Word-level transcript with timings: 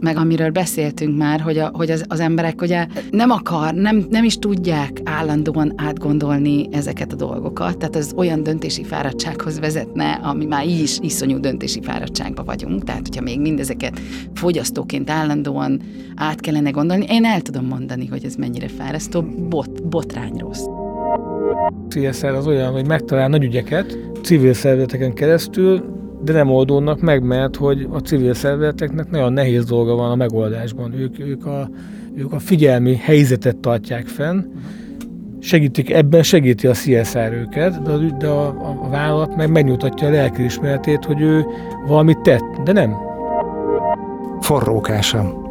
meg 0.00 0.16
amiről 0.16 0.50
beszéltünk 0.50 1.18
már, 1.18 1.40
hogy, 1.40 1.58
a, 1.58 1.70
hogy 1.72 1.90
az, 1.90 2.04
az 2.08 2.20
emberek 2.20 2.60
ugye 2.60 2.86
nem 3.10 3.30
akar, 3.30 3.74
nem, 3.74 4.06
nem 4.10 4.24
is 4.24 4.38
tudják 4.38 5.00
állandóan 5.04 5.72
átgondolni 5.76 6.68
ezeket 6.72 7.12
a 7.12 7.16
dolgokat, 7.16 7.78
tehát 7.78 7.96
ez 7.96 8.12
olyan 8.16 8.42
döntési 8.42 8.84
fáradtsághoz 8.84 9.60
vezetne, 9.60 10.10
ami 10.22 10.44
már 10.44 10.66
így 10.66 10.80
is 10.80 10.98
iszonyú 11.00 11.38
döntési 11.38 11.80
fáradtságban 11.82 12.44
vagyunk, 12.44 12.84
tehát 12.84 13.06
hogyha 13.06 13.22
még 13.22 13.40
mindezeket 13.40 14.00
fogyasztóként 14.34 15.10
állandóan 15.10 15.80
át 16.16 16.40
kellene 16.40 16.70
gondolni, 16.70 17.04
én 17.08 17.24
el 17.24 17.40
tudom 17.40 17.66
mondani, 17.66 18.06
hogy 18.06 18.24
ez 18.24 18.34
mennyire 18.34 18.68
fárasztó, 18.68 19.22
bot, 19.48 19.88
botrány 19.88 20.36
rossz. 20.38 20.64
CSR 21.88 22.34
az 22.34 22.46
olyan, 22.46 22.72
hogy 22.72 22.86
megtalál 22.86 23.28
nagy 23.28 23.44
ügyeket 23.44 23.98
civil 24.22 24.52
szervezeteken 24.52 25.12
keresztül, 25.12 25.98
de 26.22 26.32
nem 26.32 26.50
oldódnak 26.50 27.00
meg, 27.00 27.22
mert 27.22 27.56
hogy 27.56 27.88
a 27.90 27.98
civil 27.98 28.34
szervezeteknek 28.34 29.10
nagyon 29.10 29.32
nehéz 29.32 29.64
dolga 29.64 29.94
van 29.94 30.10
a 30.10 30.14
megoldásban. 30.14 30.94
Ők, 30.94 31.18
ők, 31.18 31.46
a, 31.46 31.70
ők 32.14 32.32
a 32.32 32.38
figyelmi 32.38 32.96
helyzetet 32.96 33.56
tartják 33.56 34.06
fenn, 34.06 34.42
segítik, 35.40 35.90
ebben 35.90 36.22
segíti 36.22 36.66
a 36.66 36.72
CSR 36.72 37.32
őket, 37.32 37.82
de, 37.82 37.90
a, 37.90 37.98
de 38.18 38.26
a, 38.26 38.46
a 38.48 38.88
vállalat 38.90 39.36
meg 39.36 39.50
megnyugtatja 39.50 40.08
a 40.08 40.10
lelkiismeretét, 40.10 41.04
hogy 41.04 41.20
ő 41.20 41.44
valamit 41.86 42.18
tett, 42.18 42.60
de 42.64 42.72
nem. 42.72 42.96
Forrókása. 44.40 45.48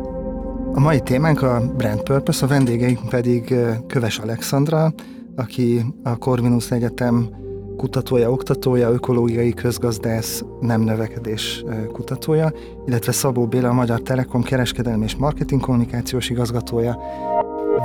A 0.73 0.79
mai 0.79 0.99
témánk 0.99 1.41
a 1.41 1.61
Brand 1.77 2.03
Purpose, 2.03 2.45
a 2.45 2.47
vendégeink 2.47 2.99
pedig 3.09 3.55
Köves 3.87 4.17
Alexandra, 4.17 4.93
aki 5.35 5.81
a 6.03 6.17
Corvinus 6.17 6.71
Egyetem 6.71 7.29
kutatója, 7.79 8.31
oktatója, 8.31 8.89
ökológiai 8.89 9.53
közgazdász, 9.53 10.43
nem 10.59 10.81
növekedés 10.81 11.63
kutatója, 11.91 12.51
illetve 12.85 13.11
Szabó 13.11 13.47
Béla, 13.47 13.69
a 13.69 13.73
Magyar 13.73 14.01
Telekom 14.01 14.43
kereskedelmi 14.43 15.03
és 15.03 15.15
marketing 15.15 15.61
kommunikációs 15.61 16.29
igazgatója. 16.29 16.99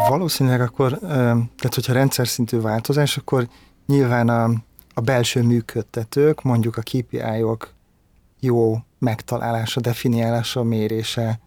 Valószínűleg 0.08 0.60
akkor, 0.60 0.98
tehát 0.98 1.74
hogyha 1.74 1.92
rendszer 1.92 2.28
szintű 2.28 2.60
változás, 2.60 3.16
akkor 3.16 3.48
nyilván 3.86 4.28
a, 4.28 4.44
a 4.94 5.00
belső 5.00 5.42
működtetők, 5.42 6.42
mondjuk 6.42 6.76
a 6.76 6.82
KPI-ok 6.82 7.72
jó 8.40 8.76
megtalálása, 8.98 9.80
definiálása, 9.80 10.62
mérése 10.62 11.40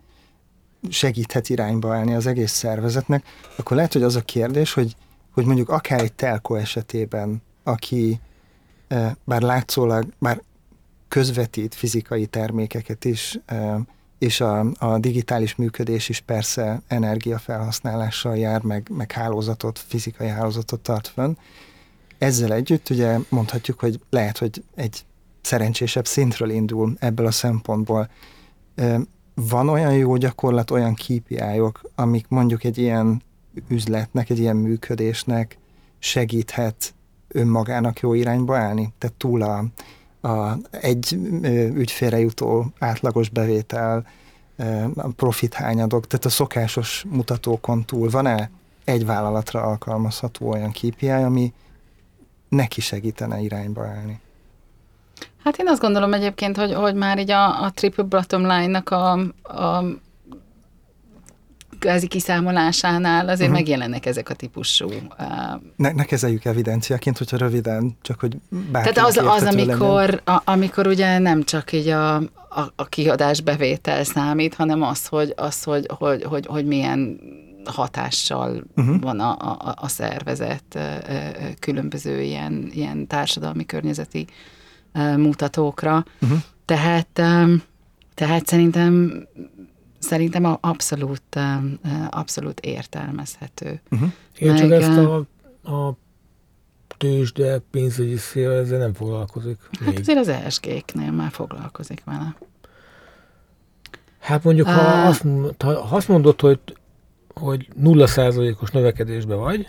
segíthet 0.90 1.50
irányba 1.50 1.96
állni 1.96 2.14
az 2.14 2.28
egész 2.28 2.52
szervezetnek, 2.52 3.24
akkor 3.56 3.76
lehet, 3.76 3.94
hogy 3.94 4.04
az 4.04 4.16
a 4.16 4.22
kérdés, 4.22 4.74
hogy, 4.74 4.96
hogy 5.34 5.46
mondjuk 5.46 5.70
akár 5.70 6.02
egy 6.02 6.14
telko 6.14 6.56
esetében, 6.56 7.42
aki 7.64 8.20
bár 9.24 9.42
látszólag, 9.42 10.06
bár 10.20 10.42
közvetít 11.08 11.76
fizikai 11.76 12.26
termékeket 12.26 13.06
is, 13.06 13.40
és 14.20 14.42
a, 14.42 14.66
a 14.80 14.98
digitális 14.98 15.56
működés 15.56 16.10
is 16.10 16.20
persze 16.20 16.82
energiafelhasználással 16.88 18.38
jár, 18.38 18.62
meg, 18.62 18.90
meg 18.94 19.12
hálózatot, 19.12 19.80
fizikai 19.80 20.28
hálózatot 20.28 20.80
tart 20.80 21.08
fönn. 21.08 21.34
Ezzel 22.18 22.54
együtt 22.54 22.90
ugye 22.90 23.18
mondhatjuk, 23.30 23.80
hogy 23.80 24.00
lehet, 24.10 24.38
hogy 24.38 24.64
egy 24.76 25.06
szerencsésebb 25.42 26.08
szintről 26.08 26.50
indul 26.50 26.96
ebből 27.00 27.26
a 27.26 27.32
szempontból. 27.32 28.10
Van 29.34 29.70
olyan 29.70 29.94
jó 29.94 30.16
gyakorlat, 30.16 30.72
olyan 30.72 30.94
KPI-ok, 30.94 31.82
amik 31.96 32.28
mondjuk 32.28 32.64
egy 32.64 32.78
ilyen 32.78 33.22
üzletnek, 33.68 34.30
egy 34.30 34.40
ilyen 34.40 34.56
működésnek 34.56 35.58
segíthet 36.00 36.94
önmagának 37.28 38.00
jó 38.00 38.14
irányba 38.14 38.58
állni? 38.58 38.94
Tehát 38.98 39.16
túl 39.16 39.42
a, 39.42 39.64
a 40.28 40.58
egy 40.72 41.14
ügyfélre 41.74 42.20
jutó 42.20 42.66
átlagos 42.80 43.30
bevétel, 43.30 44.06
a 44.96 45.08
profit 45.08 45.54
hányadok, 45.54 46.08
tehát 46.08 46.26
a 46.26 46.30
szokásos 46.30 47.06
mutatókon 47.10 47.86
túl 47.86 48.10
van-e 48.10 48.50
egy 48.84 49.06
vállalatra 49.06 49.62
alkalmazható 49.62 50.50
olyan 50.50 50.72
KPI, 50.72 51.10
ami 51.10 51.54
neki 52.50 52.82
segítene 52.82 53.40
irányba 53.40 53.86
állni? 53.86 54.20
Hát 55.44 55.58
én 55.58 55.68
azt 55.68 55.82
gondolom 55.82 56.14
egyébként, 56.14 56.58
hogy, 56.58 56.74
hogy 56.74 56.96
már 56.96 57.20
így 57.20 57.32
a, 57.32 57.64
a 57.64 57.72
triple 57.72 58.04
bottom 58.04 58.42
line-nak 58.42 58.90
a, 58.90 59.12
a 59.44 59.84
kvázi 61.80 62.08
kiszámolásánál 62.08 63.26
azért 63.26 63.40
uh-huh. 63.40 63.56
megjelennek 63.56 64.06
ezek 64.06 64.30
a 64.30 64.34
típusú... 64.34 64.88
Uh, 64.88 65.62
ne, 65.76 65.92
ne 65.92 66.04
kezeljük 66.04 66.46
evidenciaként, 66.46 67.18
hogyha 67.18 67.38
röviden, 67.38 67.98
csak 68.02 68.20
hogy 68.20 68.38
bárki 68.72 68.94
Tehát 68.94 69.10
az, 69.10 69.18
az 69.18 69.44
amikor, 69.44 70.22
a, 70.26 70.42
amikor 70.46 70.88
ugye 70.88 71.18
nem 71.18 71.44
csak 71.44 71.72
így 71.72 71.88
a, 71.88 72.16
a, 72.16 72.72
a 72.76 72.86
kiadás 72.86 73.42
bevétel 73.42 74.04
számít, 74.04 74.54
hanem 74.54 74.82
az, 74.82 75.06
hogy, 75.06 75.34
az, 75.36 75.64
hogy, 75.64 75.86
hogy, 75.98 76.24
hogy, 76.24 76.46
hogy 76.46 76.66
milyen 76.66 77.20
hatással 77.66 78.64
uh-huh. 78.76 79.02
van 79.02 79.20
a, 79.20 79.32
a, 79.32 79.74
a 79.76 79.88
szervezet 79.88 80.80
különböző 81.60 82.22
ilyen, 82.22 82.70
ilyen 82.74 83.08
társadalmi 83.08 83.66
környezeti 83.66 84.28
mutatókra. 85.18 86.06
Uh-huh. 86.22 86.38
Tehát, 86.66 87.08
tehát 88.14 88.48
szerintem 88.48 89.24
szerintem 90.08 90.58
abszolút, 90.62 91.40
abszolút 92.10 92.60
értelmezhető. 92.60 93.82
Uh-huh. 93.92 94.10
Én 94.38 94.52
Meg, 94.52 94.60
csak 94.60 94.72
ezt 94.72 94.98
a, 94.98 95.16
a 95.76 95.98
tőzsde 96.98 97.60
pénzügyi 97.72 98.18
szél 98.18 98.52
ezzel 98.52 98.80
nem 98.80 98.94
foglalkozik. 98.94 99.58
Hát 99.80 99.88
még. 99.88 100.00
azért 100.00 100.20
az 100.20 100.28
ESG-knél 100.28 101.12
már 101.12 101.32
foglalkozik 101.32 102.04
vele. 102.04 102.36
Hát 104.20 104.44
mondjuk, 104.44 104.68
ha, 104.68 104.82
uh, 104.82 105.06
azt, 105.08 105.26
ha 105.60 105.96
azt 105.96 106.08
mondod, 106.08 106.42
hogy, 106.42 106.60
hogy 107.34 107.68
0%-os 107.84 108.72
növekedésbe 108.72 109.36
vagy, 109.36 109.68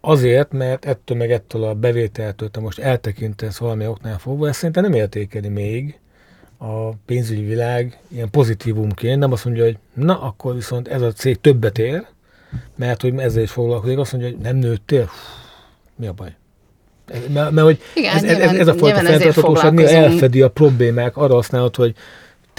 azért, 0.00 0.52
mert 0.52 0.84
ettől 0.84 1.16
meg 1.16 1.30
ettől 1.30 1.64
a 1.64 1.74
bevételtől 1.74 2.50
te 2.50 2.60
most 2.60 2.78
eltekintesz 2.78 3.58
valami 3.58 3.86
oknál 3.86 4.18
fogva, 4.18 4.48
ezt 4.48 4.58
szerintem 4.58 4.82
nem 4.82 4.92
értékeli 4.92 5.48
még, 5.48 5.99
a 6.62 6.90
pénzügyi 7.06 7.44
világ 7.44 7.98
ilyen 8.08 8.30
pozitívumként, 8.30 9.18
nem 9.18 9.32
azt 9.32 9.44
mondja, 9.44 9.64
hogy 9.64 9.78
na, 9.94 10.20
akkor 10.22 10.54
viszont 10.54 10.88
ez 10.88 11.02
a 11.02 11.12
cég 11.12 11.40
többet 11.40 11.78
ér, 11.78 12.06
mert 12.76 13.00
hogy 13.00 13.18
ezzel 13.18 13.42
is 13.42 13.50
foglalkozik, 13.50 13.98
azt 13.98 14.12
mondja, 14.12 14.30
hogy 14.30 14.38
nem 14.38 14.56
nőttél, 14.56 15.10
mi 15.96 16.06
a 16.06 16.12
baj? 16.12 16.36
Mert, 17.28 17.50
mert 17.50 17.66
hogy 17.66 17.80
Igen, 17.94 18.16
ez, 18.16 18.22
nyilván, 18.22 18.48
ez, 18.48 18.54
ez 18.54 18.66
a 18.66 18.74
fajta 18.74 19.00
fenntarthatóság 19.00 19.80
elfedi 19.80 20.42
a 20.42 20.50
problémák, 20.50 21.16
arra 21.16 21.34
használod, 21.34 21.76
hogy 21.76 21.94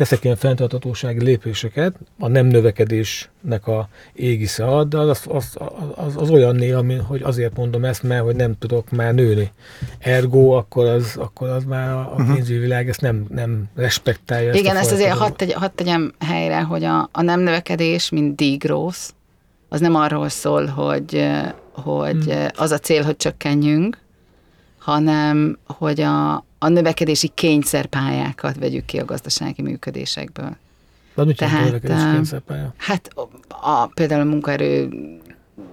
teszek 0.01 0.23
ilyen 0.23 0.35
fenntartatósági 0.35 1.23
lépéseket, 1.23 1.95
a 2.19 2.27
nem 2.27 2.45
növekedésnek 2.45 3.67
a 3.67 3.89
égisze 4.13 4.65
alatt, 4.65 4.89
de 4.89 4.97
az, 4.97 5.21
az, 5.27 5.57
az, 5.95 6.15
az, 6.15 6.29
olyan 6.29 6.55
né, 6.55 6.71
ami, 6.71 6.95
hogy 6.95 7.21
azért 7.21 7.57
mondom 7.57 7.85
ezt, 7.85 8.03
mert 8.03 8.23
hogy 8.23 8.35
nem 8.35 8.57
tudok 8.59 8.89
már 8.89 9.13
nőni. 9.13 9.51
Ergo, 9.99 10.49
akkor 10.49 10.85
az, 10.85 11.15
akkor 11.17 11.49
az 11.49 11.63
már 11.63 11.91
a, 11.91 12.09
uh-huh. 12.11 12.33
pénzügyi 12.33 12.59
világ 12.59 12.89
ezt 12.89 13.01
nem, 13.01 13.25
nem 13.29 13.63
respektálja. 13.75 14.53
Igen, 14.53 14.75
ezt, 14.75 14.83
ezt 14.83 14.91
azért 14.91 15.17
hadd, 15.17 15.35
tegy, 15.35 15.53
hadd 15.53 15.71
tegyem 15.75 16.13
helyre, 16.19 16.61
hogy 16.61 16.83
a, 16.83 17.09
a 17.11 17.21
nem 17.21 17.39
növekedés, 17.39 18.09
mint 18.09 18.35
degrowth, 18.35 18.99
az 19.69 19.79
nem 19.79 19.95
arról 19.95 20.29
szól, 20.29 20.65
hogy, 20.65 21.29
hogy 21.71 22.23
hmm. 22.23 22.45
az 22.55 22.71
a 22.71 22.77
cél, 22.77 23.03
hogy 23.03 23.17
csökkenjünk, 23.17 23.97
hanem 24.81 25.57
hogy 25.67 26.01
a, 26.01 26.33
a 26.59 26.67
növekedési 26.67 27.27
kényszerpályákat 27.27 28.57
vegyük 28.57 28.85
ki 28.85 28.99
a 28.99 29.05
gazdasági 29.05 29.61
működésekből. 29.61 30.57
De 31.15 31.25
mit 31.25 31.37
Tehát, 31.37 31.61
a 31.61 31.65
növekedési 31.65 32.11
kényszerpálya? 32.11 32.73
Hát 32.77 33.09
a, 33.15 33.21
a, 33.69 33.87
például 33.87 34.21
a 34.21 34.29
munkaerő, 34.29 34.89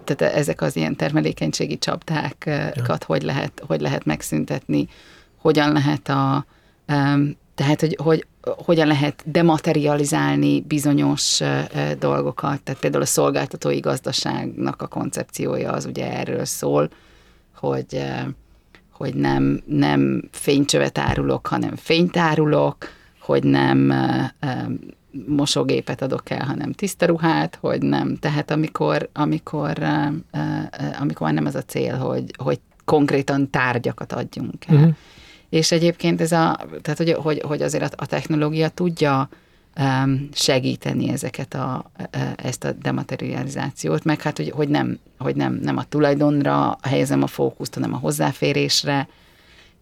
tehát 0.04 0.34
ezek 0.34 0.60
az 0.60 0.76
ilyen 0.76 0.96
termelékenységi 0.96 1.78
csapdákat 1.78 2.76
ja. 2.76 2.98
hogy, 3.06 3.22
lehet, 3.22 3.62
hogy 3.66 3.80
lehet 3.80 4.04
megszüntetni, 4.04 4.88
hogyan 5.36 5.72
lehet 5.72 6.08
a, 6.08 6.46
tehát 7.54 7.80
hogy, 7.80 7.96
hogy 8.02 8.26
hogyan 8.42 8.86
lehet 8.86 9.22
dematerializálni 9.24 10.60
bizonyos 10.60 11.40
dolgokat, 11.98 12.60
tehát 12.62 12.80
például 12.80 13.02
a 13.02 13.06
szolgáltatói 13.06 13.80
gazdaságnak 13.80 14.82
a 14.82 14.86
koncepciója 14.86 15.72
az 15.72 15.86
ugye 15.86 16.12
erről 16.12 16.44
szól, 16.44 16.90
hogy 17.54 18.02
hogy 18.98 19.14
nem, 19.14 19.60
nem 19.64 20.22
fénycsövet 20.30 20.98
árulok, 20.98 21.46
hanem 21.46 21.76
fényt 21.76 22.16
árulok, 22.16 22.76
hogy 23.20 23.44
nem 23.44 23.92
mosógépet 25.26 26.02
adok 26.02 26.30
el, 26.30 26.44
hanem 26.44 26.72
tiszta 26.72 27.06
ruhát, 27.06 27.58
hogy 27.60 27.82
nem. 27.82 28.16
Tehát 28.16 28.50
amikor, 28.50 29.08
amikor, 29.12 29.78
amikor 31.00 31.32
nem 31.32 31.46
az 31.46 31.54
a 31.54 31.62
cél, 31.62 31.96
hogy, 31.96 32.24
hogy 32.36 32.60
konkrétan 32.84 33.50
tárgyakat 33.50 34.12
adjunk 34.12 34.66
el. 34.66 34.76
Uh-huh. 34.76 34.94
És 35.48 35.72
egyébként 35.72 36.20
ez 36.20 36.32
a, 36.32 36.56
tehát 36.82 36.98
hogy, 36.98 37.12
hogy, 37.12 37.42
hogy 37.46 37.62
azért 37.62 37.94
a, 37.94 38.02
a 38.02 38.06
technológia 38.06 38.68
tudja 38.68 39.28
segíteni 40.32 41.08
ezeket 41.08 41.54
a, 41.54 41.90
ezt 42.36 42.64
a 42.64 42.72
dematerializációt, 42.72 44.04
meg 44.04 44.22
hát, 44.22 44.36
hogy, 44.36 44.50
hogy, 44.50 44.68
nem, 44.68 44.98
hogy 45.18 45.36
nem, 45.36 45.58
nem 45.62 45.76
a 45.76 45.84
tulajdonra 45.84 46.78
helyezem 46.82 47.22
a 47.22 47.26
fókuszt, 47.26 47.74
hanem 47.74 47.94
a 47.94 47.98
hozzáférésre, 47.98 49.08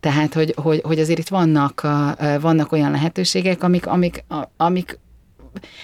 tehát, 0.00 0.34
hogy, 0.34 0.54
hogy, 0.56 0.80
hogy 0.84 0.98
azért 0.98 1.18
itt 1.18 1.28
vannak, 1.28 1.80
vannak 2.40 2.72
olyan 2.72 2.90
lehetőségek, 2.90 3.62
amik, 3.62 3.86
amik, 3.86 4.24
amik 4.56 4.98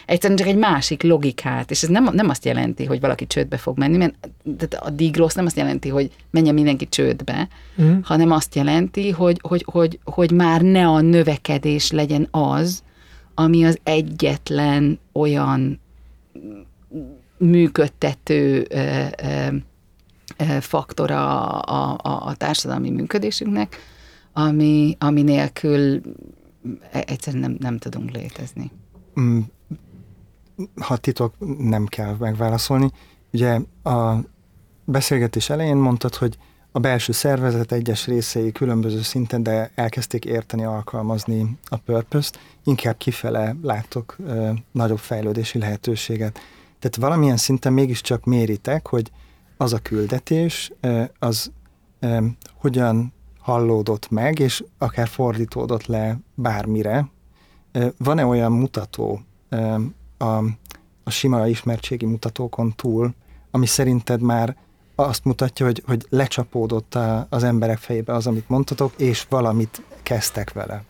egyszerűen 0.06 0.38
csak 0.38 0.48
egy 0.48 0.56
másik 0.56 1.02
logikát, 1.02 1.70
és 1.70 1.82
ez 1.82 1.88
nem, 1.88 2.08
nem 2.12 2.28
azt 2.28 2.44
jelenti, 2.44 2.84
hogy 2.84 3.00
valaki 3.00 3.26
csődbe 3.26 3.56
fog 3.56 3.78
menni, 3.78 3.96
mert 3.96 4.14
a 4.80 4.90
digrossz 4.90 5.34
nem 5.34 5.46
azt 5.46 5.56
jelenti, 5.56 5.88
hogy 5.88 6.10
menjen 6.30 6.54
mindenki 6.54 6.88
csődbe, 6.88 7.48
mm. 7.82 7.98
hanem 8.02 8.30
azt 8.30 8.54
jelenti, 8.54 9.10
hogy, 9.10 9.38
hogy, 9.42 9.64
hogy, 9.66 9.98
hogy 10.04 10.30
már 10.30 10.60
ne 10.60 10.86
a 10.86 11.00
növekedés 11.00 11.90
legyen 11.90 12.28
az, 12.30 12.82
ami 13.34 13.64
az 13.64 13.78
egyetlen 13.82 14.98
olyan 15.12 15.80
működtető 17.38 18.66
ö, 18.70 19.06
ö, 19.22 19.56
faktora 20.60 21.48
a, 21.60 21.96
a, 22.02 22.26
a 22.26 22.34
társadalmi 22.34 22.90
működésünknek, 22.90 23.76
ami, 24.32 24.96
ami 24.98 25.22
nélkül 25.22 26.00
egyszerűen 26.90 27.42
nem, 27.42 27.56
nem 27.58 27.78
tudunk 27.78 28.10
létezni. 28.10 28.70
Mm, 29.20 29.40
ha 30.80 30.96
titok, 30.96 31.34
nem 31.58 31.86
kell 31.86 32.16
megválaszolni. 32.18 32.90
Ugye 33.32 33.60
a 33.82 34.16
beszélgetés 34.84 35.50
elején 35.50 35.76
mondtad, 35.76 36.14
hogy 36.14 36.38
a 36.72 36.78
belső 36.78 37.12
szervezet 37.12 37.72
egyes 37.72 38.06
részei 38.06 38.52
különböző 38.52 39.02
szinten, 39.02 39.42
de 39.42 39.70
elkezdték 39.74 40.24
érteni, 40.24 40.64
alkalmazni 40.64 41.58
a 41.64 41.76
purpose-t, 41.76 42.38
inkább 42.64 42.96
kifele 42.96 43.56
látok 43.62 44.16
ö, 44.26 44.50
nagyobb 44.72 44.98
fejlődési 44.98 45.58
lehetőséget. 45.58 46.38
Tehát 46.78 46.96
valamilyen 46.96 47.36
szinten 47.36 47.72
mégiscsak 47.72 48.24
méritek, 48.24 48.88
hogy 48.88 49.10
az 49.56 49.72
a 49.72 49.78
küldetés, 49.78 50.72
ö, 50.80 51.02
az 51.18 51.52
ö, 52.00 52.26
hogyan 52.54 53.12
hallódott 53.42 54.10
meg, 54.10 54.38
és 54.38 54.64
akár 54.78 55.08
fordítódott 55.08 55.86
le 55.86 56.18
bármire. 56.34 57.10
Van-e 57.96 58.26
olyan 58.26 58.52
mutató 58.52 59.20
a, 60.18 60.24
a 61.04 61.10
sima 61.10 61.46
ismertségi 61.46 62.06
mutatókon 62.06 62.72
túl, 62.76 63.14
ami 63.50 63.66
szerinted 63.66 64.20
már 64.20 64.56
azt 64.94 65.24
mutatja, 65.24 65.66
hogy, 65.66 65.82
hogy 65.86 66.06
lecsapódott 66.08 66.94
a, 66.94 67.26
az 67.30 67.44
emberek 67.44 67.78
fejébe 67.78 68.14
az, 68.14 68.26
amit 68.26 68.48
mondtatok, 68.48 68.92
és 68.96 69.26
valamit 69.28 69.82
kezdtek 70.02 70.52
vele. 70.52 70.82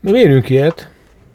Mi 0.00 0.10
mérünk 0.10 0.48
ilyet, 0.48 0.90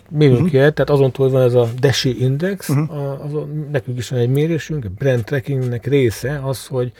mérünk 0.09 0.37
uh-huh. 0.37 0.53
ilyet, 0.53 0.73
tehát 0.73 0.89
azon 0.89 1.11
túl 1.11 1.29
van 1.29 1.41
ez 1.41 1.53
a 1.53 1.69
DESI 1.79 2.21
Index, 2.21 2.69
uh-huh. 2.69 2.97
a, 2.97 3.23
azon, 3.23 3.67
nekünk 3.71 3.97
is 3.97 4.09
van 4.09 4.19
egy 4.19 4.29
mérésünk, 4.29 4.85
a 4.85 4.89
brand 4.89 5.23
trackingnek 5.23 5.85
része 5.85 6.41
az, 6.43 6.67
hogy 6.67 6.91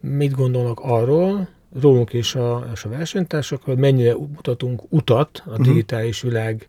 mit 0.00 0.34
gondolnak 0.34 0.80
arról, 0.80 1.48
rólunk 1.80 2.12
és 2.12 2.34
a, 2.34 2.70
és 2.74 2.84
a 2.84 2.88
versenytársakról, 2.88 3.76
mennyire 3.76 4.14
mutatunk 4.14 4.82
utat 4.88 5.42
a 5.46 5.50
uh-huh. 5.50 5.66
digitális 5.66 6.20
világ 6.20 6.68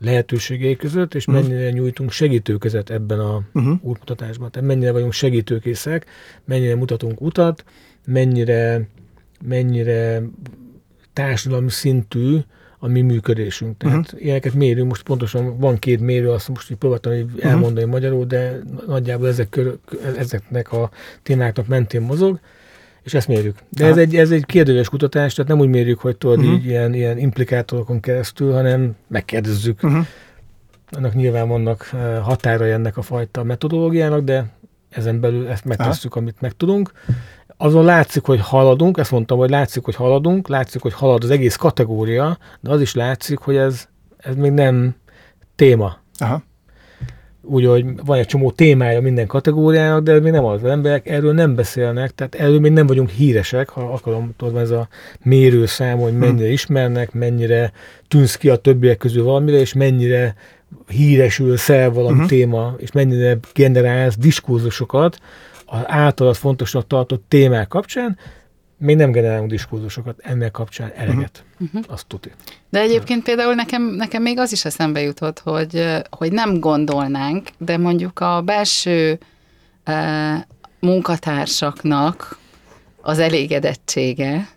lehetőségei 0.00 0.76
között, 0.76 1.14
és 1.14 1.26
uh-huh. 1.26 1.42
mennyire 1.42 1.70
nyújtunk 1.70 2.10
segítőkezet 2.10 2.90
ebben 2.90 3.20
a 3.20 3.42
uh-huh. 3.52 3.78
útmutatásban. 3.82 4.50
Tehát 4.50 4.68
mennyire 4.68 4.92
vagyunk 4.92 5.12
segítőkészek, 5.12 6.06
mennyire 6.44 6.74
mutatunk 6.74 7.20
utat, 7.20 7.64
mennyire, 8.06 8.88
mennyire 9.44 10.22
társadalmi 11.12 11.70
szintű 11.70 12.38
a 12.78 12.88
mi 12.88 13.00
működésünk. 13.00 13.76
Tehát 13.76 13.98
uh-huh. 13.98 14.24
ilyeneket 14.24 14.54
mérünk, 14.54 14.88
most 14.88 15.02
pontosan 15.02 15.58
van 15.58 15.78
két 15.78 16.00
mérő, 16.00 16.30
azt 16.30 16.48
most 16.48 16.70
így 16.70 16.76
próbáltam 16.76 17.12
elmondani 17.40 17.86
uh-huh. 17.86 17.90
magyarul, 17.90 18.24
de 18.24 18.58
nagyjából 18.86 19.28
ezek 19.28 19.48
kör, 19.48 19.78
ezeknek 20.16 20.72
a 20.72 20.90
témáknak 21.22 21.66
mentén 21.66 22.00
mozog 22.00 22.40
és 23.02 23.14
ezt 23.14 23.28
mérjük. 23.28 23.58
De 23.68 23.86
ez 23.86 23.96
egy, 23.96 24.16
ez 24.16 24.30
egy 24.30 24.46
kérdőves 24.46 24.88
kutatás, 24.88 25.34
tehát 25.34 25.50
nem 25.50 25.60
úgy 25.60 25.68
mérjük, 25.68 25.98
hogy 25.98 26.16
tudod, 26.16 26.38
uh-huh. 26.38 26.54
így 26.54 26.64
ilyen, 26.64 26.94
ilyen 26.94 27.18
implikátorokon 27.18 28.00
keresztül, 28.00 28.52
hanem 28.52 28.96
megkérdezzük. 29.08 29.82
Uh-huh. 29.82 30.06
Annak 30.90 31.14
nyilván 31.14 31.48
vannak 31.48 31.90
eh, 31.92 32.22
határai 32.22 32.70
ennek 32.70 32.96
a 32.96 33.02
fajta 33.02 33.42
metodológiának, 33.42 34.20
de 34.20 34.46
ezen 34.88 35.20
belül 35.20 35.48
ezt 35.48 35.64
megtesszük, 35.64 36.14
Aha. 36.14 36.20
amit 36.20 36.40
meg 36.40 36.52
tudunk. 36.52 36.92
Azon 37.56 37.84
látszik, 37.84 38.24
hogy 38.24 38.40
haladunk, 38.40 38.98
ezt 38.98 39.10
mondtam, 39.10 39.38
hogy 39.38 39.50
látszik, 39.50 39.84
hogy 39.84 39.94
haladunk, 39.94 40.48
látszik, 40.48 40.82
hogy 40.82 40.92
halad 40.92 41.24
az 41.24 41.30
egész 41.30 41.56
kategória, 41.56 42.38
de 42.60 42.70
az 42.70 42.80
is 42.80 42.94
látszik, 42.94 43.38
hogy 43.38 43.56
ez, 43.56 43.88
ez 44.16 44.34
még 44.34 44.52
nem 44.52 44.94
téma. 45.56 45.98
Aha 46.18 46.42
úgy, 47.42 47.66
hogy 47.66 47.84
van 48.04 48.18
egy 48.18 48.26
csomó 48.26 48.50
témája 48.50 49.00
minden 49.00 49.26
kategóriának, 49.26 50.02
de 50.02 50.20
még 50.20 50.32
nem 50.32 50.44
az, 50.44 50.62
az 50.62 50.70
emberek 50.70 51.08
erről 51.08 51.32
nem 51.32 51.54
beszélnek, 51.54 52.10
tehát 52.10 52.34
erről 52.34 52.60
még 52.60 52.72
nem 52.72 52.86
vagyunk 52.86 53.08
híresek, 53.08 53.68
ha 53.68 53.80
akarom, 53.80 54.30
tudod, 54.36 54.56
ez 54.56 54.70
a 54.70 54.88
mérőszám, 55.22 55.98
hogy 55.98 56.12
mennyire 56.18 56.46
hm. 56.46 56.52
ismernek, 56.52 57.12
mennyire 57.12 57.72
tűnsz 58.08 58.36
ki 58.36 58.48
a 58.48 58.56
többiek 58.56 58.98
közül 58.98 59.24
valamire, 59.24 59.58
és 59.58 59.72
mennyire 59.72 60.34
híresül 60.88 61.56
szel 61.56 61.90
valami 61.90 62.14
uh-huh. 62.14 62.28
téma, 62.28 62.74
és 62.78 62.92
mennyire 62.92 63.38
generálsz 63.54 64.16
diskurzusokat 64.16 65.18
az 65.66 65.80
általad 65.84 66.34
fontosnak 66.34 66.86
tartott 66.86 67.24
témák 67.28 67.68
kapcsán, 67.68 68.18
még 68.80 68.96
nem 68.96 69.10
generálunk 69.10 69.50
diskurzusokat 69.50 70.18
ennek 70.22 70.50
kapcsán 70.50 70.92
eleget. 70.96 71.44
Uh-huh. 71.58 71.82
Azt 71.88 72.06
tudja. 72.06 72.32
De 72.70 72.80
egyébként 72.80 73.22
például 73.22 73.54
nekem, 73.54 73.82
nekem 73.82 74.22
még 74.22 74.38
az 74.38 74.52
is 74.52 74.64
eszembe 74.64 75.00
jutott, 75.00 75.38
hogy, 75.38 76.02
hogy 76.10 76.32
nem 76.32 76.60
gondolnánk, 76.60 77.48
de 77.58 77.76
mondjuk 77.78 78.20
a 78.20 78.40
belső 78.40 79.18
e, 79.84 80.46
munkatársaknak 80.80 82.38
az 83.00 83.18
elégedettsége, 83.18 84.48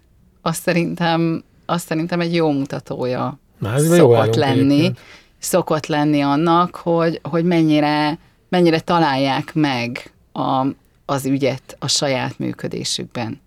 azt 0.41 0.61
szerintem, 0.61 1.43
azt 1.65 1.85
szerintem 1.87 2.19
egy 2.19 2.35
jó 2.35 2.51
mutatója 2.51 3.39
Na, 3.59 3.77
szokott 3.77 4.35
jó 4.35 4.41
lenni, 4.41 4.73
egyébként. 4.73 4.99
szokott 5.39 5.85
lenni 5.85 6.21
annak, 6.21 6.75
hogy, 6.75 7.19
hogy 7.23 7.43
mennyire, 7.43 8.17
mennyire 8.49 8.79
találják 8.79 9.53
meg 9.53 10.11
a, 10.33 10.65
az 11.05 11.25
ügyet 11.25 11.75
a 11.79 11.87
saját 11.87 12.39
működésükben. 12.39 13.41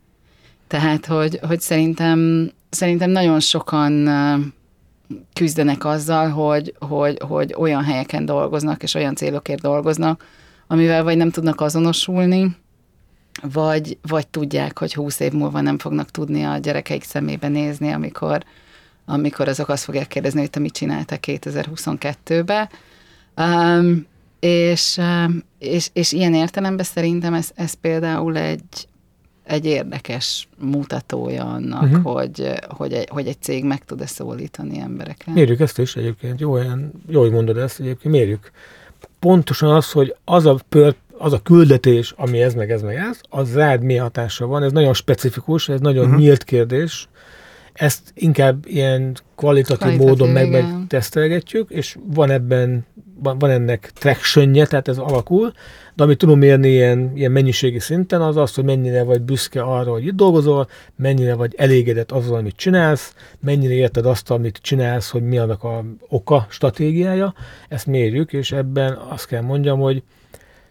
Tehát, 0.66 1.06
hogy, 1.06 1.38
hogy 1.42 1.60
szerintem, 1.60 2.50
szerintem 2.70 3.10
nagyon 3.10 3.40
sokan 3.40 4.08
küzdenek 5.32 5.84
azzal, 5.84 6.28
hogy, 6.28 6.74
hogy, 6.78 7.22
hogy 7.22 7.54
olyan 7.58 7.84
helyeken 7.84 8.24
dolgoznak, 8.24 8.82
és 8.82 8.94
olyan 8.94 9.14
célokért 9.14 9.60
dolgoznak, 9.60 10.24
amivel 10.66 11.02
vagy 11.04 11.16
nem 11.16 11.30
tudnak 11.30 11.60
azonosulni, 11.60 12.56
vagy, 13.52 13.98
vagy 14.02 14.28
tudják, 14.28 14.78
hogy 14.78 14.94
húsz 14.94 15.20
év 15.20 15.32
múlva 15.32 15.60
nem 15.60 15.78
fognak 15.78 16.10
tudni 16.10 16.44
a 16.44 16.58
gyerekeik 16.58 17.04
szemébe 17.04 17.48
nézni, 17.48 17.92
amikor, 17.92 18.44
amikor 19.04 19.48
azok 19.48 19.68
azt 19.68 19.84
fogják 19.84 20.06
kérdezni, 20.06 20.40
hogy 20.40 20.50
te 20.50 20.60
mit 20.60 20.72
csináltál 20.72 21.18
2022-ben. 21.22 22.68
Um, 23.36 24.06
és, 24.40 25.00
és, 25.58 25.90
és 25.92 26.12
ilyen 26.12 26.35
értelemben 26.35 26.85
szerintem 26.85 27.35
ez, 27.35 27.50
ez 27.54 27.75
például 27.75 28.37
egy, 28.37 28.88
egy 29.46 29.64
érdekes 29.64 30.48
mutatója 30.58 31.44
annak, 31.44 31.82
uh-huh. 31.82 32.12
hogy, 32.12 32.52
hogy, 32.68 32.92
egy, 32.92 33.08
hogy 33.08 33.26
egy 33.26 33.40
cég 33.40 33.64
meg 33.64 33.84
tud-e 33.84 34.06
szólítani 34.06 34.78
embereket. 34.78 35.34
Mérjük 35.34 35.60
ezt 35.60 35.78
is 35.78 35.96
egyébként, 35.96 36.40
jó, 36.40 36.52
olyan, 36.52 36.92
jó 37.08 37.20
hogy 37.20 37.30
mondod 37.30 37.56
ezt, 37.56 37.80
egyébként 37.80 38.14
mérjük. 38.14 38.50
Pontosan 39.18 39.74
az, 39.74 39.92
hogy 39.92 40.14
az 40.24 40.46
a 40.46 40.58
pört, 40.68 40.96
az 41.18 41.32
a 41.32 41.42
küldetés, 41.42 42.14
ami 42.16 42.42
ez 42.42 42.54
meg 42.54 42.70
ez 42.70 42.82
meg 42.82 42.96
ez, 42.96 43.20
az 43.30 43.54
rád 43.54 43.82
mi 43.82 43.96
hatása 43.96 44.46
van, 44.46 44.62
ez 44.62 44.72
nagyon 44.72 44.94
specifikus, 44.94 45.68
ez 45.68 45.80
nagyon 45.80 46.04
uh-huh. 46.04 46.20
nyílt 46.20 46.44
kérdés, 46.44 47.08
ezt 47.76 48.12
inkább 48.14 48.66
ilyen 48.66 49.16
kvalitatív, 49.37 49.76
kvalitatív 49.76 50.06
módon 50.06 50.28
meg, 50.28 50.50
megtesztelgetjük, 50.50 51.71
és 51.71 51.97
van 52.06 52.30
ebben, 52.30 52.87
van, 53.18 53.38
van 53.38 53.50
ennek 53.50 53.90
tractionje, 53.95 54.66
tehát 54.66 54.88
ez 54.88 54.99
alakul, 54.99 55.52
de 55.95 56.02
amit 56.02 56.18
tudom 56.18 56.38
mérni 56.38 56.68
ilyen, 56.68 57.12
ilyen 57.14 57.33
mennyiségi 57.33 57.78
szinten, 57.78 58.23
az 58.23 58.37
az, 58.37 58.54
hogy 58.54 58.64
mennyire 58.64 59.02
vagy 59.02 59.23
büszke 59.23 59.62
arra, 59.62 59.90
hogy 59.90 60.06
itt 60.06 60.14
dolgozol, 60.14 60.68
mennyire 60.97 61.35
vagy 61.35 61.54
elégedett 61.56 62.12
azzal, 62.12 62.37
amit 62.37 62.56
csinálsz, 62.56 63.14
mennyire 63.40 63.75
érted 63.75 64.06
azt, 64.06 64.30
amit 64.30 64.59
csinálsz, 64.62 65.11
hogy 65.11 65.23
mi 65.23 65.38
annak 65.38 65.62
a 65.64 65.85
oka, 66.09 66.47
stratégiája, 66.49 67.35
ezt 67.68 67.87
mérjük, 67.87 68.33
és 68.33 68.52
ebben 68.52 68.99
azt 69.09 69.26
kell 69.26 69.42
mondjam, 69.42 69.80
hogy 69.80 70.02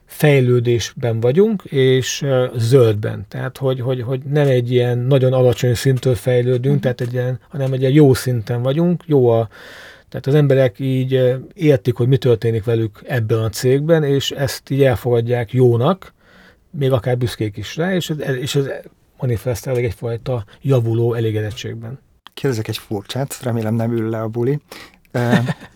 fejlődésben 0.06 1.20
vagyunk, 1.20 1.64
és 1.64 2.26
zöldben. 2.56 3.26
Tehát, 3.28 3.58
hogy, 3.58 3.82
hogy, 3.82 4.02
hogy 4.02 4.22
nem 4.24 4.48
egy 4.48 4.72
ilyen 4.72 4.98
nagyon 4.98 5.34
alacsony 5.34 5.74
szintől 5.74 6.16
fejlődünk, 6.16 6.76
mm. 6.76 6.80
tehát 6.80 7.02
egy 7.02 7.14
ilyen, 7.14 7.40
hanem 7.50 7.74
egy 7.74 7.80
ilyen 7.80 7.92
jó 7.94 8.14
szinten 8.14 8.62
vagyunk, 8.62 9.04
jó 9.06 9.30
a, 9.30 9.50
tehát 10.10 10.28
az 10.28 10.34
emberek 10.34 10.80
így 10.80 11.36
értik, 11.54 11.96
hogy 11.96 12.08
mi 12.08 12.18
történik 12.18 12.64
velük 12.64 13.02
ebben 13.08 13.40
a 13.40 13.50
cégben, 13.50 14.04
és 14.04 14.32
ezt 14.32 14.70
így 14.70 14.84
elfogadják 14.84 15.54
jónak, 15.54 16.14
még 16.70 16.92
akár 16.92 17.18
büszkék 17.18 17.58
is 17.58 17.76
rá, 17.76 17.96
és 17.96 18.10
ez, 18.10 18.36
és 18.36 18.56
ez 18.56 18.66
manifestál 19.20 19.76
egyfajta 19.76 20.46
javuló 20.62 21.14
elégedettségben. 21.14 22.00
Kérdezek 22.34 22.68
egy 22.68 22.78
furcsát, 22.78 23.40
remélem 23.42 23.76
nem 23.76 23.92
ül 23.92 24.10
le 24.10 24.22
a 24.22 24.28
buli. 24.28 24.60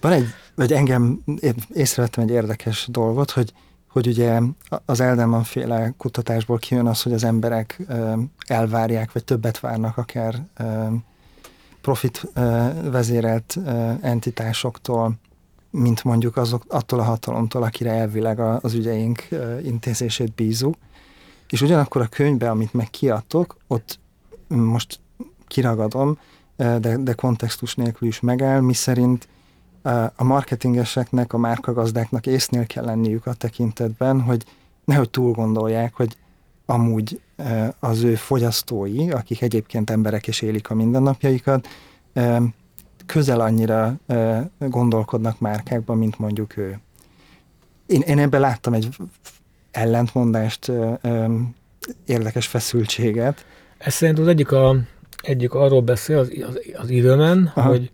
Van 0.01 0.11
egy, 0.11 0.25
vagy 0.55 0.73
engem 0.73 1.23
észrevettem 1.73 2.23
egy 2.23 2.29
érdekes 2.29 2.87
dolgot, 2.91 3.31
hogy 3.31 3.53
hogy 3.89 4.07
ugye 4.07 4.39
az 4.85 4.99
Elderman 4.99 5.43
féle 5.43 5.93
kutatásból 5.97 6.57
kijön 6.57 6.87
az, 6.87 7.01
hogy 7.01 7.13
az 7.13 7.23
emberek 7.23 7.81
elvárják, 8.47 9.11
vagy 9.11 9.23
többet 9.23 9.59
várnak 9.59 9.97
akár 9.97 10.45
profit 11.81 12.27
vezérelt 12.83 13.57
entitásoktól, 14.01 15.13
mint 15.71 16.03
mondjuk 16.03 16.37
azok, 16.37 16.63
attól 16.67 16.99
a 16.99 17.03
hatalomtól, 17.03 17.63
akire 17.63 17.91
elvileg 17.91 18.39
az 18.39 18.73
ügyeink 18.73 19.27
intézését 19.63 20.33
bízunk. 20.33 20.75
És 21.49 21.61
ugyanakkor 21.61 22.01
a 22.01 22.07
könyvbe, 22.07 22.49
amit 22.49 22.73
meg 22.73 22.89
kiadtok, 22.89 23.57
ott 23.67 23.99
most 24.47 24.99
kiragadom, 25.47 26.17
de, 26.55 26.97
de 26.97 27.13
kontextus 27.13 27.75
nélkül 27.75 28.07
is 28.07 28.19
megáll, 28.19 28.59
mi 28.59 28.73
szerint 28.73 29.27
a 30.15 30.23
marketingeseknek, 30.23 31.33
a 31.33 31.37
márkagazdáknak 31.37 32.25
észnél 32.25 32.65
kell 32.65 32.85
lenniük 32.85 33.25
a 33.25 33.33
tekintetben, 33.33 34.21
hogy 34.21 34.45
nehogy 34.85 35.09
túl 35.09 35.31
gondolják, 35.31 35.93
hogy 35.93 36.17
amúgy 36.65 37.21
az 37.79 38.03
ő 38.03 38.15
fogyasztói, 38.15 39.11
akik 39.11 39.41
egyébként 39.41 39.89
emberek 39.89 40.27
és 40.27 40.41
élik 40.41 40.69
a 40.69 40.73
mindennapjaikat, 40.73 41.67
közel 43.05 43.39
annyira 43.39 43.97
gondolkodnak 44.59 45.39
márkákban, 45.39 45.97
mint 45.97 46.19
mondjuk 46.19 46.57
ő. 46.57 46.79
Én, 47.85 48.01
én 48.01 48.19
ebben 48.19 48.41
láttam 48.41 48.73
egy 48.73 48.95
ellentmondást, 49.71 50.71
érdekes 52.05 52.47
feszültséget. 52.47 53.45
Ez 53.77 53.93
szerintem 53.93 54.23
az 54.23 54.29
egyik, 54.29 54.51
a, 54.51 54.75
egyik 55.21 55.53
arról 55.53 55.81
beszél 55.81 56.17
az, 56.17 56.31
az, 56.47 56.59
az 56.73 56.89
időmen, 56.89 57.51
Aha. 57.55 57.69
hogy 57.69 57.91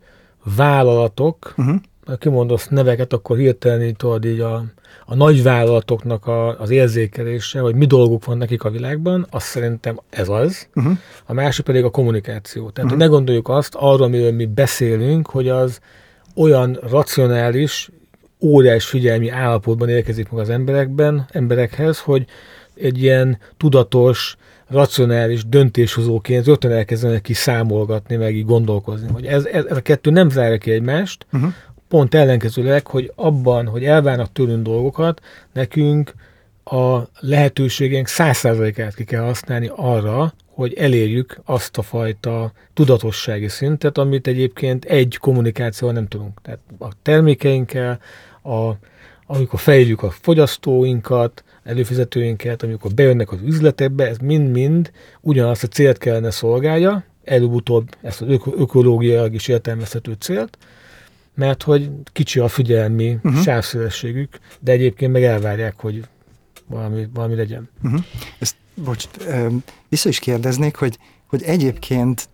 vállalatok, 0.55 1.53
uh-huh. 1.57 1.75
kimondasz 2.19 2.67
neveket, 2.67 3.13
akkor 3.13 3.37
hirtelen 3.37 3.81
így 3.81 3.95
tudod 3.95 4.25
így 4.25 4.39
a, 4.39 4.63
a 5.05 5.15
nagyvállalatoknak 5.15 6.27
a, 6.27 6.59
az 6.59 6.69
érzékelése, 6.69 7.59
hogy 7.59 7.75
mi 7.75 7.85
dolguk 7.85 8.25
van 8.25 8.37
nekik 8.37 8.63
a 8.63 8.69
világban, 8.69 9.27
azt 9.29 9.45
szerintem 9.45 9.99
ez 10.09 10.29
az. 10.29 10.67
Uh-huh. 10.75 10.97
A 11.25 11.33
másik 11.33 11.65
pedig 11.65 11.83
a 11.83 11.89
kommunikáció. 11.89 12.69
Tehát, 12.69 12.77
uh-huh. 12.77 12.89
hogy 12.89 12.99
ne 12.99 13.15
gondoljuk 13.15 13.49
azt, 13.49 13.75
arról, 13.75 14.05
amiről 14.05 14.31
mi 14.31 14.45
beszélünk, 14.45 15.27
hogy 15.27 15.49
az 15.49 15.79
olyan 16.35 16.79
racionális, 16.89 17.89
óriás 18.39 18.85
figyelmi 18.85 19.29
állapotban 19.29 19.89
érkezik 19.89 20.29
meg 20.29 20.41
az 20.41 20.49
emberekben, 20.49 21.25
emberekhez, 21.31 21.99
hogy 21.99 22.25
egy 22.75 23.01
ilyen 23.01 23.37
tudatos, 23.57 24.37
racionális 24.67 25.45
döntéshozóként 25.47 26.45
rögtön 26.45 26.71
elkezdenek 26.71 27.21
ki 27.21 27.33
számolgatni, 27.33 28.15
meg 28.15 28.35
így 28.35 28.45
gondolkozni. 28.45 29.07
Hogy 29.11 29.25
ez, 29.25 29.45
ez, 29.45 29.65
ez 29.65 29.77
a 29.77 29.81
kettő 29.81 30.09
nem 30.09 30.29
zárja 30.29 30.57
ki 30.57 30.71
egymást, 30.71 31.25
uh-huh. 31.33 31.53
pont 31.87 32.13
ellenkezőleg, 32.13 32.87
hogy 32.87 33.11
abban, 33.15 33.67
hogy 33.67 33.85
elvárnak 33.85 34.31
tőlünk 34.31 34.63
dolgokat, 34.63 35.21
nekünk 35.53 36.13
a 36.63 36.99
lehetőségeink 37.19 38.07
százszázalékát 38.07 38.95
ki 38.95 39.03
kell 39.03 39.21
használni 39.21 39.71
arra, 39.75 40.33
hogy 40.55 40.73
elérjük 40.73 41.39
azt 41.45 41.77
a 41.77 41.81
fajta 41.81 42.51
tudatossági 42.73 43.47
szintet, 43.47 43.97
amit 43.97 44.27
egyébként 44.27 44.85
egy 44.85 45.17
kommunikációval 45.17 45.95
nem 45.95 46.07
tudunk. 46.07 46.41
Tehát 46.41 46.59
a 46.79 46.87
termékeinkkel, 47.01 47.99
a, 48.43 48.71
amikor 49.25 49.59
fejlődjük 49.59 50.03
a 50.03 50.09
fogyasztóinkat, 50.09 51.43
előfizetőinket, 51.65 52.63
amikor 52.63 52.93
bejönnek 52.93 53.31
az 53.31 53.39
üzletekbe, 53.43 54.07
ez 54.07 54.17
mind-mind 54.17 54.91
ugyanazt 55.21 55.63
a 55.63 55.67
célt 55.67 55.97
kellene 55.97 56.31
szolgálja, 56.31 57.03
előbb-utóbb 57.23 57.89
ezt 58.01 58.21
az 58.21 58.27
ök- 58.27 58.59
ökológiailag 58.59 59.33
is 59.33 59.47
értelmezhető 59.47 60.15
célt, 60.19 60.57
mert 61.35 61.63
hogy 61.63 61.89
kicsi 62.13 62.39
a 62.39 62.47
figyelmi 62.47 63.17
uh-huh. 63.23 63.41
sávszélességük, 63.41 64.39
de 64.59 64.71
egyébként 64.71 65.11
meg 65.11 65.23
elvárják, 65.23 65.73
hogy 65.77 66.03
valami, 66.67 67.07
valami 67.13 67.35
legyen. 67.35 67.69
Uh-huh. 67.83 68.03
Ezt, 68.39 68.55
bocs, 68.75 69.07
vissza 69.89 70.09
is 70.09 70.19
kérdeznék, 70.19 70.75
hogy, 70.75 70.97
hogy 71.27 71.43
egyébként 71.43 72.29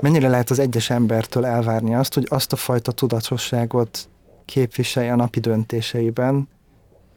mennyire 0.00 0.28
lehet 0.28 0.50
az 0.50 0.58
egyes 0.58 0.90
embertől 0.90 1.46
elvárni 1.46 1.94
azt, 1.94 2.14
hogy 2.14 2.26
azt 2.28 2.52
a 2.52 2.56
fajta 2.56 2.92
tudatosságot 2.92 4.08
képviselje 4.44 5.12
a 5.12 5.16
napi 5.16 5.40
döntéseiben, 5.40 6.48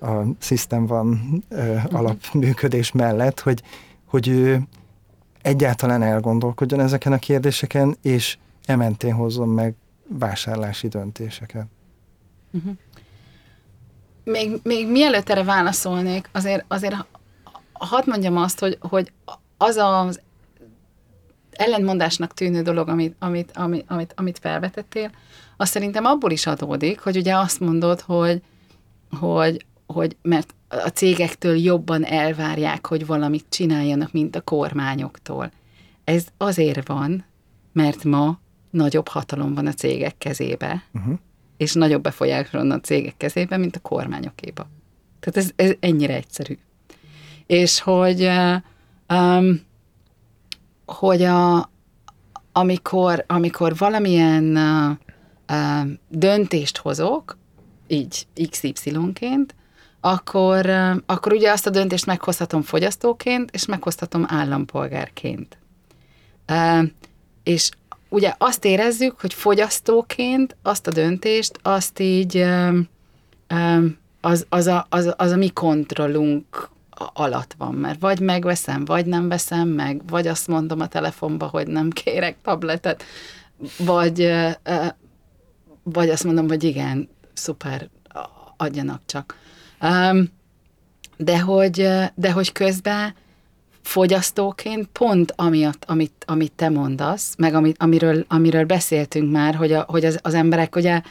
a 0.01 0.23
System 0.39 0.85
van 0.85 1.19
ö, 1.49 1.73
uh-huh. 1.73 1.99
alapműködés 1.99 2.91
mellett, 2.91 3.39
hogy, 3.39 3.61
hogy 4.05 4.27
ő 4.27 4.61
egyáltalán 5.41 6.01
elgondolkodjon 6.01 6.79
ezeken 6.79 7.11
a 7.11 7.17
kérdéseken, 7.17 7.97
és 8.01 8.37
ementén 8.65 9.13
hozzon 9.13 9.47
meg 9.47 9.75
vásárlási 10.07 10.87
döntéseket. 10.87 11.65
Uh-huh. 12.51 12.73
Még, 14.23 14.59
még 14.63 14.91
mielőtt 14.91 15.29
erre 15.29 15.43
válaszolnék, 15.43 16.29
azért, 16.31 16.65
azért 16.67 16.95
hadd 17.73 18.03
mondjam 18.05 18.37
azt, 18.37 18.59
hogy, 18.59 18.77
hogy 18.81 19.11
az 19.57 19.75
az 19.75 20.21
ellentmondásnak 21.51 22.33
tűnő 22.33 22.61
dolog, 22.61 22.89
amit, 22.89 23.15
amit, 23.19 23.51
amit, 23.55 23.85
amit, 23.87 24.13
amit 24.15 24.39
felvetettél, 24.39 25.11
az 25.57 25.69
szerintem 25.69 26.05
abból 26.05 26.31
is 26.31 26.45
adódik, 26.45 26.99
hogy 26.99 27.17
ugye 27.17 27.37
azt 27.37 27.59
mondod, 27.59 27.99
hogy, 27.99 28.41
hogy 29.19 29.65
hogy 29.93 30.17
mert 30.21 30.55
a 30.67 30.87
cégektől 30.87 31.57
jobban 31.57 32.05
elvárják, 32.05 32.85
hogy 32.85 33.05
valamit 33.05 33.45
csináljanak, 33.49 34.11
mint 34.11 34.35
a 34.35 34.41
kormányoktól. 34.41 35.51
Ez 36.03 36.27
azért 36.37 36.87
van, 36.87 37.25
mert 37.73 38.03
ma 38.03 38.39
nagyobb 38.69 39.07
hatalom 39.07 39.53
van 39.53 39.67
a 39.67 39.73
cégek 39.73 40.17
kezébe, 40.17 40.83
uh-huh. 40.93 41.13
és 41.57 41.73
nagyobb 41.73 42.01
befolyás 42.01 42.49
van 42.49 42.71
a 42.71 42.79
cégek 42.79 43.17
kezébe, 43.17 43.57
mint 43.57 43.75
a 43.75 43.79
kormányokéba. 43.79 44.69
Tehát 45.19 45.49
ez, 45.49 45.51
ez 45.55 45.75
ennyire 45.79 46.13
egyszerű. 46.13 46.57
És 47.45 47.81
hogy, 47.81 48.29
um, 49.09 49.61
hogy 50.85 51.21
a, 51.21 51.69
amikor, 52.51 53.23
amikor 53.27 53.75
valamilyen 53.77 54.57
uh, 54.57 54.97
uh, 55.57 55.91
döntést 56.09 56.77
hozok, 56.77 57.37
így 57.87 58.27
XY-ként, 58.49 59.55
akkor, 60.01 60.69
akkor 61.05 61.33
ugye 61.33 61.51
azt 61.51 61.67
a 61.67 61.69
döntést 61.69 62.05
meghozhatom 62.05 62.61
fogyasztóként, 62.61 63.51
és 63.51 63.65
meghozhatom 63.65 64.25
állampolgárként. 64.27 65.57
És 67.43 67.69
ugye 68.09 68.33
azt 68.37 68.65
érezzük, 68.65 69.19
hogy 69.19 69.33
fogyasztóként 69.33 70.55
azt 70.61 70.87
a 70.87 70.91
döntést, 70.91 71.59
azt 71.61 71.99
így 71.99 72.45
az, 74.21 74.45
az, 74.49 74.67
a, 74.67 74.85
az, 74.89 75.13
az 75.17 75.31
a 75.31 75.35
mi 75.35 75.49
kontrollunk 75.49 76.69
alatt 77.13 77.55
van, 77.57 77.73
mert 77.73 77.99
vagy 77.99 78.19
megveszem, 78.19 78.85
vagy 78.85 79.05
nem 79.05 79.27
veszem 79.27 79.67
meg, 79.67 80.01
vagy 80.07 80.27
azt 80.27 80.47
mondom 80.47 80.79
a 80.79 80.87
telefonba, 80.87 81.45
hogy 81.45 81.67
nem 81.67 81.89
kérek 81.89 82.35
tabletet, 82.41 83.03
vagy, 83.77 84.31
vagy 85.83 86.09
azt 86.09 86.23
mondom, 86.23 86.47
hogy 86.47 86.63
igen, 86.63 87.09
szuper, 87.33 87.89
adjanak 88.57 89.01
csak. 89.05 89.35
Um, 89.81 90.29
de 91.17 91.39
hogy, 91.39 91.87
de 92.15 92.31
hogy 92.31 92.51
közben 92.51 93.13
fogyasztóként 93.81 94.87
pont 94.87 95.33
amiatt, 95.35 95.83
amit, 95.87 96.25
amit 96.27 96.51
te 96.51 96.69
mondasz, 96.69 97.33
meg 97.37 97.53
amit, 97.53 97.75
amiről, 97.79 98.25
amiről 98.27 98.65
beszéltünk 98.65 99.31
már, 99.31 99.55
hogy, 99.55 99.71
a, 99.71 99.85
hogy 99.87 100.05
az, 100.05 100.19
az 100.21 100.33
emberek 100.33 100.75
ugye 100.75 101.01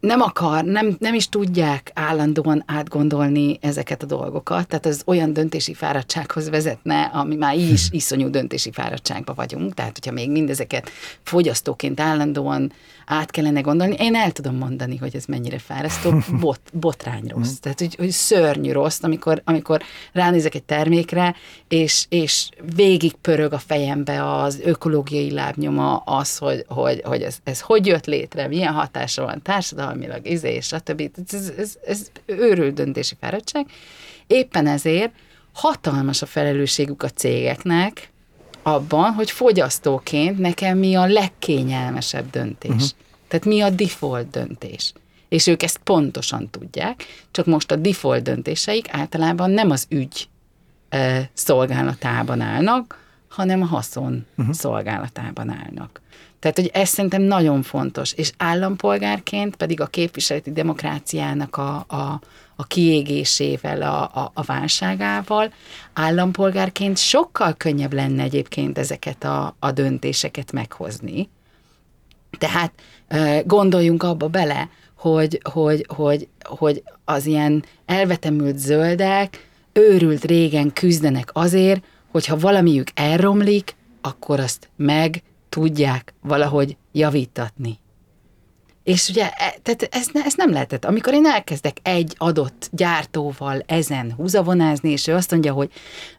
nem 0.00 0.20
akar, 0.20 0.64
nem, 0.64 0.96
nem 0.98 1.14
is 1.14 1.28
tudják 1.28 1.90
állandóan 1.94 2.62
átgondolni 2.66 3.58
ezeket 3.60 4.02
a 4.02 4.06
dolgokat, 4.06 4.68
tehát 4.68 4.86
ez 4.86 5.02
olyan 5.06 5.32
döntési 5.32 5.74
fáradtsághoz 5.74 6.50
vezetne, 6.50 7.02
ami 7.02 7.36
már 7.36 7.56
így 7.56 7.72
is 7.72 7.88
hm. 7.88 7.94
iszonyú 7.94 8.28
döntési 8.28 8.72
fáradtságban 8.72 9.34
vagyunk, 9.34 9.74
tehát 9.74 9.92
hogyha 9.94 10.12
még 10.12 10.30
mindezeket 10.30 10.90
fogyasztóként 11.22 12.00
állandóan 12.00 12.72
át 13.06 13.30
kellene 13.30 13.60
gondolni, 13.60 13.94
én 13.98 14.14
el 14.14 14.32
tudom 14.32 14.56
mondani, 14.56 14.96
hogy 14.96 15.16
ez 15.16 15.24
mennyire 15.24 15.58
fárasztó, 15.58 16.12
bot, 16.40 16.60
botrány 16.72 17.26
rossz, 17.26 17.54
hm. 17.54 17.60
tehát 17.60 17.78
hogy, 17.78 17.94
hogy 17.94 18.10
szörnyű 18.10 18.72
rossz, 18.72 19.02
amikor, 19.02 19.42
amikor 19.44 19.82
ránézek 20.12 20.54
egy 20.54 20.64
termékre, 20.64 21.34
és, 21.68 22.06
és 22.08 22.48
végig 22.74 23.12
pörög 23.12 23.52
a 23.52 23.58
fejembe 23.58 24.34
az 24.34 24.60
ökológiai 24.64 25.30
lábnyoma, 25.30 25.96
az, 25.96 26.38
hogy, 26.38 26.64
hogy, 26.68 27.00
hogy 27.04 27.22
ez, 27.22 27.36
ez 27.44 27.60
hogy 27.60 27.86
jött 27.86 28.06
létre, 28.06 28.48
milyen 28.48 28.72
hatása 28.72 29.22
van 29.22 29.42
társadalmi, 29.42 29.62
társadalmilag, 29.74 30.26
izé, 30.26 30.60
stb. 30.60 31.10
Ez, 31.32 31.52
ez, 31.58 31.76
ez 31.86 32.10
őrült 32.26 32.74
döntési 32.74 33.14
fáradtság. 33.20 33.66
Éppen 34.26 34.66
ezért 34.66 35.12
hatalmas 35.52 36.22
a 36.22 36.26
felelősségük 36.26 37.02
a 37.02 37.08
cégeknek 37.08 38.12
abban, 38.66 39.12
hogy 39.12 39.30
fogyasztóként 39.30 40.38
nekem 40.38 40.78
mi 40.78 40.94
a 40.94 41.06
legkényelmesebb 41.06 42.30
döntés. 42.30 42.70
Uh-huh. 42.70 42.88
Tehát 43.28 43.44
mi 43.44 43.60
a 43.60 43.70
default 43.70 44.30
döntés. 44.30 44.92
És 45.28 45.46
ők 45.46 45.62
ezt 45.62 45.78
pontosan 45.78 46.50
tudják, 46.50 47.04
csak 47.30 47.46
most 47.46 47.70
a 47.70 47.76
default 47.76 48.22
döntéseik 48.22 48.86
általában 48.90 49.50
nem 49.50 49.70
az 49.70 49.86
ügy 49.88 50.28
e, 50.88 51.30
szolgálatában 51.32 52.40
állnak, 52.40 52.98
hanem 53.28 53.62
a 53.62 53.66
haszon 53.66 54.26
uh-huh. 54.36 54.54
szolgálatában 54.54 55.50
állnak. 55.50 56.00
Tehát, 56.44 56.58
hogy 56.58 56.70
ez 56.82 56.88
szerintem 56.88 57.22
nagyon 57.22 57.62
fontos, 57.62 58.12
és 58.12 58.32
állampolgárként 58.36 59.56
pedig 59.56 59.80
a 59.80 59.86
képviseleti 59.86 60.52
demokráciának 60.52 61.56
a, 61.56 61.84
a, 61.88 62.20
a 62.56 62.66
kiégésével, 62.66 63.82
a, 63.82 64.02
a, 64.02 64.30
a 64.34 64.42
válságával, 64.42 65.52
állampolgárként 65.92 66.98
sokkal 66.98 67.54
könnyebb 67.54 67.92
lenne 67.92 68.22
egyébként 68.22 68.78
ezeket 68.78 69.24
a, 69.24 69.56
a 69.58 69.72
döntéseket 69.72 70.52
meghozni. 70.52 71.28
Tehát 72.38 72.72
gondoljunk 73.44 74.02
abba 74.02 74.28
bele, 74.28 74.68
hogy, 74.94 75.40
hogy, 75.52 75.86
hogy, 75.88 76.28
hogy 76.42 76.82
az 77.04 77.26
ilyen 77.26 77.64
elvetemült 77.86 78.58
zöldek 78.58 79.48
őrült 79.72 80.24
régen 80.24 80.72
küzdenek 80.72 81.30
azért, 81.32 81.84
hogyha 82.10 82.38
valamiük 82.38 82.88
elromlik, 82.94 83.74
akkor 84.00 84.40
azt 84.40 84.68
meg 84.76 85.22
tudják 85.54 86.14
valahogy 86.22 86.76
javítatni. 86.92 87.78
És 88.82 89.08
ugye 89.08 89.30
e, 89.30 89.54
tehát 89.62 89.88
ezt, 89.90 90.12
ne, 90.12 90.24
ezt 90.24 90.36
nem 90.36 90.52
lehetett. 90.52 90.84
Amikor 90.84 91.14
én 91.14 91.26
elkezdek 91.26 91.76
egy 91.82 92.14
adott 92.18 92.68
gyártóval 92.72 93.62
ezen 93.66 94.12
húzavonázni, 94.12 94.90
és 94.90 95.06
ő 95.06 95.14
azt 95.14 95.30
mondja, 95.30 95.52
hogy 95.52 95.70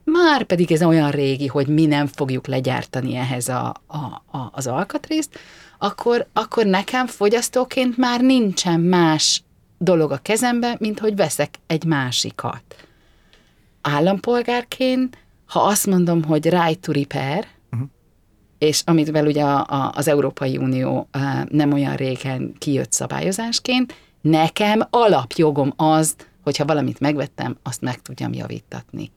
már 0.03 0.43
pedig 0.43 0.71
ez 0.71 0.83
olyan 0.83 1.11
régi, 1.11 1.47
hogy 1.47 1.67
mi 1.67 1.85
nem 1.85 2.07
fogjuk 2.07 2.47
legyártani 2.47 3.15
ehhez 3.15 3.47
a, 3.47 3.73
a, 3.87 3.97
a, 4.37 4.49
az 4.51 4.67
alkatrészt, 4.67 5.39
akkor, 5.77 6.27
akkor 6.33 6.65
nekem 6.65 7.07
fogyasztóként 7.07 7.97
már 7.97 8.21
nincsen 8.21 8.79
más 8.79 9.43
dolog 9.77 10.11
a 10.11 10.17
kezembe, 10.17 10.75
mint 10.79 10.99
hogy 10.99 11.15
veszek 11.15 11.55
egy 11.67 11.83
másikat. 11.83 12.63
Állampolgárként, 13.81 15.17
ha 15.45 15.59
azt 15.59 15.85
mondom, 15.85 16.23
hogy 16.23 16.49
right 16.49 16.79
to 16.79 16.91
repair, 16.91 17.47
és 18.57 18.81
amivel 18.85 19.25
ugye 19.25 19.43
a, 19.43 19.65
a, 19.67 19.91
az 19.95 20.07
Európai 20.07 20.57
Unió 20.57 21.07
nem 21.49 21.73
olyan 21.73 21.95
régen 21.95 22.53
kijött 22.57 22.91
szabályozásként, 22.91 23.93
nekem 24.21 24.87
alapjogom 24.89 25.73
az, 25.75 26.15
hogyha 26.43 26.65
valamit 26.65 26.99
megvettem, 26.99 27.57
azt 27.63 27.81
meg 27.81 28.01
tudjam 28.01 28.33
javítatni. 28.33 29.11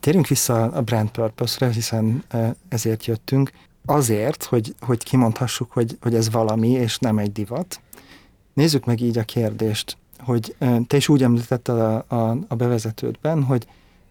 Térjünk 0.00 0.26
vissza 0.26 0.62
a 0.62 0.82
brand 0.82 1.10
purpose-re, 1.10 1.72
hiszen 1.72 2.24
ezért 2.68 3.06
jöttünk. 3.06 3.50
Azért, 3.86 4.44
hogy, 4.44 4.74
hogy 4.80 5.04
kimondhassuk, 5.04 5.72
hogy, 5.72 5.96
hogy 6.00 6.14
ez 6.14 6.30
valami, 6.30 6.68
és 6.68 6.98
nem 6.98 7.18
egy 7.18 7.32
divat. 7.32 7.80
Nézzük 8.54 8.84
meg 8.84 9.00
így 9.00 9.18
a 9.18 9.22
kérdést, 9.22 9.96
hogy 10.18 10.56
te 10.86 10.96
is 10.96 11.08
úgy 11.08 11.22
említetted 11.22 11.78
a, 11.78 12.04
a, 12.08 12.36
a 12.48 12.54
bevezetődben, 12.54 13.42
hogy 13.42 13.66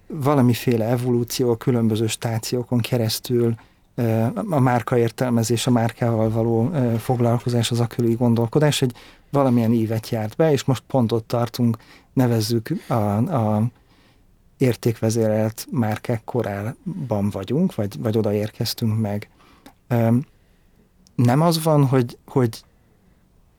valamiféle 0.07 0.85
evolúció 0.85 1.55
különböző 1.55 2.07
stációkon 2.07 2.79
keresztül 2.79 3.55
a 4.49 4.59
márka 4.59 4.97
értelmezés, 4.97 5.67
a 5.67 5.71
márkával 5.71 6.29
való 6.29 6.71
foglalkozás, 6.97 7.71
az 7.71 7.79
akörüli 7.79 8.13
gondolkodás 8.13 8.81
egy 8.81 8.93
valamilyen 9.29 9.71
ívet 9.71 10.09
járt 10.09 10.35
be, 10.35 10.51
és 10.51 10.63
most 10.63 10.83
pont 10.87 11.11
ott 11.11 11.27
tartunk, 11.27 11.77
nevezzük 12.13 12.69
a, 12.87 12.93
a 13.17 13.63
értékvezérelt 14.57 15.67
márkák 15.71 16.21
korában 16.25 17.29
vagyunk, 17.31 17.75
vagy, 17.75 18.01
vagy 18.01 18.17
oda 18.17 18.33
érkeztünk 18.33 18.99
meg. 18.99 19.29
Nem 21.15 21.41
az 21.41 21.63
van, 21.63 21.85
hogy, 21.85 22.17
hogy 22.25 22.63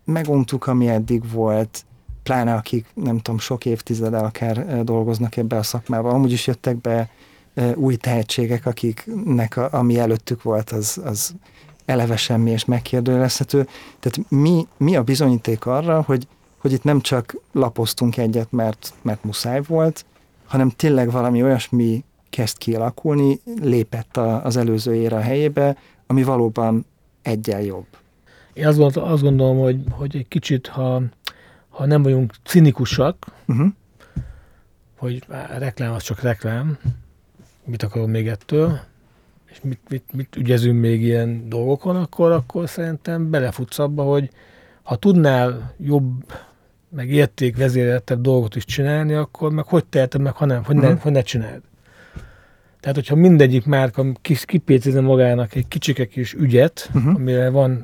meguntuk, 0.04 0.66
ami 0.66 0.88
eddig 0.88 1.30
volt, 1.30 1.84
pláne 2.22 2.54
akik 2.54 2.86
nem 2.94 3.18
tudom, 3.18 3.38
sok 3.38 3.64
évtizede 3.64 4.18
akár 4.18 4.84
dolgoznak 4.84 5.36
ebbe 5.36 5.56
a 5.56 5.62
szakmában, 5.62 6.14
amúgy 6.14 6.32
is 6.32 6.46
jöttek 6.46 6.80
be 6.80 7.10
új 7.74 7.96
tehetségek, 7.96 8.66
akiknek 8.66 9.56
a, 9.56 9.68
ami 9.72 9.98
előttük 9.98 10.42
volt, 10.42 10.70
az, 10.70 11.00
az 11.04 11.34
eleve 11.84 12.16
semmi 12.16 12.50
és 12.50 12.64
megkérdőjelezhető. 12.64 13.66
Tehát 14.00 14.30
mi, 14.30 14.66
mi 14.76 14.96
a 14.96 15.02
bizonyíték 15.02 15.66
arra, 15.66 16.02
hogy, 16.02 16.26
hogy 16.58 16.72
itt 16.72 16.82
nem 16.82 17.00
csak 17.00 17.36
lapoztunk 17.52 18.16
egyet, 18.16 18.52
mert, 18.52 18.94
mert 19.02 19.24
muszáj 19.24 19.60
volt, 19.66 20.04
hanem 20.46 20.70
tényleg 20.70 21.10
valami 21.10 21.42
olyasmi 21.42 22.04
kezd 22.30 22.58
kialakulni, 22.58 23.40
lépett 23.60 24.16
a, 24.16 24.44
az 24.44 24.56
előző 24.56 25.06
a 25.06 25.20
helyébe, 25.20 25.76
ami 26.06 26.22
valóban 26.22 26.86
egyel 27.22 27.62
jobb. 27.62 27.86
Én 28.52 28.66
azt 28.66 28.78
gondolom, 28.78 29.12
azt 29.12 29.22
gondolom 29.22 29.58
hogy, 29.58 29.80
hogy 29.90 30.16
egy 30.16 30.28
kicsit, 30.28 30.66
ha, 30.66 31.02
ha 31.68 31.86
nem 31.86 32.02
vagyunk 32.02 32.34
cinikusak, 32.44 33.26
uh-huh. 33.46 33.68
hogy 34.96 35.24
reklám 35.58 35.92
az 35.92 36.02
csak 36.02 36.20
reklám, 36.20 36.78
mit 37.68 37.82
akarom 37.82 38.10
még 38.10 38.28
ettől, 38.28 38.80
és 39.50 39.60
mit, 39.62 39.80
mit, 39.88 40.04
mit 40.12 40.36
ügyezünk 40.36 40.80
még 40.80 41.02
ilyen 41.02 41.48
dolgokon, 41.48 41.96
akkor, 41.96 42.32
akkor 42.32 42.68
szerintem 42.68 43.30
belefutsz 43.30 43.78
abba, 43.78 44.02
hogy 44.02 44.30
ha 44.82 44.96
tudnál 44.96 45.74
jobb, 45.78 46.24
meg 46.88 47.10
értékvezéreltebb 47.10 48.20
dolgot 48.20 48.56
is 48.56 48.64
csinálni, 48.64 49.12
akkor 49.12 49.52
meg 49.52 49.64
hogy 49.64 49.84
teheted 49.84 50.20
meg, 50.20 50.32
ha 50.32 50.44
nem, 50.44 50.64
hogy, 50.64 50.74
uh-huh. 50.74 50.88
ne, 50.88 50.94
mhm. 50.94 51.02
hogy 51.02 51.12
ne 51.12 51.22
csináld. 51.22 51.60
Tehát, 52.80 52.96
hogyha 52.96 53.14
mindegyik 53.14 53.66
márka 53.66 54.06
kipécézne 54.22 55.00
magának 55.00 55.54
egy 55.54 55.68
kicsike 55.68 56.06
kis 56.06 56.34
ügyet, 56.34 56.90
uh-huh. 56.94 57.14
amire 57.14 57.50
van, 57.50 57.82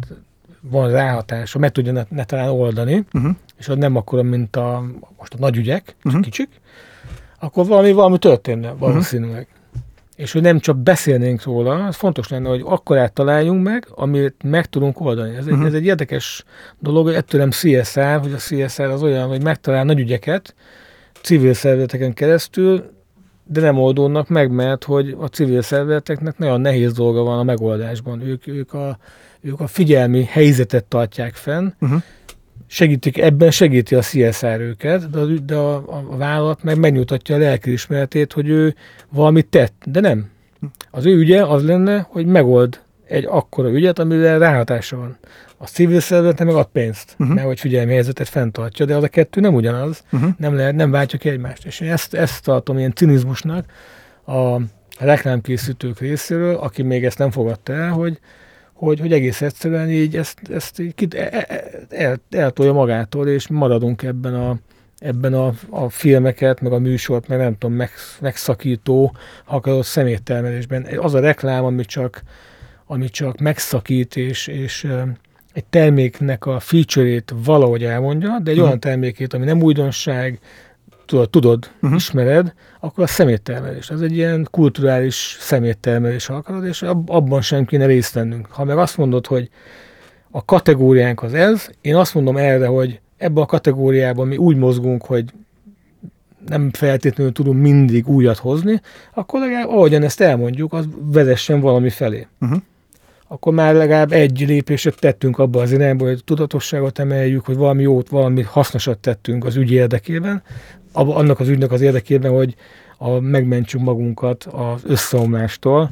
van 0.60 0.90
ráhatása, 0.90 1.58
meg 1.58 1.72
tudja 1.72 1.92
ne, 1.92 2.04
ne 2.08 2.24
talán 2.24 2.48
oldani, 2.48 3.04
uh-huh. 3.12 3.36
és 3.56 3.68
az 3.68 3.76
nem 3.76 3.96
akkor, 3.96 4.22
mint 4.22 4.56
a, 4.56 4.84
most 5.18 5.34
a 5.34 5.36
nagy 5.38 5.56
ügyek, 5.56 5.96
uh-huh. 6.04 6.22
kicsik, 6.22 6.48
akkor 7.38 7.66
valami, 7.66 7.92
valami 7.92 8.18
történne 8.18 8.70
valószínűleg. 8.70 9.48
És 10.16 10.32
hogy 10.32 10.42
nem 10.42 10.58
csak 10.58 10.78
beszélnénk 10.78 11.42
róla, 11.42 11.86
az 11.86 11.96
fontos 11.96 12.28
lenne, 12.28 12.48
hogy 12.48 12.62
akkor 12.64 13.10
találjunk 13.12 13.64
meg, 13.64 13.86
amit 13.90 14.34
meg 14.42 14.66
tudunk 14.66 15.00
oldani. 15.00 15.36
Ez 15.36 15.46
egy, 15.46 15.52
uh-huh. 15.52 15.66
ez 15.66 15.74
egy 15.74 15.84
érdekes 15.84 16.44
dolog, 16.80 17.04
hogy 17.04 17.14
ettől 17.14 17.40
nem 17.40 17.50
CSR, 17.50 18.18
hogy 18.20 18.32
a 18.32 18.36
CSR 18.36 18.82
az 18.82 19.02
olyan, 19.02 19.28
hogy 19.28 19.42
megtalál 19.42 19.84
nagy 19.84 19.98
ügyeket 19.98 20.54
civil 21.22 21.54
szervezeteken 21.54 22.12
keresztül, 22.12 22.92
de 23.46 23.60
nem 23.60 23.78
oldódnak 23.78 24.28
meg, 24.28 24.50
mert 24.50 24.84
hogy 24.84 25.16
a 25.20 25.26
civil 25.26 25.62
szervezeteknek 25.62 26.38
nagyon 26.38 26.60
nehéz 26.60 26.92
dolga 26.92 27.22
van 27.22 27.38
a 27.38 27.42
megoldásban. 27.42 28.20
Ők, 28.20 28.46
ők, 28.46 28.72
a, 28.72 28.98
ők 29.40 29.60
a 29.60 29.66
figyelmi 29.66 30.24
helyzetet 30.24 30.84
tartják 30.84 31.34
fenn, 31.34 31.70
uh-huh 31.80 32.02
segítik, 32.66 33.18
ebben 33.18 33.50
segíti 33.50 33.94
a 33.94 34.00
CSR 34.00 34.60
őket, 34.60 35.10
de, 35.10 35.18
a, 35.18 35.24
de 35.24 35.54
a, 35.56 35.74
a 35.74 36.16
vállalat 36.16 36.62
meg 36.62 36.78
megnyugtatja 36.78 37.34
a 37.34 37.38
lelkiismeretét, 37.38 38.32
hogy 38.32 38.48
ő 38.48 38.74
valamit 39.10 39.46
tett, 39.46 39.82
de 39.84 40.00
nem. 40.00 40.30
Az 40.90 41.06
ő 41.06 41.16
ügye 41.16 41.44
az 41.44 41.64
lenne, 41.64 42.06
hogy 42.10 42.26
megold 42.26 42.80
egy 43.06 43.24
akkora 43.28 43.70
ügyet, 43.70 43.98
amire 43.98 44.38
ráhatása 44.38 44.96
van. 44.96 45.18
A 45.56 45.66
civil 45.66 46.00
szervezetnek 46.00 46.46
meg 46.46 46.56
ad 46.56 46.68
pénzt, 46.72 47.16
uh-huh. 47.18 47.34
mert 47.34 47.46
hogy 47.46 47.60
figyelmi 47.60 47.92
helyzetet 47.92 48.28
fenntartja, 48.28 48.84
de 48.84 48.96
az 48.96 49.02
a 49.02 49.08
kettő 49.08 49.40
nem 49.40 49.54
ugyanaz, 49.54 50.04
uh-huh. 50.12 50.30
nem 50.38 50.54
lehet, 50.54 50.74
nem 50.74 50.90
váltja 50.90 51.18
ki 51.18 51.28
egymást. 51.28 51.66
És 51.66 51.80
én 51.80 51.90
ezt, 51.90 52.14
ezt 52.14 52.44
tartom 52.44 52.78
ilyen 52.78 52.94
cinizmusnak 52.94 53.64
a 54.26 54.56
reklámkészítők 54.98 55.98
részéről, 55.98 56.54
aki 56.54 56.82
még 56.82 57.04
ezt 57.04 57.18
nem 57.18 57.30
fogadta 57.30 57.72
el, 57.72 57.90
hogy 57.90 58.18
hogy, 58.74 59.00
hogy 59.00 59.12
egész 59.12 59.42
egyszerűen 59.42 59.90
így 59.90 60.16
ezt, 60.16 60.38
ezt 60.50 60.80
így 60.80 60.94
kit, 60.94 61.14
el, 61.14 61.28
e, 61.28 61.64
el, 61.88 62.20
eltolja 62.30 62.72
magától, 62.72 63.28
és 63.28 63.48
maradunk 63.48 64.02
ebben 64.02 64.34
a, 64.34 64.56
ebben 64.98 65.34
a, 65.34 65.52
a 65.70 65.88
filmeket, 65.88 66.60
meg 66.60 66.72
a 66.72 66.78
műsort, 66.78 67.28
meg 67.28 67.38
nem 67.38 67.58
tudom, 67.58 67.76
meg, 67.76 67.90
megszakító, 68.20 69.14
ha 69.44 69.56
akarod, 69.56 69.84
szeméttermelésben. 69.84 70.86
Az 70.96 71.14
a 71.14 71.20
reklám, 71.20 71.64
ami 71.64 71.84
csak, 71.84 72.22
ami 72.86 73.08
csak 73.08 73.38
megszakít, 73.38 74.16
és, 74.16 74.46
és 74.46 74.88
egy 75.52 75.64
terméknek 75.64 76.46
a 76.46 76.60
feature-ét 76.60 77.34
valahogy 77.44 77.84
elmondja, 77.84 78.38
de 78.42 78.50
egy 78.50 78.56
uh-huh. 78.56 78.64
olyan 78.64 78.80
termékét, 78.80 79.34
ami 79.34 79.44
nem 79.44 79.62
újdonság, 79.62 80.38
tudod, 81.06 81.30
tudod 81.30 81.70
uh-huh. 81.74 81.94
ismered, 81.94 82.54
akkor 82.80 83.04
a 83.04 83.06
szeméttermelés. 83.06 83.90
Ez 83.90 84.00
egy 84.00 84.12
ilyen 84.12 84.48
kulturális 84.50 85.36
szeméttermelés, 85.40 86.28
akarod, 86.28 86.64
és 86.64 86.82
abban 87.06 87.40
sem 87.40 87.64
kéne 87.64 87.86
részt 87.86 88.14
vennünk. 88.14 88.46
Ha 88.50 88.64
meg 88.64 88.78
azt 88.78 88.96
mondod, 88.96 89.26
hogy 89.26 89.48
a 90.30 90.44
kategóriánk 90.44 91.22
az 91.22 91.34
ez, 91.34 91.68
én 91.80 91.94
azt 91.94 92.14
mondom 92.14 92.36
erre, 92.36 92.66
hogy 92.66 93.00
ebben 93.16 93.42
a 93.42 93.46
kategóriában 93.46 94.26
mi 94.26 94.36
úgy 94.36 94.56
mozgunk, 94.56 95.04
hogy 95.04 95.24
nem 96.46 96.70
feltétlenül 96.70 97.32
tudunk 97.32 97.60
mindig 97.60 98.08
újat 98.08 98.38
hozni, 98.38 98.80
akkor 99.14 99.40
legalább 99.40 99.68
ahogyan 99.68 100.02
ezt 100.02 100.20
elmondjuk, 100.20 100.72
az 100.72 100.88
vezessen 101.12 101.60
valami 101.60 101.90
felé. 101.90 102.26
Uh-huh. 102.40 102.58
Akkor 103.34 103.52
már 103.52 103.74
legalább 103.74 104.12
egy 104.12 104.40
lépéset 104.46 105.00
tettünk 105.00 105.38
abba 105.38 105.60
az 105.60 105.72
irányba, 105.72 106.06
hogy 106.06 106.24
tudatosságot 106.24 106.98
emeljük, 106.98 107.44
hogy 107.44 107.56
valami 107.56 107.82
jót, 107.82 108.08
valami 108.08 108.42
hasznosat 108.42 108.98
tettünk 108.98 109.44
az 109.44 109.56
ügy 109.56 109.70
érdekében, 109.70 110.42
annak 110.92 111.40
az 111.40 111.48
ügynek 111.48 111.70
az 111.70 111.80
érdekében, 111.80 112.32
hogy 112.32 112.54
a, 112.98 113.10
megmentsük 113.10 113.80
magunkat 113.80 114.44
az 114.44 114.82
összeomlástól, 114.84 115.90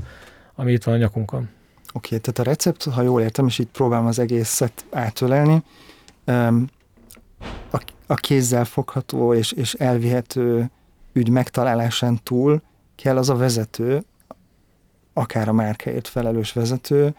ami 0.55 0.73
itt 0.73 0.85
van 0.85 0.95
a 0.95 0.99
nyakunkon. 0.99 1.49
Oké, 1.93 2.17
okay, 2.17 2.19
tehát 2.19 2.39
a 2.39 2.43
recept, 2.43 2.85
ha 2.85 3.03
jól 3.03 3.21
értem, 3.21 3.47
és 3.47 3.59
így 3.59 3.69
próbálom 3.73 4.07
az 4.07 4.19
egészet 4.19 4.85
átölelni, 4.91 5.63
a 8.07 8.15
kézzel 8.15 8.65
fogható 8.65 9.35
és, 9.35 9.53
és 9.53 9.75
elvihető 9.75 10.71
ügy 11.13 11.29
megtalálásán 11.29 12.21
túl 12.23 12.63
kell 12.97 13.17
az 13.17 13.31
a 13.31 13.37
vezető, 13.37 14.03
akár 15.13 15.49
a 15.49 15.53
márkáért 15.53 16.09
felelős 16.09 16.53
vezető, 16.53 17.15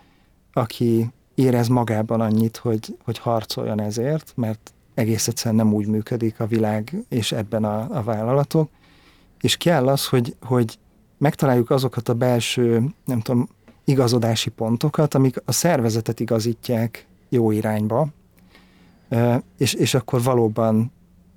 aki 0.53 1.11
érez 1.35 1.67
magában 1.67 2.21
annyit, 2.21 2.57
hogy, 2.57 2.97
hogy 3.03 3.17
harcoljon 3.17 3.81
ezért, 3.81 4.33
mert 4.35 4.73
egész 4.93 5.27
egyszerűen 5.27 5.65
nem 5.65 5.73
úgy 5.73 5.87
működik 5.87 6.39
a 6.39 6.45
világ 6.45 7.05
és 7.09 7.31
ebben 7.31 7.63
a, 7.63 7.97
a 7.97 8.03
vállalatok, 8.03 8.69
és 9.41 9.57
kell 9.57 9.87
az, 9.87 10.07
hogy, 10.07 10.35
hogy 10.41 10.77
megtaláljuk 11.17 11.69
azokat 11.69 12.09
a 12.09 12.13
belső, 12.13 12.93
nem 13.05 13.19
tudom, 13.19 13.47
igazodási 13.83 14.49
pontokat, 14.49 15.13
amik 15.13 15.41
a 15.45 15.51
szervezetet 15.51 16.19
igazítják 16.19 17.07
jó 17.29 17.51
irányba, 17.51 18.07
és, 19.57 19.73
és 19.73 19.93
akkor 19.93 20.21
valóban 20.21 20.91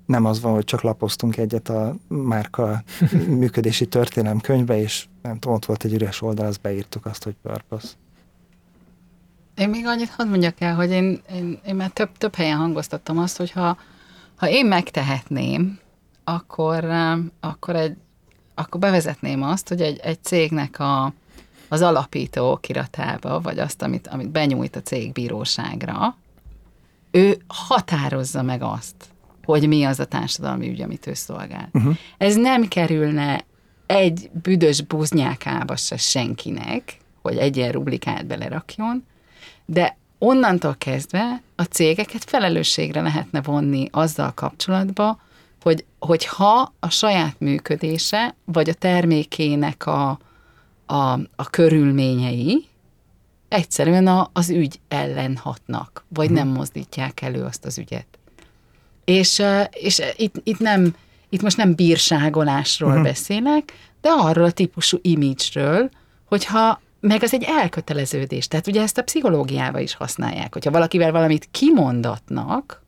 nem 0.05 0.25
az 0.25 0.41
van, 0.41 0.53
hogy 0.53 0.63
csak 0.63 0.81
lapoztunk 0.81 1.37
egyet 1.37 1.69
a 1.69 1.95
márka 2.07 2.83
működési 3.27 3.85
történelem 3.85 4.39
könyvbe, 4.39 4.79
és 4.79 5.07
nem 5.21 5.39
tudom, 5.39 5.55
ott 5.55 5.65
volt 5.65 5.83
egy 5.83 5.93
üres 5.93 6.21
oldal, 6.21 6.45
azt 6.45 6.61
beírtuk 6.61 7.05
azt, 7.05 7.23
hogy 7.23 7.35
purpose. 7.41 7.87
Én 9.57 9.69
még 9.69 9.85
annyit 9.85 10.09
hadd 10.09 10.27
mondjak 10.27 10.61
el, 10.61 10.75
hogy 10.75 10.91
én, 10.91 11.21
én, 11.33 11.59
én 11.65 11.75
már 11.75 11.89
több, 11.89 12.09
több 12.17 12.35
helyen 12.35 12.57
hangoztattam 12.57 13.17
azt, 13.17 13.37
hogy 13.37 13.51
ha, 13.51 13.77
ha 14.35 14.49
én 14.49 14.65
megtehetném, 14.65 15.79
akkor, 16.23 16.83
akkor, 17.39 17.75
egy, 17.75 17.95
akkor 18.55 18.79
bevezetném 18.79 19.43
azt, 19.43 19.67
hogy 19.67 19.81
egy, 19.81 19.99
egy 19.99 20.23
cégnek 20.23 20.79
a, 20.79 21.13
az 21.67 21.81
alapító 21.81 22.51
okiratába, 22.51 23.41
vagy 23.41 23.59
azt, 23.59 23.81
amit, 23.81 24.07
amit 24.07 24.29
benyújt 24.29 24.75
a 24.75 24.81
cég 24.81 25.11
bíróságra, 25.11 26.15
ő 27.11 27.37
határozza 27.47 28.41
meg 28.41 28.61
azt, 28.61 28.95
hogy 29.43 29.67
mi 29.67 29.83
az 29.83 29.99
a 29.99 30.05
társadalmi 30.05 30.69
ügy, 30.69 30.81
amit 30.81 31.07
ő 31.07 31.13
szolgál. 31.13 31.69
Uh-huh. 31.73 31.95
Ez 32.17 32.35
nem 32.35 32.67
kerülne 32.67 33.45
egy 33.85 34.29
büdös 34.41 34.81
buznyákába 34.81 35.75
se 35.75 35.97
senkinek, 35.97 36.97
hogy 37.21 37.37
egy 37.37 37.57
ilyen 37.57 37.71
rublikát 37.71 38.25
belerakjon, 38.25 39.05
de 39.69 39.97
onnantól 40.17 40.75
kezdve 40.77 41.41
a 41.55 41.63
cégeket 41.63 42.23
felelősségre 42.23 43.01
lehetne 43.01 43.41
vonni 43.41 43.87
azzal 43.91 44.33
kapcsolatba, 44.33 45.19
hogy, 45.61 45.85
hogy 45.99 46.25
ha 46.25 46.73
a 46.79 46.89
saját 46.89 47.39
működése, 47.39 48.35
vagy 48.45 48.69
a 48.69 48.73
termékének 48.73 49.85
a, 49.85 50.19
a, 50.85 51.11
a 51.35 51.49
körülményei 51.49 52.65
egyszerűen 53.47 54.07
a, 54.07 54.29
az 54.33 54.49
ügy 54.49 54.79
ellen 54.87 55.37
hatnak, 55.37 56.05
vagy 56.07 56.27
hmm. 56.27 56.35
nem 56.35 56.47
mozdítják 56.47 57.21
elő 57.21 57.43
azt 57.43 57.65
az 57.65 57.77
ügyet. 57.77 58.07
És, 59.05 59.43
és 59.71 60.01
itt, 60.15 60.35
itt, 60.43 60.59
nem, 60.59 60.95
itt 61.29 61.41
most 61.41 61.57
nem 61.57 61.75
bírságolásról 61.75 62.89
uh-huh. 62.89 63.05
beszélek, 63.05 63.73
de 64.01 64.09
arról 64.09 64.45
a 64.45 64.51
típusú 64.51 64.97
imidzsről, 65.01 65.89
hogyha 66.25 66.81
meg 66.99 67.23
az 67.23 67.33
egy 67.33 67.43
elköteleződés. 67.43 68.47
Tehát 68.47 68.67
ugye 68.67 68.81
ezt 68.81 68.97
a 68.97 69.03
pszichológiával 69.03 69.81
is 69.81 69.95
használják. 69.95 70.53
Hogyha 70.53 70.71
valakivel 70.71 71.11
valamit 71.11 71.47
kimondatnak, 71.51 72.85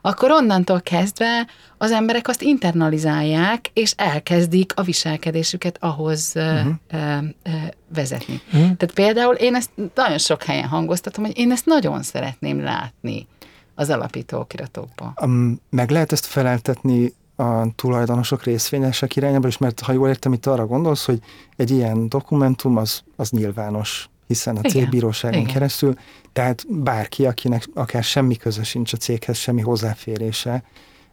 akkor 0.00 0.30
onnantól 0.30 0.80
kezdve 0.80 1.46
az 1.78 1.90
emberek 1.90 2.28
azt 2.28 2.42
internalizálják, 2.42 3.70
és 3.72 3.92
elkezdik 3.96 4.72
a 4.76 4.82
viselkedésüket 4.82 5.76
ahhoz 5.80 6.32
uh-huh. 6.34 6.72
ö, 6.90 6.96
ö, 7.42 7.50
vezetni. 7.94 8.40
Uh-huh. 8.46 8.76
Tehát 8.76 8.94
például 8.94 9.34
én 9.34 9.54
ezt 9.54 9.70
nagyon 9.94 10.18
sok 10.18 10.42
helyen 10.42 10.68
hangoztatom, 10.68 11.24
hogy 11.24 11.38
én 11.38 11.52
ezt 11.52 11.66
nagyon 11.66 12.02
szeretném 12.02 12.62
látni 12.62 13.26
az 13.74 13.90
alapító 13.90 14.38
okiratokban. 14.38 15.12
Um, 15.22 15.60
meg 15.70 15.90
lehet 15.90 16.12
ezt 16.12 16.26
feleltetni 16.26 17.12
a 17.40 17.66
tulajdonosok 17.74 18.42
részvényesek 18.42 19.16
irányába 19.16 19.48
is, 19.48 19.58
mert 19.58 19.80
ha 19.80 19.92
jól 19.92 20.08
értem, 20.08 20.32
itt 20.32 20.46
arra 20.46 20.66
gondolsz, 20.66 21.04
hogy 21.04 21.20
egy 21.56 21.70
ilyen 21.70 22.08
dokumentum 22.08 22.76
az, 22.76 23.02
az 23.16 23.30
nyilvános, 23.30 24.08
hiszen 24.26 24.56
a 24.56 24.60
cégbíróságon 24.60 25.40
Igen. 25.40 25.52
keresztül, 25.52 25.94
tehát 26.32 26.64
bárki, 26.68 27.26
akinek 27.26 27.68
akár 27.74 28.02
semmi 28.02 28.36
köze 28.36 28.62
sincs 28.62 28.92
a 28.92 28.96
céghez, 28.96 29.36
semmi 29.36 29.60
hozzáférése, 29.60 30.64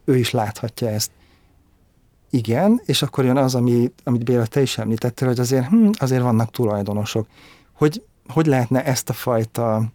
ő 0.04 0.16
is 0.16 0.30
láthatja 0.30 0.88
ezt. 0.88 1.10
Igen, 2.30 2.80
és 2.84 3.02
akkor 3.02 3.24
jön 3.24 3.36
az, 3.36 3.54
ami, 3.54 3.92
amit 4.04 4.24
Béla, 4.24 4.46
te 4.46 4.60
is 4.60 4.78
említettél, 4.78 5.28
hogy 5.28 5.40
azért, 5.40 5.66
hm, 5.66 5.90
azért 5.92 6.22
vannak 6.22 6.50
tulajdonosok. 6.50 7.26
Hogy, 7.72 8.02
hogy 8.28 8.46
lehetne 8.46 8.84
ezt 8.84 9.08
a 9.08 9.12
fajta 9.12 9.92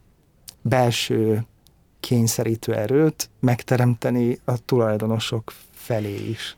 belső 0.61 1.45
kényszerítő 1.99 2.75
erőt 2.75 3.29
megteremteni 3.39 4.39
a 4.45 4.65
tulajdonosok 4.65 5.53
felé 5.83 6.29
is. 6.29 6.55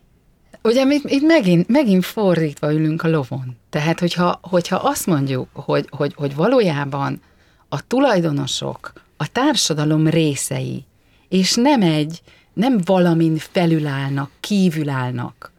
Ugye 0.61 0.83
mi 0.83 0.99
itt 1.03 1.25
megint, 1.25 1.67
megint 1.67 2.05
fordítva 2.05 2.73
ülünk 2.73 3.03
a 3.03 3.09
lovon. 3.09 3.57
Tehát, 3.69 3.99
hogyha, 3.99 4.39
hogyha 4.41 4.75
azt 4.75 5.05
mondjuk, 5.05 5.49
hogy, 5.53 5.87
hogy, 5.89 6.13
hogy 6.15 6.35
valójában 6.35 7.21
a 7.69 7.87
tulajdonosok 7.87 8.93
a 9.17 9.31
társadalom 9.31 10.07
részei, 10.07 10.85
és 11.29 11.53
nem 11.53 11.81
egy, 11.81 12.21
nem 12.53 12.77
valamin 12.85 13.37
felülállnak, 13.37 14.31
kívülállnak. 14.39 15.51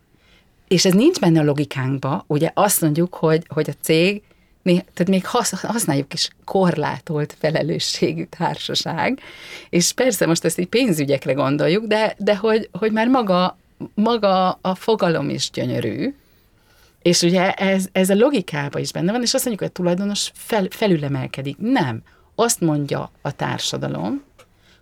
És 0.68 0.84
ez 0.84 0.92
nincs 0.92 1.20
benne 1.20 1.40
a 1.40 1.44
logikánkba, 1.44 2.24
ugye 2.26 2.50
azt 2.54 2.80
mondjuk, 2.80 3.14
hogy, 3.14 3.44
hogy 3.48 3.70
a 3.70 3.80
cég, 3.80 4.22
tehát 4.74 5.08
még 5.08 5.26
használjuk 5.26 6.12
is 6.12 6.28
korlátolt 6.44 7.36
felelősségű 7.38 8.24
társaság, 8.24 9.20
és 9.70 9.92
persze 9.92 10.26
most 10.26 10.44
ezt 10.44 10.58
így 10.58 10.66
pénzügyekre 10.66 11.32
gondoljuk, 11.32 11.86
de, 11.86 12.14
de 12.18 12.36
hogy, 12.36 12.68
hogy 12.72 12.92
már 12.92 13.08
maga, 13.08 13.56
maga 13.94 14.50
a 14.50 14.74
fogalom 14.74 15.28
is 15.28 15.50
gyönyörű, 15.50 16.14
és 17.02 17.22
ugye 17.22 17.52
ez, 17.52 17.86
ez 17.92 18.10
a 18.10 18.14
logikában 18.14 18.80
is 18.80 18.92
benne 18.92 19.12
van, 19.12 19.22
és 19.22 19.34
azt 19.34 19.44
mondjuk, 19.44 19.60
hogy 19.60 19.72
a 19.74 19.80
tulajdonos 19.80 20.30
fel, 20.34 20.66
felülemelkedik. 20.70 21.56
Nem. 21.58 22.02
Azt 22.34 22.60
mondja 22.60 23.10
a 23.22 23.32
társadalom, 23.32 24.22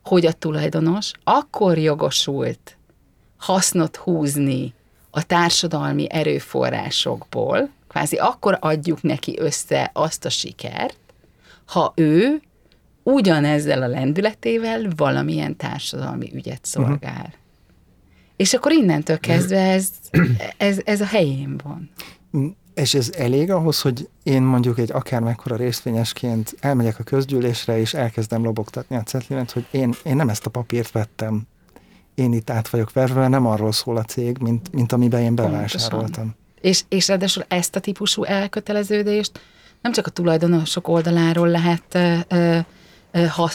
hogy 0.05 0.27
a 0.27 0.33
tulajdonos 0.33 1.11
akkor 1.25 1.79
jogosult 1.79 2.77
hasznot 3.37 3.97
húzni 3.97 4.75
a 5.11 5.23
társadalmi 5.23 6.07
erőforrásokból, 6.11 7.69
kvázi 7.95 8.17
akkor 8.17 8.59
adjuk 8.61 9.03
neki 9.03 9.37
össze 9.39 9.91
azt 9.93 10.25
a 10.25 10.29
sikert, 10.29 10.99
ha 11.65 11.93
ő 11.97 12.43
ugyanezzel 13.03 13.83
a 13.83 13.87
lendületével 13.87 14.89
valamilyen 14.97 15.57
társadalmi 15.57 16.31
ügyet 16.35 16.65
szolgál. 16.65 17.15
Uh-huh. 17.15 17.33
És 18.37 18.55
akkor 18.55 18.73
innentől 18.73 19.19
kezdve 19.19 19.61
ez, 19.61 19.91
ez, 20.57 20.81
ez 20.85 21.01
a 21.01 21.05
helyén 21.05 21.61
van. 21.63 21.91
És 22.75 22.95
ez 22.95 23.13
elég 23.17 23.51
ahhoz, 23.51 23.81
hogy 23.81 24.09
én 24.23 24.43
mondjuk 24.43 24.79
egy 24.79 24.93
akármekkora 24.93 25.57
részvényesként 25.57 26.57
elmegyek 26.61 26.99
a 26.99 27.03
közgyűlésre, 27.03 27.79
és 27.79 27.95
elkezdem 27.95 28.45
lobogtatni 28.45 28.97
a 28.97 29.03
cetlimet, 29.03 29.51
hogy 29.51 29.67
én, 29.71 29.95
én 30.05 30.17
nem 30.17 30.29
ezt 30.29 30.47
a 30.47 30.51
papírt 30.51 30.91
vettem, 30.91 31.43
én 32.15 32.33
itt 32.33 32.51
át 32.51 32.69
vagyok 32.69 32.93
verve, 32.93 33.29
nem 33.29 33.47
arról 33.47 33.73
szól 33.73 33.97
a 33.97 34.03
cég, 34.03 34.39
mint, 34.39 34.73
mint 34.73 34.93
amiben 34.93 35.23
én 35.23 35.35
bevásároltam. 35.35 36.35
És, 36.65 36.83
és 36.89 37.09
ráadásul 37.09 37.45
ezt 37.49 37.77
a 37.77 37.81
típusú 37.81 38.23
elköteleződést 38.23 39.41
nem 39.83 39.93
csak 39.93 40.07
a 40.07 40.11
tulajdonosok 40.11 40.89
oldaláról 40.89 41.49
lehet 41.49 41.95
ö, 41.95 42.17
ö, 43.13 43.25
ha, 43.25 43.51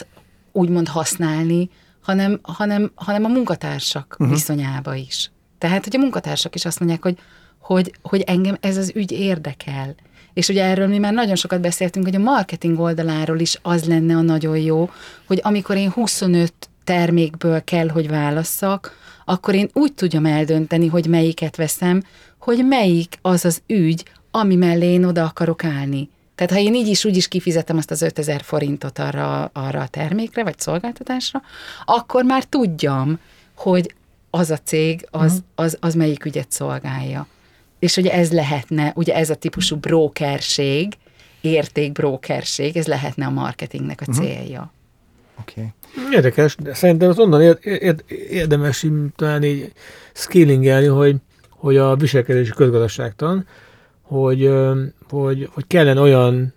úgymond 0.52 0.88
használni, 0.88 1.70
hanem, 2.02 2.38
hanem, 2.42 2.92
hanem 2.94 3.24
a 3.24 3.28
munkatársak 3.28 4.16
uh-huh. 4.18 4.36
viszonyába 4.36 4.94
is. 4.94 5.30
Tehát, 5.58 5.84
hogy 5.84 5.96
a 5.96 5.98
munkatársak 5.98 6.54
is 6.54 6.64
azt 6.64 6.78
mondják, 6.78 7.02
hogy, 7.02 7.18
hogy, 7.58 7.92
hogy 8.02 8.20
engem 8.20 8.56
ez 8.60 8.76
az 8.76 8.92
ügy 8.94 9.12
érdekel. 9.12 9.94
És 10.32 10.48
ugye 10.48 10.64
erről 10.64 10.88
mi 10.88 10.98
már 10.98 11.12
nagyon 11.12 11.36
sokat 11.36 11.60
beszéltünk, 11.60 12.04
hogy 12.04 12.14
a 12.14 12.18
marketing 12.18 12.80
oldaláról 12.80 13.38
is 13.38 13.58
az 13.62 13.84
lenne 13.84 14.16
a 14.16 14.20
nagyon 14.20 14.58
jó, 14.58 14.90
hogy 15.26 15.40
amikor 15.42 15.76
én 15.76 15.90
25 15.90 16.52
termékből 16.84 17.64
kell, 17.64 17.88
hogy 17.88 18.08
válasszak, 18.08 18.98
akkor 19.24 19.54
én 19.54 19.70
úgy 19.72 19.92
tudjam 19.92 20.26
eldönteni, 20.26 20.86
hogy 20.86 21.06
melyiket 21.06 21.56
veszem, 21.56 22.02
hogy 22.40 22.66
melyik 22.66 23.18
az 23.22 23.44
az 23.44 23.62
ügy, 23.66 24.04
ami 24.30 24.54
mellé 24.54 24.86
én 24.86 25.04
oda 25.04 25.24
akarok 25.24 25.64
állni. 25.64 26.08
Tehát 26.34 26.52
ha 26.52 26.58
én 26.58 26.74
így 26.74 26.88
is 26.88 27.04
úgy 27.04 27.16
is 27.16 27.28
kifizetem 27.28 27.76
azt 27.76 27.90
az 27.90 28.02
5000 28.02 28.42
forintot 28.42 28.98
arra, 28.98 29.50
arra 29.52 29.80
a 29.80 29.88
termékre, 29.88 30.42
vagy 30.42 30.58
szolgáltatásra, 30.58 31.42
akkor 31.84 32.24
már 32.24 32.44
tudjam, 32.44 33.18
hogy 33.56 33.94
az 34.30 34.50
a 34.50 34.56
cég, 34.56 35.06
az, 35.10 35.32
uh-huh. 35.32 35.44
az, 35.54 35.76
az 35.80 35.94
melyik 35.94 36.24
ügyet 36.24 36.50
szolgálja. 36.50 37.26
És 37.78 37.96
ugye 37.96 38.12
ez 38.12 38.32
lehetne, 38.32 38.92
ugye 38.94 39.14
ez 39.14 39.30
a 39.30 39.34
típusú 39.34 39.76
brokerség, 39.76 40.92
értékbrókerség, 41.40 42.76
ez 42.76 42.86
lehetne 42.86 43.26
a 43.26 43.30
marketingnek 43.30 44.00
a 44.00 44.04
uh-huh. 44.08 44.24
célja. 44.24 44.72
Oké. 45.40 45.72
Okay. 45.94 46.12
Érdekes, 46.12 46.56
de 46.56 46.74
szerintem 46.74 47.08
az 47.08 47.18
onnan 47.18 47.42
ér, 47.42 47.58
ér, 47.62 47.94
érdemes 48.30 48.86
talán 49.16 49.42
így 49.42 49.72
scalingelni, 50.12 50.86
hogy, 50.86 51.16
hogy 51.60 51.76
a 51.76 51.96
viselkedési 51.96 52.50
közgazdaságtan, 52.50 53.46
hogy, 54.02 54.50
hogy, 55.10 55.48
hogy 55.52 55.66
kellene 55.66 56.00
olyan, 56.00 56.54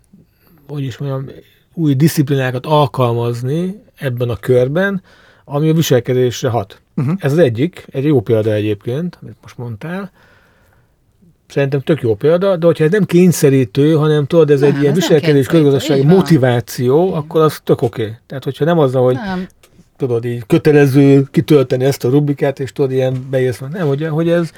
hogy 0.68 0.82
is 0.82 0.98
mondjam, 0.98 1.26
új 1.74 1.94
disziplinákat 1.94 2.66
alkalmazni 2.66 3.82
ebben 3.96 4.28
a 4.28 4.36
körben, 4.36 5.02
ami 5.44 5.68
a 5.68 5.74
viselkedésre 5.74 6.48
hat. 6.48 6.80
Uh-huh. 6.96 7.14
Ez 7.18 7.32
az 7.32 7.38
egyik, 7.38 7.86
egy 7.90 8.04
jó 8.04 8.20
példa 8.20 8.52
egyébként, 8.52 9.18
amit 9.22 9.36
most 9.42 9.58
mondtál. 9.58 10.10
Szerintem 11.46 11.80
tök 11.80 12.00
jó 12.00 12.14
példa, 12.14 12.56
de 12.56 12.66
hogyha 12.66 12.84
ez 12.84 12.90
nem 12.90 13.04
kényszerítő, 13.04 13.94
hanem 13.94 14.26
tudod, 14.26 14.50
ez 14.50 14.60
nem, 14.60 14.74
egy 14.74 14.80
ilyen 14.82 14.94
viselkedés 14.94 15.46
közgazdasági 15.46 16.04
motiváció, 16.04 17.10
van. 17.10 17.18
akkor 17.18 17.40
az 17.40 17.60
tök 17.64 17.82
oké. 17.82 18.02
Okay. 18.02 18.14
Tehát, 18.26 18.44
hogyha 18.44 18.64
nem 18.64 18.78
azzal, 18.78 19.04
hogy 19.04 19.14
nem. 19.14 19.46
tudod, 19.96 20.24
így 20.24 20.46
kötelező 20.46 21.26
kitölteni 21.30 21.84
ezt 21.84 22.04
a 22.04 22.08
rubrikát, 22.08 22.60
és 22.60 22.72
tudod, 22.72 22.92
ilyen 22.92 23.26
bejössz, 23.30 23.60
nem, 23.72 23.86
hogy, 23.86 24.06
hogy 24.06 24.28
ez 24.28 24.50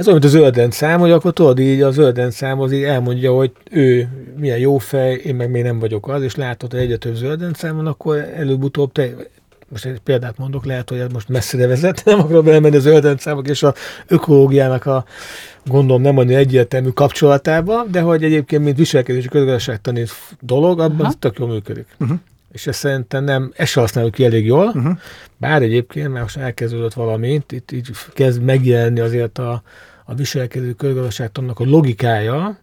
ez 0.00 0.06
olyan, 0.06 0.18
mint 0.20 0.34
a 0.34 0.38
zöld 0.38 0.72
szám, 0.72 1.00
hogy 1.00 1.10
akkor 1.10 1.32
tudod 1.32 1.58
így 1.58 1.82
a 1.82 1.90
zöld 1.90 2.30
szám 2.30 2.60
az 2.60 2.72
így 2.72 2.82
elmondja, 2.82 3.32
hogy 3.32 3.52
ő 3.70 4.08
milyen 4.36 4.58
jó 4.58 4.78
fej, 4.78 5.14
én 5.14 5.34
meg 5.34 5.50
még 5.50 5.62
nem 5.62 5.78
vagyok 5.78 6.08
az, 6.08 6.22
és 6.22 6.34
látod, 6.34 6.70
hogy 6.70 6.80
egyre 6.80 6.96
több 6.96 7.14
zöld 7.14 7.54
szám 7.54 7.76
van, 7.76 7.86
akkor 7.86 8.16
előbb-utóbb 8.36 8.92
te 8.92 9.14
most 9.68 9.84
egy 9.84 9.98
példát 9.98 10.38
mondok, 10.38 10.64
lehet, 10.64 10.88
hogy 10.88 10.98
ez 10.98 11.12
most 11.12 11.28
messzire 11.28 11.66
vezet, 11.66 12.02
nem 12.04 12.20
akarom 12.20 12.48
elmenni 12.48 12.76
az 12.76 12.86
öldendszámok 12.86 13.48
és 13.48 13.62
a 13.62 13.74
ökológiának 14.06 14.86
a 14.86 15.04
gondolom 15.66 16.02
nem 16.02 16.18
annyi 16.18 16.34
egyértelmű 16.34 16.88
kapcsolatába, 16.88 17.84
de 17.90 18.00
hogy 18.00 18.24
egyébként, 18.24 18.64
mint 18.64 18.76
viselkedési 18.76 19.28
közgazdaságtani 19.28 20.04
dolog, 20.40 20.80
abban 20.80 21.06
ez 21.06 21.14
tök 21.18 21.38
jól 21.38 21.48
működik. 21.48 21.86
Uh-huh. 21.98 22.18
És 22.52 22.66
ezt 22.66 22.78
szerintem 22.78 23.24
nem, 23.24 23.52
ezt 23.56 23.70
sem 23.70 23.82
használjuk 23.82 24.14
ki 24.14 24.24
elég 24.24 24.46
jól, 24.46 24.66
uh-huh. 24.66 24.98
bár 25.36 25.62
egyébként, 25.62 26.08
mert 26.08 26.22
most 26.22 26.36
elkezdődött 26.36 26.94
valami, 26.94 27.42
itt 27.50 27.72
így 27.72 27.90
kezd 28.12 28.42
megjelenni 28.42 29.00
azért 29.00 29.38
a, 29.38 29.62
a 30.10 30.14
viselkedő 30.14 30.72
közgazdaságtannak 30.72 31.58
a 31.58 31.64
logikája 31.64 32.58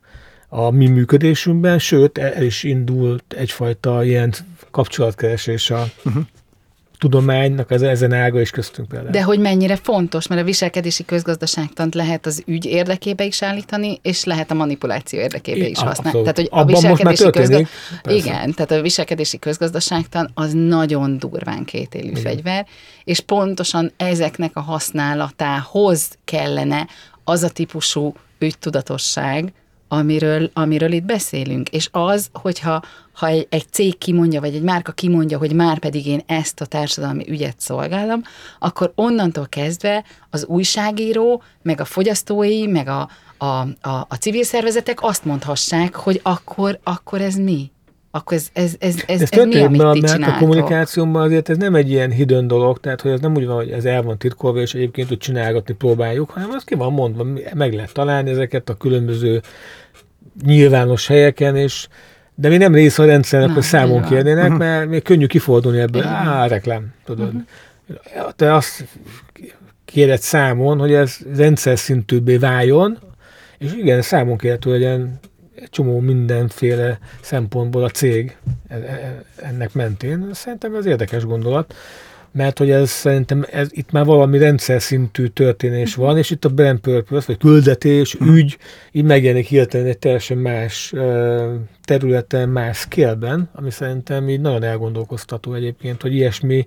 a 0.50 0.70
mi 0.70 0.88
működésünkben, 0.88 1.80
sőt, 1.80 2.18
el 2.18 2.44
is 2.44 2.64
indult 2.64 3.34
egyfajta 3.38 4.04
ilyen 4.04 4.34
kapcsolatkeresés 4.72 5.70
a, 5.70 5.90
uh-huh 6.06 6.24
tudománynak 6.98 7.72
az 7.72 7.82
ezen 7.82 8.14
ága 8.14 8.42
is 8.42 8.50
köztünk 8.50 8.88
például. 8.88 9.12
De 9.12 9.24
hogy 9.24 9.40
mennyire 9.40 9.76
fontos, 9.76 10.28
mert 10.28 10.42
a 10.42 10.44
viselkedési 10.44 11.06
közgazdaságtant 11.06 11.96
lehet 11.96 12.26
az 12.26 12.44
ügy 12.46 12.66
érdekébe 12.66 13.24
is 13.24 13.42
állítani, 13.42 14.00
és 14.02 14.24
lehet 14.24 14.52
a 14.52 14.54
manipuláció 14.54 15.20
érdekébe 15.20 15.68
is 15.68 15.80
használni. 15.80 16.20
Tehát, 16.20 16.36
hogy 16.36 16.48
a 16.52 16.66
viselkedési 16.66 17.24
közgazdaság... 17.24 17.68
Igen, 18.04 18.54
tehát 18.54 18.72
a 18.72 18.82
viselkedési 18.82 19.40
közgazdaságtan 19.40 20.32
az 20.34 20.54
nagyon 20.54 21.18
durván 21.18 21.66
kétélű 21.66 22.10
Igen. 22.10 22.22
fegyver, 22.22 22.66
és 23.04 23.20
pontosan 23.20 23.92
ezeknek 23.98 24.52
a 24.54 24.62
használatához 24.62 26.18
kellene 26.26 26.88
az 27.30 27.44
a 27.44 27.50
típusú 27.50 28.14
ügytudatosság, 28.40 29.54
amiről, 29.88 30.50
amiről 30.54 30.92
itt 30.92 31.04
beszélünk. 31.04 31.70
És 31.70 31.90
az, 31.92 32.30
hogyha 32.34 32.82
ha 33.14 33.28
egy, 33.28 33.48
egy 33.50 33.66
cég 33.72 33.98
kimondja, 33.98 34.40
vagy 34.40 34.56
egy 34.56 34.62
márka 34.62 34.92
kimondja, 34.92 35.38
hogy 35.38 35.54
már 35.54 35.80
pedig 35.80 36.06
én 36.06 36.22
ezt 36.26 36.62
a 36.62 36.66
társadalmi 36.66 37.30
ügyet 37.30 37.60
szolgálom, 37.60 38.22
akkor 38.60 38.92
onnantól 38.96 39.48
kezdve 39.48 40.04
az 40.30 40.46
újságíró, 40.46 41.42
meg 41.62 41.82
a 41.82 41.86
fogyasztói, 41.86 42.68
meg 42.68 42.88
a, 42.88 43.10
a, 43.38 43.46
a, 43.46 44.06
a 44.08 44.16
civil 44.20 44.44
szervezetek 44.44 45.04
azt 45.04 45.26
mondhassák, 45.26 45.96
hogy 45.96 46.20
akkor, 46.24 46.80
akkor 46.84 47.22
ez 47.22 47.36
mi? 47.36 47.72
Akkor 48.18 48.38
ez, 48.38 48.50
ez, 48.54 48.76
ez, 48.80 49.04
ez, 49.08 49.22
ez, 49.22 49.32
ez 49.32 49.46
mi, 49.46 49.60
amit 49.60 49.92
ti 49.92 50.00
mert 50.00 50.28
a 50.28 50.38
kommunikációban 50.40 51.22
azért 51.22 51.50
ez 51.50 51.58
nem 51.58 51.76
egy 51.76 51.90
ilyen 51.90 52.12
hidden 52.12 52.48
dolog, 52.48 52.80
tehát 52.80 53.02
hogy 53.02 53.12
ez 53.12 53.20
nem 53.20 53.36
úgy 53.36 53.46
van, 53.46 53.56
hogy 53.56 53.70
ez 53.70 53.86
el 53.86 54.02
van 54.02 54.18
titkolva, 54.18 54.60
és 54.60 54.74
egyébként 54.74 55.08
hogy 55.08 55.18
csinálgatni 55.18 55.74
próbáljuk, 55.74 56.30
hanem 56.30 56.50
az 56.52 56.64
ki 56.64 56.76
van 56.76 56.94
mondva, 56.94 57.26
meg 57.54 57.74
lehet 57.74 57.94
találni 57.94 58.30
ezeket 58.30 58.70
a 58.70 58.74
különböző 58.74 59.42
nyilvános 60.46 61.08
helyeken, 61.08 61.56
és 61.56 61.88
de 62.36 62.50
mi 62.50 62.58
nem 62.58 62.74
része 62.74 63.04
a 63.04 63.06
rendszernek, 63.06 63.50
hogy 63.50 63.64
számon 63.64 64.04
kérnének, 64.04 64.44
uh-huh. 64.44 64.58
mert 64.58 64.90
még 64.90 65.04
könnyű 65.04 65.26
kifordulni 65.26 65.80
ebből. 65.80 66.02
Igen. 66.02 66.14
Á, 66.14 66.48
reklám, 66.48 66.94
tudod. 67.06 67.28
Uh-huh. 67.28 68.32
Te 68.36 68.54
azt 68.54 68.88
kéred 69.86 70.20
számon, 70.20 70.80
hogy 70.80 70.94
ez 70.94 71.18
rendszer 71.36 71.78
szintűbbé 71.78 72.38
váljon, 72.38 72.98
és 73.58 73.74
igen, 73.74 74.02
számon 74.02 74.38
kérhető 74.38 74.72
legyen 74.72 75.20
egy 75.37 75.37
csomó 75.70 76.00
mindenféle 76.00 77.00
szempontból 77.22 77.84
a 77.84 77.90
cég 77.90 78.38
e, 78.68 78.76
e, 78.76 79.24
ennek 79.36 79.74
mentén. 79.74 80.30
Szerintem 80.34 80.76
ez 80.76 80.86
érdekes 80.86 81.26
gondolat, 81.26 81.74
mert 82.32 82.58
hogy 82.58 82.70
ez 82.70 82.90
szerintem 82.90 83.46
ez, 83.52 83.68
itt 83.72 83.92
már 83.92 84.06
valami 84.06 84.38
rendszer 84.38 84.82
szintű 84.82 85.28
történés 85.28 85.96
van, 85.96 86.18
és 86.18 86.30
itt 86.30 86.46
a 86.46 86.50
brand 86.50 86.80
purpose, 86.80 87.26
vagy 87.28 87.38
küldetés, 87.38 88.14
ügy, 88.14 88.58
így 88.92 89.04
megjelenik 89.04 89.48
hirtelen 89.48 89.88
egy 89.88 89.98
teljesen 89.98 90.38
más 90.38 90.94
területen, 91.84 92.50
más 92.50 92.78
scale 92.78 93.48
ami 93.54 93.72
szerintem 93.72 94.30
így 94.30 94.42
nagyon 94.42 94.64
elgondolkoztató 94.64 95.54
egyébként, 95.54 96.02
hogy 96.02 96.14
ilyesmi, 96.14 96.66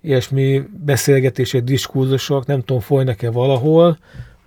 ilyesmi 0.00 0.62
beszélgetések, 0.84 1.62
diskurzusok, 1.62 2.46
nem 2.46 2.60
tudom, 2.60 2.80
folynak-e 2.80 3.30
valahol, 3.30 3.98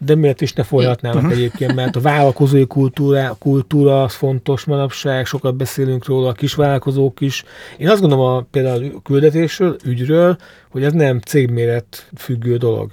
de 0.06 0.16
miért 0.16 0.42
is 0.42 0.54
ne 0.54 0.63
folyhatnának 0.63 1.22
uh-huh. 1.22 1.32
egyébként, 1.38 1.76
mert 1.76 1.96
a 1.96 2.00
vállalkozói 2.00 2.68
kultúra, 2.68 3.36
kultúra 3.39 4.04
az 4.04 4.13
fontos 4.13 4.66
manapság, 4.66 5.26
sokat 5.26 5.56
beszélünk 5.56 6.06
róla, 6.06 6.30
a 6.30 6.34
kisvállalkozók 6.34 7.22
is. 7.22 7.44
Én 7.78 7.89
azt 7.89 8.02
gondolom 8.02 8.26
a, 8.26 8.46
például 8.52 8.92
a 8.96 9.02
küldetésről, 9.02 9.76
ügyről, 9.84 10.38
hogy 10.70 10.84
ez 10.84 10.94
nem 10.94 11.20
cégméret 11.20 12.10
függő 12.16 12.58
dolog. 12.58 12.92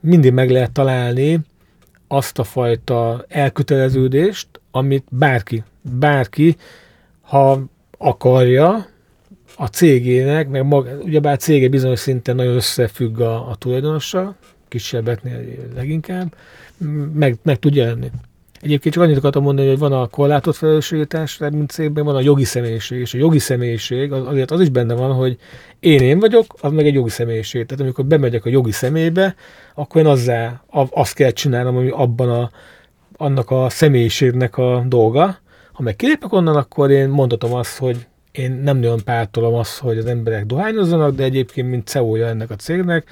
Mindig 0.00 0.32
meg 0.32 0.50
lehet 0.50 0.72
találni 0.72 1.40
azt 2.08 2.38
a 2.38 2.44
fajta 2.44 3.24
elköteleződést, 3.28 4.48
amit 4.70 5.04
bárki, 5.10 5.62
bárki, 5.82 6.56
ha 7.20 7.60
akarja, 7.98 8.86
a 9.56 9.66
cégének, 9.66 10.48
meg 10.48 10.64
maga, 10.66 10.90
ugyebár 11.02 11.32
a 11.32 11.36
cége 11.36 11.68
bizonyos 11.68 11.98
szinten 11.98 12.36
nagyon 12.36 12.54
összefügg 12.54 13.20
a, 13.20 13.48
a 13.50 13.54
tulajdonossal, 13.54 14.36
kisebbeknél 14.68 15.40
leginkább, 15.74 16.34
meg, 17.12 17.36
meg 17.42 17.58
tud 17.58 17.74
jelenni. 17.74 18.10
Egyébként 18.60 18.94
csak 18.94 19.02
annyit 19.02 19.16
akartam 19.16 19.42
mondani, 19.42 19.68
hogy 19.68 19.78
van 19.78 19.92
a 19.92 20.06
korlátott 20.06 20.54
felelősségítás, 20.54 21.38
mint 21.38 21.70
cégben 21.70 22.04
van 22.04 22.14
a 22.14 22.20
jogi 22.20 22.44
személyiség, 22.44 23.00
és 23.00 23.14
a 23.14 23.18
jogi 23.18 23.38
személyiség 23.38 24.12
az, 24.12 24.26
azért 24.26 24.50
az 24.50 24.60
is 24.60 24.68
benne 24.68 24.94
van, 24.94 25.12
hogy 25.12 25.36
én 25.80 26.00
én 26.00 26.18
vagyok, 26.18 26.54
az 26.60 26.72
meg 26.72 26.86
egy 26.86 26.94
jogi 26.94 27.10
személyiség. 27.10 27.66
Tehát 27.66 27.82
amikor 27.82 28.04
bemegyek 28.04 28.44
a 28.44 28.48
jogi 28.48 28.70
személybe, 28.70 29.34
akkor 29.74 30.00
én 30.00 30.06
azzá, 30.06 30.62
azt 30.90 31.14
kell 31.14 31.30
csinálnom, 31.30 31.76
ami 31.76 31.88
abban 31.88 32.28
a, 32.28 32.50
annak 33.16 33.50
a 33.50 33.68
személyiségnek 33.68 34.56
a 34.56 34.84
dolga. 34.86 35.38
Ha 35.72 35.82
meg 35.82 35.96
kilépek 35.96 36.32
onnan, 36.32 36.56
akkor 36.56 36.90
én 36.90 37.08
mondhatom 37.08 37.54
azt, 37.54 37.78
hogy 37.78 38.06
én 38.32 38.52
nem 38.52 38.78
nagyon 38.78 39.00
pártolom 39.04 39.54
azt, 39.54 39.78
hogy 39.78 39.98
az 39.98 40.06
emberek 40.06 40.46
dohányozzanak, 40.46 41.14
de 41.14 41.22
egyébként, 41.22 41.70
mint 41.70 41.86
CEO-ja 41.88 42.26
ennek 42.26 42.50
a 42.50 42.56
cégnek, 42.56 43.08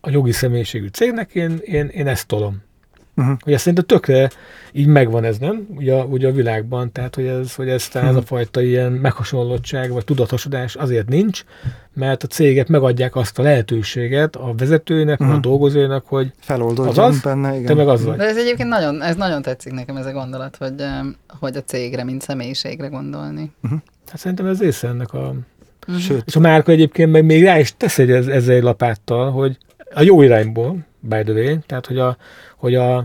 a 0.00 0.10
jogi 0.10 0.32
személyiségű 0.32 0.86
cégnek, 0.86 1.34
én, 1.34 1.60
én, 1.64 1.86
én 1.86 2.06
ezt 2.06 2.26
tolom. 2.26 2.66
Uh-huh. 3.18 3.36
Ugye 3.46 3.58
szerintem 3.58 3.84
tökre 3.84 4.30
így 4.72 4.86
megvan 4.86 5.24
ez, 5.24 5.38
nem? 5.38 5.66
Ugye, 5.76 6.04
ugye 6.04 6.28
a 6.28 6.32
világban, 6.32 6.92
tehát 6.92 7.14
hogy 7.14 7.26
ez, 7.26 7.54
hogy 7.54 7.68
ez, 7.68 7.88
uh-huh. 7.94 8.10
ez 8.10 8.16
a 8.16 8.22
fajta 8.22 8.60
ilyen 8.60 8.92
meghasonlottság 8.92 9.90
vagy 9.90 10.04
tudatosodás 10.04 10.74
azért 10.74 11.08
nincs, 11.08 11.44
mert 11.94 12.22
a 12.22 12.26
cégek 12.26 12.68
megadják 12.68 13.16
azt 13.16 13.38
a 13.38 13.42
lehetőséget 13.42 14.36
a 14.36 14.54
vezetőinek, 14.56 15.20
uh-huh. 15.20 15.36
a 15.36 15.38
dolgozóinak, 15.38 16.06
hogy 16.06 16.32
feloldódjon 16.40 17.14
benne, 17.22 17.54
igen. 17.54 17.64
te 17.64 17.74
meg 17.74 17.88
az 17.88 18.04
vagy. 18.04 18.16
De 18.16 18.24
ez 18.24 18.36
egyébként 18.36 18.68
nagyon, 18.68 19.02
ez 19.02 19.16
nagyon 19.16 19.42
tetszik 19.42 19.72
nekem 19.72 19.96
ez 19.96 20.06
a 20.06 20.12
gondolat, 20.12 20.56
hogy, 20.56 20.84
hogy 21.38 21.56
a 21.56 21.62
cégre, 21.62 22.04
mint 22.04 22.22
személyiségre 22.22 22.86
gondolni. 22.86 23.52
Uh-huh. 23.62 23.80
Hát 24.06 24.18
szerintem 24.18 24.46
ez 24.46 24.60
része 24.60 24.88
ennek 24.88 25.12
a... 25.12 25.34
Uh-huh. 25.86 26.02
Sőt, 26.02 26.22
és 26.26 26.36
a 26.36 26.40
márka 26.40 26.72
egyébként 26.72 27.12
meg 27.12 27.24
még 27.24 27.42
rá 27.42 27.58
is 27.58 27.76
tesz 27.76 27.98
egy 27.98 28.10
ezzel 28.10 28.54
egy 28.54 28.62
lapáttal, 28.62 29.30
hogy 29.30 29.58
a 29.94 30.02
jó 30.02 30.22
irányból, 30.22 30.76
by 31.00 31.22
the 31.22 31.32
way, 31.32 31.58
tehát 31.66 31.86
hogy 31.86 31.98
a, 31.98 32.16
hogy 32.56 32.74
a, 32.74 32.96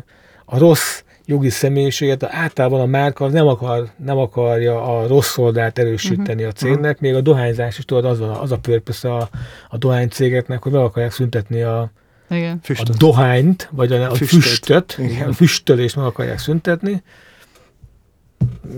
a 0.46 0.58
rossz 0.58 1.04
jogi 1.26 1.50
személyiséget, 1.50 2.24
általában 2.24 2.80
a 2.80 2.86
márka 2.86 3.28
nem, 3.28 3.48
akar, 3.48 3.89
nem 3.98 4.17
akarja 4.17 5.00
a 5.00 5.08
rossz 5.08 5.38
oldalt 5.38 5.80
erősíteni 5.80 6.43
uh-huh. 6.43 6.48
a 6.48 6.52
cégnek, 6.52 7.00
még 7.00 7.15
a 7.15 7.22
dohányzás 7.22 7.78
is 7.78 7.86
tudod, 7.86 8.06
az 8.06 8.19
a, 8.19 8.41
az 8.41 8.52
a 8.52 8.58
purpose 8.58 9.13
a, 9.13 9.30
a 9.69 9.78
dohány 9.78 10.10
cégeknek, 10.10 10.63
hogy 10.63 10.72
meg 10.72 10.82
akarják 10.82 11.12
szüntetni 11.12 11.62
a, 11.62 11.91
igen. 12.30 12.62
a 12.67 12.89
dohányt, 12.98 13.69
vagy 13.72 13.91
a, 13.91 14.12
a 14.12 14.15
füstöt, 14.15 14.41
füstöt 14.41 14.96
igen. 14.98 15.30
a 15.30 15.34
füstölést 15.34 15.96
meg 15.96 16.06
akarják 16.06 16.39
szüntetni. 16.39 17.04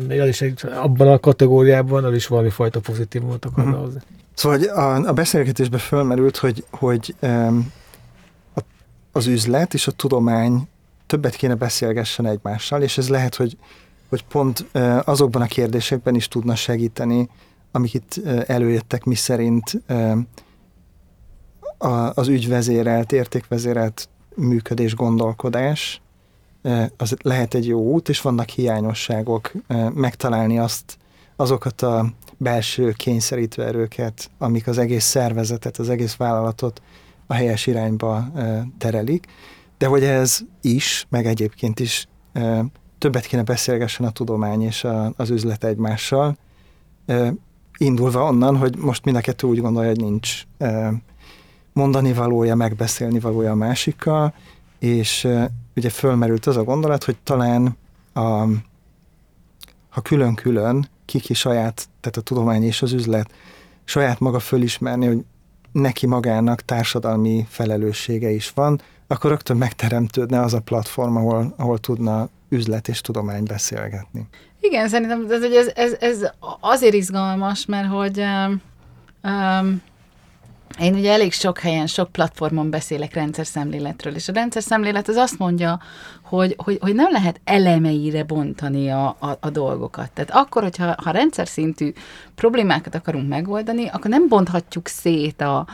Az 0.10 0.28
is 0.28 0.42
egy, 0.42 0.62
abban 0.76 1.08
a 1.08 1.20
kategóriában 1.20 2.04
az 2.04 2.14
is 2.14 2.28
valami 2.28 2.50
fajta 2.50 2.80
pozitívumot 2.80 3.46
akar 3.46 3.66
uh-huh. 3.66 3.80
hozni. 3.80 4.00
Szóval 4.34 4.64
a, 4.64 5.08
a 5.08 5.14
beszélgetésben 5.14 5.80
fölmerült, 5.80 6.38
hogy, 6.38 6.64
hogy 6.70 7.16
um, 7.22 7.72
az 9.16 9.26
üzlet 9.26 9.74
és 9.74 9.88
a 9.88 9.92
tudomány 9.92 10.68
többet 11.06 11.36
kéne 11.36 11.56
beszélgessen 11.56 12.26
egymással, 12.26 12.82
és 12.82 12.98
ez 12.98 13.10
lehet, 13.10 13.36
hogy, 13.36 13.58
hogy 14.10 14.24
pont 14.24 14.66
azokban 15.04 15.42
a 15.42 15.46
kérdésekben 15.46 16.16
is 16.16 16.28
tudna 16.28 16.56
segíteni, 16.56 17.30
amik 17.72 17.94
itt 17.94 18.20
előjöttek, 18.46 19.04
mi 19.04 19.16
szerint 19.16 19.82
az 22.14 22.28
ügyvezérelt, 22.28 23.12
értékvezérelt 23.12 24.10
működés, 24.36 24.96
gondolkodás, 24.96 26.02
az 26.98 27.16
lehet 27.22 27.54
egy 27.54 27.68
jó 27.68 27.80
út, 27.80 28.10
és 28.10 28.22
vannak 28.22 28.50
hiányosságok, 28.50 29.52
megtalálni 29.94 30.60
azt, 30.60 30.98
azokat 31.36 31.82
a 31.82 32.14
belső 32.38 32.92
kényszerítő 32.92 33.64
erőket, 33.64 34.30
amik 34.38 34.68
az 34.68 34.78
egész 34.78 35.06
szervezetet, 35.06 35.78
az 35.78 35.90
egész 35.90 36.16
vállalatot 36.16 36.82
a 37.28 37.34
helyes 37.34 37.68
irányba 37.68 38.28
terelik, 38.78 39.26
de 39.78 39.88
hogy 39.88 40.04
ez 40.04 40.40
is, 40.62 41.06
meg 41.10 41.26
egyébként 41.26 41.80
is 41.80 42.08
többet 42.98 43.26
kéne 43.26 43.44
beszélgessen 43.44 44.06
a 44.06 44.12
tudomány 44.12 44.62
és 44.62 44.88
az 45.16 45.30
üzlet 45.30 45.64
egymással, 45.64 46.38
indulva 47.78 48.24
onnan, 48.24 48.58
hogy 48.58 48.78
most 48.78 49.06
mind 49.06 49.18
a 49.18 49.22
kettő 49.22 49.48
úgy 49.48 49.62
gondolja, 49.62 49.90
hogy 49.90 50.00
nincs 50.00 50.44
mondani 51.74 52.14
valója, 52.14 52.56
megbeszélni 52.56 53.20
valója 53.20 53.52
a 53.52 53.56
másikkal, 53.56 54.34
és 54.80 55.28
ugye 55.76 55.90
fölmerült 55.90 56.46
az 56.46 56.58
a 56.58 56.64
gondolat, 56.64 57.04
hogy 57.04 57.18
talán 57.24 57.78
a, 58.14 58.46
ha 59.90 60.02
külön-külön 60.02 60.90
kiki 61.06 61.34
saját, 61.34 61.88
tehát 62.00 62.18
a 62.18 62.22
tudomány 62.22 62.64
és 62.64 62.82
az 62.82 62.92
üzlet 62.92 63.32
saját 63.84 64.20
maga 64.20 64.40
fölismerni, 64.40 65.06
hogy 65.06 65.26
neki 65.82 66.08
magának 66.08 66.62
társadalmi 66.62 67.46
felelőssége 67.50 68.30
is 68.30 68.52
van, 68.56 68.82
akkor 69.08 69.30
rögtön 69.30 69.58
megteremtődne 69.58 70.42
az 70.42 70.54
a 70.54 70.60
platform, 70.60 71.16
ahol, 71.16 71.54
ahol 71.58 71.78
tudna 71.78 72.30
üzlet 72.50 72.88
és 72.88 73.02
tudomány 73.02 73.44
beszélgetni. 73.44 74.28
Igen, 74.60 74.88
szerintem 74.88 75.26
ez, 75.30 75.68
ez, 75.76 75.96
ez, 76.00 76.32
azért 76.60 76.94
izgalmas, 76.94 77.66
mert 77.66 77.88
hogy 77.88 78.24
um, 79.24 79.82
én 80.80 80.94
ugye 80.94 81.12
elég 81.12 81.34
sok 81.34 81.60
helyen, 81.60 81.88
sok 81.88 82.12
platformon 82.12 82.70
beszélek 82.70 83.14
rendszer 83.14 83.46
szemléletről, 83.46 84.16
és 84.16 84.28
a 84.28 84.34
rendszer 84.34 84.64
szemlélet 84.64 85.08
az 85.08 85.16
azt 85.16 85.38
mondja, 85.38 85.80
hogy, 86.24 86.56
hogy, 86.58 86.78
hogy 86.82 86.96
nem 86.96 87.12
lehet 87.12 87.42
elemeire 87.44 88.24
bontani 88.24 88.90
a, 88.90 89.08
a, 89.20 89.38
a 89.40 89.50
dolgokat. 89.50 90.12
Tehát 90.12 90.32
akkor, 90.32 90.64
hogyha 90.64 90.96
ha 91.04 91.12
rendszer 91.12 91.48
szintű 91.48 91.94
problémákat 92.36 92.96
akarunk 92.96 93.30
megoldani, 93.30 93.88
akkor 93.88 94.10
nem 94.10 94.28
bonthatjuk 94.28 94.88
szét 94.88 95.42
a, 95.42 95.68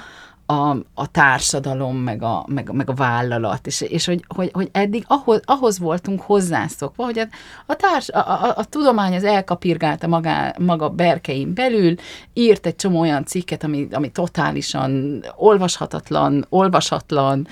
a, 0.52 0.78
a 0.94 1.12
társadalom, 1.12 1.98
meg 1.98 2.24
a, 2.24 2.46
meg, 2.48 2.72
meg 2.72 2.90
a 2.90 2.94
vállalat, 2.94 3.68
és, 3.68 3.82
és 3.82 4.06
hogy, 4.06 4.24
hogy, 4.28 4.50
hogy 4.54 4.70
eddig 4.72 5.04
ahhoz, 5.08 5.42
ahhoz 5.46 5.80
voltunk 5.80 6.22
hozzászokva, 6.22 7.04
hogy 7.04 7.20
a, 7.20 7.28
a, 7.66 7.76
társ, 7.76 8.10
a, 8.10 8.18
a, 8.18 8.54
a 8.58 8.64
tudomány 8.64 9.16
az 9.16 9.24
elkapirgálta 9.24 10.08
magá, 10.08 10.56
maga 10.60 10.90
berkein 10.90 11.54
belül, 11.54 11.96
írt 12.34 12.66
egy 12.66 12.76
csomó 12.76 13.00
olyan 13.00 13.26
cikket, 13.26 13.64
ami, 13.64 13.88
ami 13.92 14.10
totálisan 14.10 15.24
olvashatatlan, 15.36 16.46
olvasatlan, 16.50 17.48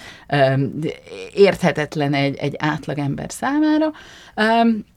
érthetetlen 1.33 2.13
egy, 2.13 2.35
egy 2.35 2.55
átlagember 2.57 3.31
számára, 3.31 3.91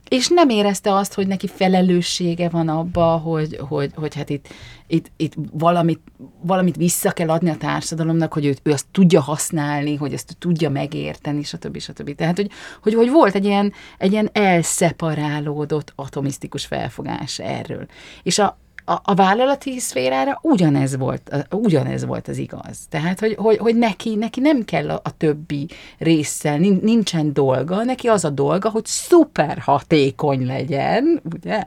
és 0.09 0.27
nem 0.27 0.49
érezte 0.49 0.93
azt, 0.95 1.13
hogy 1.13 1.27
neki 1.27 1.47
felelőssége 1.47 2.49
van 2.49 2.69
abba, 2.69 3.17
hogy, 3.17 3.59
hogy, 3.67 3.91
hogy 3.95 4.15
hát 4.15 4.29
itt, 4.29 4.47
itt, 4.87 5.11
itt 5.17 5.33
valamit, 5.51 5.99
valamit 6.41 6.75
vissza 6.75 7.11
kell 7.11 7.29
adni 7.29 7.49
a 7.49 7.57
társadalomnak, 7.57 8.33
hogy 8.33 8.45
ő, 8.45 8.55
ő 8.63 8.71
azt 8.71 8.85
tudja 8.91 9.21
használni, 9.21 9.95
hogy 9.95 10.13
ezt 10.13 10.35
tudja 10.39 10.69
megérteni, 10.69 11.43
stb. 11.43 11.79
stb. 11.79 12.15
Tehát, 12.15 12.35
hogy, 12.35 12.49
hogy, 12.81 12.93
hogy 12.93 13.09
volt 13.09 13.35
egy 13.35 13.45
ilyen, 13.45 13.73
egy 13.97 14.11
ilyen 14.11 14.29
elszeparálódott 14.33 15.93
atomisztikus 15.95 16.65
felfogás 16.65 17.39
erről. 17.39 17.85
És 18.23 18.39
a, 18.39 18.57
a, 18.85 18.99
a 19.03 19.13
vállalati 19.13 19.79
szférára 19.79 20.39
ugyanez 20.41 20.97
volt, 20.97 21.47
ugyanez 21.51 22.05
volt 22.05 22.27
az 22.27 22.37
igaz. 22.37 22.77
Tehát, 22.89 23.19
hogy, 23.19 23.35
hogy, 23.35 23.57
hogy 23.57 23.75
neki, 23.75 24.15
neki 24.15 24.39
nem 24.39 24.65
kell 24.65 24.89
a, 24.89 25.01
a 25.03 25.17
többi 25.17 25.67
résszel, 25.97 26.57
nincsen 26.57 27.33
dolga, 27.33 27.83
neki 27.83 28.07
az 28.07 28.25
a 28.25 28.29
dolga, 28.29 28.69
hogy 28.69 28.85
szuper 28.85 29.57
hatékony 29.57 30.45
legyen, 30.45 31.21
ugye? 31.35 31.63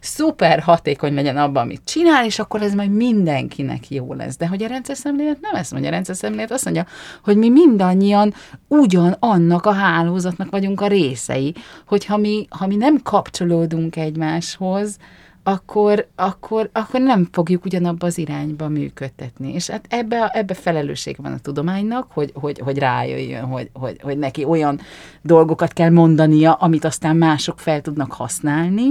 Szuper 0.00 0.60
hatékony 0.60 1.14
legyen 1.14 1.36
abban, 1.36 1.62
amit 1.62 1.84
csinál, 1.84 2.24
és 2.24 2.38
akkor 2.38 2.62
ez 2.62 2.74
majd 2.74 2.90
mindenkinek 2.90 3.90
jó 3.90 4.14
lesz. 4.14 4.36
De 4.36 4.46
hogy 4.46 4.62
a 4.62 4.68
rendszer 4.68 4.96
szemlélet 4.96 5.40
nem 5.40 5.54
ezt 5.54 5.72
mondja, 5.72 5.88
a 5.88 5.92
rendszer 5.92 6.16
szemlélet 6.16 6.50
azt 6.50 6.64
mondja, 6.64 6.86
hogy 7.24 7.36
mi 7.36 7.48
mindannyian 7.48 8.34
ugyan 8.68 9.16
annak 9.18 9.66
a 9.66 9.72
hálózatnak 9.72 10.50
vagyunk 10.50 10.80
a 10.80 10.86
részei, 10.86 11.54
hogyha 11.86 12.16
mi, 12.16 12.46
ha 12.50 12.66
mi 12.66 12.76
nem 12.76 13.02
kapcsolódunk 13.02 13.96
egymáshoz, 13.96 14.96
akkor, 15.42 16.08
akkor, 16.14 16.70
akkor 16.72 17.00
nem 17.00 17.28
fogjuk 17.32 17.64
ugyanabba 17.64 18.06
az 18.06 18.18
irányba 18.18 18.68
működtetni. 18.68 19.52
És 19.52 19.70
hát 19.70 19.86
ebbe, 19.88 20.28
ebbe 20.28 20.54
felelősség 20.54 21.16
van 21.22 21.32
a 21.32 21.38
tudománynak, 21.38 22.10
hogy, 22.12 22.32
hogy, 22.34 22.58
hogy 22.58 22.78
rájöjjön, 22.78 23.44
hogy, 23.44 23.70
hogy, 23.72 24.00
hogy 24.02 24.18
neki 24.18 24.44
olyan 24.44 24.80
dolgokat 25.22 25.72
kell 25.72 25.90
mondania, 25.90 26.52
amit 26.52 26.84
aztán 26.84 27.16
mások 27.16 27.58
fel 27.58 27.80
tudnak 27.80 28.12
használni, 28.12 28.88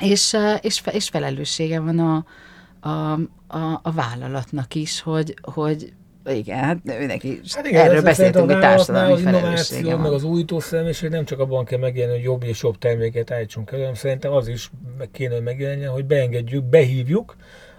és, 0.00 0.36
és, 0.60 0.82
és 0.90 1.08
felelőssége 1.08 1.80
van 1.80 1.98
a, 1.98 2.24
a, 2.88 3.12
a, 3.48 3.80
a 3.82 3.92
vállalatnak 3.92 4.74
is, 4.74 5.00
hogy, 5.00 5.34
hogy 5.42 5.92
igen, 6.32 6.58
hát 6.58 6.78
őnek 6.84 7.24
is. 7.24 7.54
Hát 7.54 7.66
igen, 7.66 7.86
Erről 7.86 8.02
beszéltünk, 8.02 8.50
hogy 8.50 8.60
társadalmi 8.60 9.22
felelőssége 9.22 9.90
van. 9.90 10.00
meg 10.00 10.12
az 10.12 10.24
újító 10.24 10.60
személyiség 10.60 11.10
nem 11.10 11.24
csak 11.24 11.38
abban 11.38 11.64
kell 11.64 11.78
megjelenni, 11.78 12.16
hogy 12.16 12.24
jobb 12.24 12.42
és 12.42 12.62
jobb 12.62 12.78
terméket 12.78 13.30
állítsunk 13.30 13.70
elő, 13.70 13.80
hanem 13.80 13.94
szerintem 13.94 14.32
az 14.32 14.48
is 14.48 14.70
kéne, 15.12 15.34
hogy 15.34 15.42
megjelenjen, 15.42 15.90
hogy 15.90 16.04
beengedjük, 16.04 16.64
behívjuk 16.64 17.36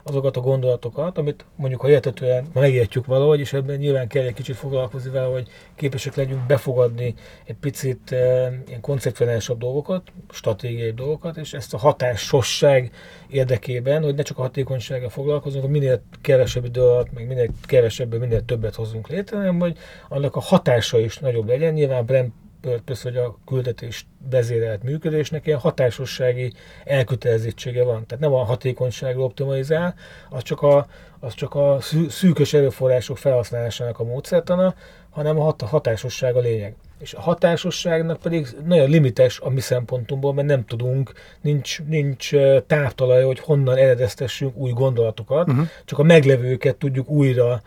azokat 0.09 0.37
a 0.37 0.41
gondolatokat, 0.41 1.17
amit 1.17 1.45
mondjuk 1.55 1.81
ha 1.81 1.89
értetően 1.89 2.47
megértjük 2.53 3.05
valahogy, 3.05 3.39
és 3.39 3.53
ebben 3.53 3.77
nyilván 3.77 4.07
kell 4.07 4.23
egy 4.23 4.33
kicsit 4.33 4.55
foglalkozni 4.55 5.11
vele, 5.11 5.25
hogy 5.25 5.47
képesek 5.75 6.15
legyünk 6.15 6.45
befogadni 6.45 7.15
egy 7.45 7.55
picit 7.55 8.11
e, 8.11 8.51
ilyen 8.67 8.81
koncepcionálisabb 8.81 9.59
dolgokat, 9.59 10.11
stratégiai 10.29 10.91
dolgokat, 10.91 11.37
és 11.37 11.53
ezt 11.53 11.73
a 11.73 11.77
hatásosság 11.77 12.91
érdekében, 13.27 14.03
hogy 14.03 14.15
ne 14.15 14.21
csak 14.21 14.37
a 14.37 14.41
hatékonysággal 14.41 15.09
foglalkozunk, 15.09 15.63
hogy 15.63 15.71
minél 15.73 16.01
kevesebb 16.21 16.65
idő 16.65 16.81
alatt, 16.81 17.13
meg 17.13 17.27
minél 17.27 17.47
kevesebb, 17.61 18.19
minél 18.19 18.45
többet 18.45 18.75
hozunk 18.75 19.07
létre, 19.07 19.37
hanem 19.37 19.59
hogy 19.59 19.77
annak 20.09 20.35
a 20.35 20.39
hatása 20.39 20.99
is 20.99 21.17
nagyobb 21.17 21.47
legyen. 21.47 21.73
Nyilván 21.73 22.05
brand 22.05 22.31
purpose, 22.67 23.09
hogy 23.09 23.17
a 23.17 23.37
küldetés 23.45 24.05
vezérelt 24.29 24.83
működésnek 24.83 25.45
ilyen 25.45 25.59
hatásossági 25.59 26.53
elkötelezettsége 26.83 27.83
van. 27.83 28.05
Tehát 28.05 28.23
nem 28.23 28.33
a 28.33 28.43
hatékonyságra 28.43 29.21
optimalizál, 29.21 29.95
az 30.29 30.43
csak 30.43 30.61
a, 30.61 30.87
az 31.19 31.33
csak 31.33 31.55
a 31.55 31.77
szűkös 32.09 32.53
erőforrások 32.53 33.17
felhasználásának 33.17 33.99
a 33.99 34.03
módszertana, 34.03 34.75
hanem 35.09 35.39
a 35.39 35.55
hatásosság 35.59 36.35
a 36.35 36.39
lényeg. 36.39 36.75
És 36.99 37.13
a 37.13 37.21
hatásosságnak 37.21 38.19
pedig 38.19 38.47
nagyon 38.65 38.89
limites 38.89 39.39
a 39.39 39.49
mi 39.49 39.59
szempontunkból, 39.59 40.33
mert 40.33 40.47
nem 40.47 40.65
tudunk, 40.65 41.11
nincs, 41.41 41.81
nincs 41.83 42.31
távtalaj, 42.67 43.23
hogy 43.23 43.39
honnan 43.39 43.77
eredeztessünk 43.77 44.55
új 44.55 44.71
gondolatokat, 44.71 45.47
uh-huh. 45.47 45.67
csak 45.85 45.99
a 45.99 46.03
meglevőket 46.03 46.75
tudjuk 46.75 47.09
újra 47.09 47.61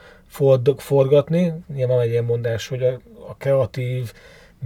forgatni. 0.76 1.52
Nyilván 1.74 2.00
egy 2.00 2.10
ilyen 2.10 2.24
mondás, 2.24 2.68
hogy 2.68 2.82
a, 2.82 3.00
a 3.28 3.34
kreatív 3.38 4.12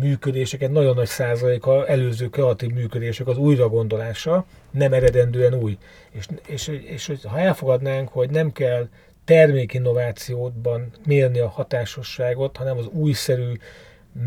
működéseket 0.01 0.71
nagyon 0.71 0.95
nagy 0.95 1.07
százaléka 1.07 1.87
előző 1.87 2.29
kreatív 2.29 2.71
működések 2.71 3.27
az 3.27 3.39
újragondolása, 3.39 4.45
nem 4.71 4.93
eredendően 4.93 5.55
új. 5.55 5.79
És, 6.11 6.27
és, 6.47 6.69
és, 6.69 7.09
és 7.09 7.19
ha 7.29 7.39
elfogadnánk, 7.39 8.09
hogy 8.09 8.31
nem 8.31 8.53
kell 8.53 8.89
termékinnovációban 9.25 10.91
mérni 11.07 11.39
a 11.39 11.49
hatásosságot, 11.49 12.57
hanem 12.57 12.79
az 12.79 12.87
újszerű 12.87 13.53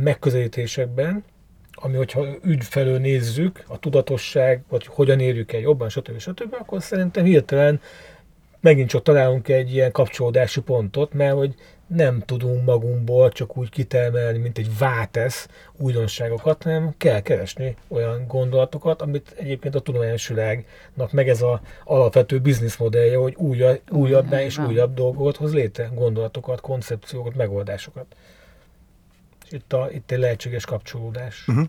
megközelítésekben, 0.03 1.23
ami 1.71 1.95
hogyha 1.95 2.25
ügyfelől 2.43 2.99
nézzük, 2.99 3.63
a 3.67 3.79
tudatosság, 3.79 4.63
vagy 4.69 4.85
hogyan 4.85 5.19
érjük 5.19 5.53
el 5.53 5.59
jobban, 5.59 5.89
stb. 5.89 6.19
stb., 6.19 6.55
akkor 6.59 6.81
szerintem 6.81 7.23
hirtelen 7.23 7.81
megint 8.59 8.89
csak 8.89 9.03
találunk 9.03 9.47
egy 9.47 9.73
ilyen 9.73 9.91
kapcsolódási 9.91 10.61
pontot, 10.61 11.13
mert 11.13 11.35
hogy 11.35 11.55
nem 11.87 12.23
tudunk 12.25 12.65
magunkból 12.65 13.29
csak 13.29 13.57
úgy 13.57 13.69
kitermelni, 13.69 14.37
mint 14.37 14.57
egy 14.57 14.77
vátesz 14.77 15.47
újdonságokat, 15.77 16.63
hanem 16.63 16.93
kell 16.97 17.19
keresni 17.21 17.75
olyan 17.87 18.27
gondolatokat, 18.27 19.01
amit 19.01 19.35
egyébként 19.37 19.75
a 19.75 19.79
tudományos 19.79 20.27
világnak 20.27 21.11
meg 21.11 21.29
ez 21.29 21.41
az 21.41 21.59
alapvető 21.83 22.39
bizniszmodellje, 22.39 23.17
hogy 23.17 23.35
újabb, 23.35 23.81
újabbá 23.89 24.41
és 24.41 24.57
újabb 24.57 24.93
dolgokat 24.93 25.35
hoz 25.35 25.53
létre, 25.53 25.91
gondolatokat, 25.93 26.61
koncepciókat, 26.61 27.35
megoldásokat. 27.35 28.05
És 29.45 29.51
itt, 29.51 29.73
a, 29.73 29.89
itt 29.91 30.11
egy 30.11 30.19
lehetséges 30.19 30.65
kapcsolódás. 30.65 31.45
Uh-huh. 31.47 31.65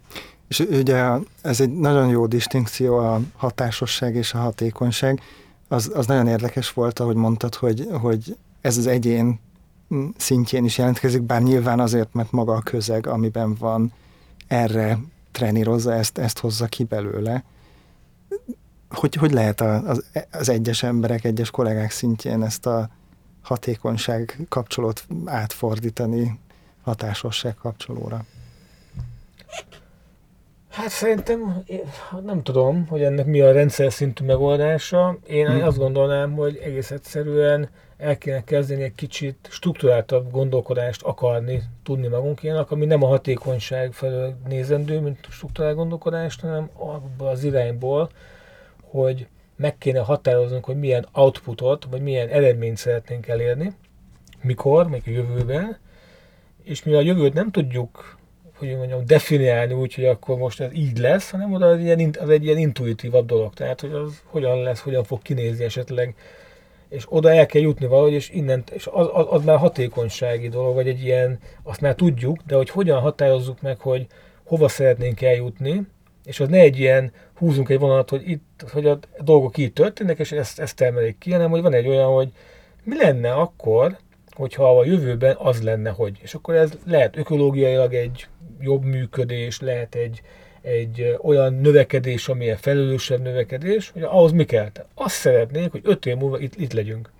És 0.48 0.58
ugye 0.58 1.04
ez 1.42 1.60
egy 1.60 1.70
nagyon 1.70 2.08
jó 2.08 2.26
distinkció 2.26 2.96
a 2.96 3.20
hatásosság 3.36 4.14
és 4.14 4.32
a 4.34 4.38
hatékonyság. 4.38 5.20
Az, 5.68 5.90
az 5.94 6.06
nagyon 6.06 6.26
érdekes 6.26 6.72
volt, 6.72 6.98
ahogy 6.98 7.16
mondtad, 7.16 7.54
hogy, 7.54 7.86
hogy 8.00 8.36
ez 8.60 8.76
az 8.76 8.86
egyén 8.86 9.40
szintjén 10.16 10.64
is 10.64 10.78
jelentkezik, 10.78 11.22
bár 11.22 11.42
nyilván 11.42 11.80
azért, 11.80 12.12
mert 12.14 12.30
maga 12.30 12.54
a 12.54 12.60
közeg, 12.60 13.06
amiben 13.06 13.54
van, 13.54 13.92
erre 14.46 14.98
trenírozza, 15.32 15.94
ezt, 15.94 16.18
ezt 16.18 16.38
hozza 16.38 16.66
ki 16.66 16.84
belőle. 16.84 17.44
Hogy, 18.90 19.14
hogy 19.14 19.32
lehet 19.32 19.60
az, 19.60 20.04
az 20.30 20.48
egyes 20.48 20.82
emberek, 20.82 21.24
egyes 21.24 21.50
kollégák 21.50 21.90
szintjén 21.90 22.42
ezt 22.42 22.66
a 22.66 22.90
hatékonyság 23.42 24.38
kapcsolót 24.48 25.06
átfordítani 25.24 26.38
hatásosság 26.82 27.54
kapcsolóra? 27.54 28.24
Hát 30.88 30.96
szerintem, 30.96 31.64
nem 32.24 32.42
tudom, 32.42 32.86
hogy 32.86 33.02
ennek 33.02 33.26
mi 33.26 33.40
a 33.40 33.52
rendszer 33.52 33.92
szintű 33.92 34.24
megoldása. 34.24 35.18
Én 35.26 35.46
hmm. 35.46 35.62
azt 35.62 35.78
gondolnám, 35.78 36.32
hogy 36.32 36.56
egész 36.56 36.90
egyszerűen 36.90 37.68
el 37.96 38.18
kéne 38.18 38.44
kezdeni 38.44 38.82
egy 38.82 38.94
kicsit 38.94 39.48
struktúráltabb 39.50 40.30
gondolkodást 40.30 41.02
akarni 41.02 41.62
tudni 41.82 42.06
magunkénak, 42.06 42.70
ami 42.70 42.86
nem 42.86 43.02
a 43.02 43.06
hatékonyság 43.06 43.92
felől 43.92 44.34
nézendő, 44.48 45.00
mint 45.00 45.18
struktúrált 45.30 45.76
gondolkodást, 45.76 46.40
hanem 46.40 46.70
abban 46.76 47.28
az 47.28 47.44
irányból, 47.44 48.10
hogy 48.82 49.26
meg 49.56 49.78
kéne 49.78 50.00
határoznunk, 50.00 50.64
hogy 50.64 50.78
milyen 50.78 51.06
outputot, 51.12 51.86
vagy 51.90 52.02
milyen 52.02 52.28
eredményt 52.28 52.76
szeretnénk 52.76 53.26
elérni, 53.26 53.72
mikor, 54.42 54.88
még 54.88 55.02
a 55.06 55.10
jövőben, 55.10 55.78
és 56.62 56.84
mi 56.84 56.94
a 56.94 57.00
jövőt 57.00 57.34
nem 57.34 57.50
tudjuk 57.50 58.17
hogy 58.58 58.76
mondjam, 58.76 59.06
definiálni 59.06 59.72
úgy, 59.72 59.94
hogy 59.94 60.04
akkor 60.04 60.36
most 60.36 60.60
ez 60.60 60.72
így 60.72 60.98
lesz, 60.98 61.30
hanem 61.30 61.54
az 61.54 61.62
egy 61.62 61.82
ilyen, 61.82 62.14
az 62.20 62.28
egy 62.28 62.44
ilyen 62.44 62.58
intuitívabb 62.58 63.26
dolog. 63.26 63.54
Tehát, 63.54 63.80
hogy 63.80 63.92
az 63.92 64.22
hogyan 64.24 64.62
lesz, 64.62 64.80
hogyan 64.80 65.04
fog 65.04 65.22
kinézni 65.22 65.64
esetleg 65.64 66.14
és 66.88 67.04
oda 67.08 67.32
el 67.32 67.46
kell 67.46 67.62
jutni 67.62 67.86
valahogy, 67.86 68.12
és 68.12 68.30
innen, 68.30 68.62
és 68.72 68.88
az, 68.92 69.08
az, 69.12 69.26
az 69.28 69.44
már 69.44 69.58
hatékonysági 69.58 70.48
dolog, 70.48 70.74
vagy 70.74 70.88
egy 70.88 71.04
ilyen, 71.04 71.38
azt 71.62 71.80
már 71.80 71.94
tudjuk, 71.94 72.38
de 72.46 72.56
hogy 72.56 72.70
hogyan 72.70 73.00
határozzuk 73.00 73.60
meg, 73.60 73.80
hogy 73.80 74.06
hova 74.44 74.68
szeretnénk 74.68 75.22
eljutni, 75.22 75.86
és 76.24 76.40
az 76.40 76.48
ne 76.48 76.58
egy 76.58 76.78
ilyen, 76.78 77.12
húzunk 77.34 77.68
egy 77.68 77.78
vonalat, 77.78 78.10
hogy 78.10 78.28
itt, 78.30 78.64
hogy 78.72 78.86
a 78.86 78.98
dolgok 79.20 79.56
így 79.58 79.72
történnek, 79.72 80.18
és 80.18 80.32
ezt, 80.32 80.58
ezt 80.58 80.76
termelik 80.76 81.18
ki, 81.18 81.32
hanem 81.32 81.50
hogy 81.50 81.62
van 81.62 81.72
egy 81.72 81.88
olyan, 81.88 82.12
hogy 82.12 82.32
mi 82.84 82.96
lenne 82.96 83.32
akkor, 83.32 83.96
hogyha 84.30 84.78
a 84.78 84.84
jövőben 84.84 85.36
az 85.38 85.62
lenne, 85.62 85.90
hogy. 85.90 86.18
És 86.22 86.34
akkor 86.34 86.54
ez 86.54 86.72
lehet 86.86 87.16
ökológiailag 87.16 87.94
egy 87.94 88.26
jobb 88.60 88.84
működés, 88.84 89.60
lehet 89.60 89.94
egy, 89.94 90.22
egy 90.60 91.16
olyan 91.22 91.54
növekedés, 91.54 92.28
amilyen 92.28 92.56
felelősebb 92.56 93.22
növekedés, 93.22 93.90
hogy 93.90 94.02
ahhoz 94.02 94.32
mi 94.32 94.44
kell? 94.44 94.70
Azt 94.94 95.14
szeretnénk, 95.14 95.70
hogy 95.70 95.80
öt 95.84 96.06
év 96.06 96.16
múlva 96.16 96.38
itt, 96.38 96.56
itt 96.56 96.72
legyünk. 96.72 97.10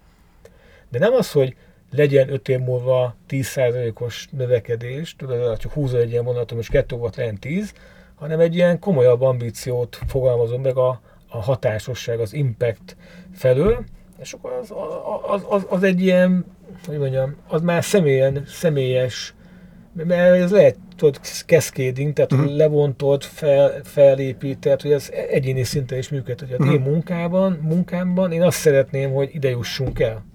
De 0.90 0.98
nem 0.98 1.12
az, 1.12 1.32
hogy 1.32 1.56
legyen 1.90 2.32
öt 2.32 2.48
év 2.48 2.58
múlva 2.58 3.14
10%-os 3.28 4.28
növekedés, 4.30 5.16
tudod, 5.16 5.58
csak 5.58 5.72
húzol 5.72 6.00
egy 6.00 6.10
ilyen 6.10 6.24
vonatom, 6.24 6.58
és 6.58 6.68
kettő 6.68 6.96
volt 6.96 7.16
legyen 7.16 7.38
10, 7.38 7.72
hanem 8.14 8.40
egy 8.40 8.54
ilyen 8.54 8.78
komolyabb 8.78 9.22
ambíciót 9.22 9.98
fogalmazom 10.06 10.62
meg 10.62 10.76
a, 10.76 11.00
a 11.28 11.42
hatásosság, 11.42 12.20
az 12.20 12.32
impact 12.32 12.96
felől, 13.34 13.84
és 14.20 14.32
akkor 14.32 14.52
az, 14.52 14.72
az, 15.28 15.44
az, 15.48 15.66
az 15.68 15.82
egy 15.82 16.00
ilyen, 16.00 16.44
hogy 16.86 16.98
mondjam, 16.98 17.36
az 17.48 17.60
már 17.60 17.84
személyen, 17.84 18.44
személyes, 18.46 19.34
mert 19.92 20.42
ez 20.42 20.50
lehet, 20.50 20.76
tudod, 20.96 21.20
cascading, 21.46 22.12
tehát 22.12 22.32
uh-huh. 22.32 22.56
levontod, 22.56 23.22
fel, 23.22 23.80
felépített, 23.82 24.82
hogy 24.82 24.92
ez 24.92 25.10
egyéni 25.30 25.62
szinten 25.62 25.98
is 25.98 26.08
működhet. 26.08 26.48
Hogy 26.48 26.60
uh-huh. 26.60 26.74
én 26.74 26.80
munkában, 26.80 27.52
munkámban 27.52 28.32
én 28.32 28.42
azt 28.42 28.58
szeretném, 28.58 29.12
hogy 29.12 29.30
ide 29.32 29.48
jussunk 29.48 30.00
el. 30.00 30.26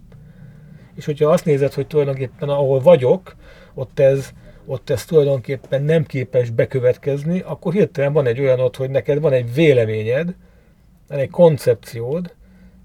És 0.95 1.05
hogyha 1.05 1.29
azt 1.29 1.45
nézed, 1.45 1.73
hogy 1.73 1.87
tulajdonképpen 1.87 2.49
ahol 2.49 2.79
vagyok, 2.79 3.35
ott 3.73 3.99
ez, 3.99 4.29
ott 4.65 4.89
ez 4.89 5.05
tulajdonképpen 5.05 5.83
nem 5.83 6.03
képes 6.03 6.49
bekövetkezni, 6.49 7.39
akkor 7.39 7.73
hirtelen 7.73 8.13
van 8.13 8.25
egy 8.25 8.39
olyan 8.39 8.59
ott, 8.59 8.75
hogy 8.75 8.89
neked 8.89 9.19
van 9.19 9.31
egy 9.31 9.53
véleményed, 9.53 10.35
van 11.07 11.19
egy 11.19 11.29
koncepciód, 11.29 12.33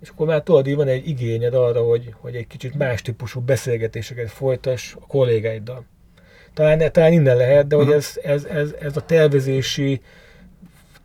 és 0.00 0.08
akkor 0.08 0.26
már 0.26 0.42
tudod, 0.42 0.74
van 0.74 0.88
egy 0.88 1.08
igényed 1.08 1.54
arra, 1.54 1.82
hogy, 1.82 2.14
hogy 2.20 2.34
egy 2.34 2.46
kicsit 2.46 2.74
más 2.74 3.02
típusú 3.02 3.40
beszélgetéseket 3.40 4.30
folytass 4.30 4.94
a 4.94 5.06
kollégáiddal. 5.06 5.84
Talán, 6.58 6.92
talán 6.92 7.12
innen 7.12 7.36
lehet, 7.36 7.66
de 7.66 7.76
hogy 7.76 7.86
mhm. 7.86 7.94
ez, 7.94 8.18
ez, 8.22 8.44
ez, 8.44 8.74
ez 8.80 8.96
a 8.96 9.00
tervezési 9.00 10.00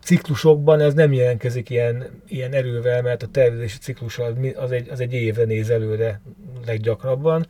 ciklusokban 0.03 0.79
ez 0.79 0.93
nem 0.93 1.13
jelentkezik 1.13 1.69
ilyen, 1.69 2.21
ilyen 2.27 2.53
erővel, 2.53 3.01
mert 3.01 3.23
a 3.23 3.27
tervezési 3.27 3.77
ciklus 3.77 4.19
az, 4.19 4.33
az, 4.55 4.71
egy, 4.71 4.89
az 4.89 4.99
egy 4.99 5.13
évre 5.13 5.43
néz 5.43 5.69
előre 5.69 6.21
leggyakrabban, 6.65 7.47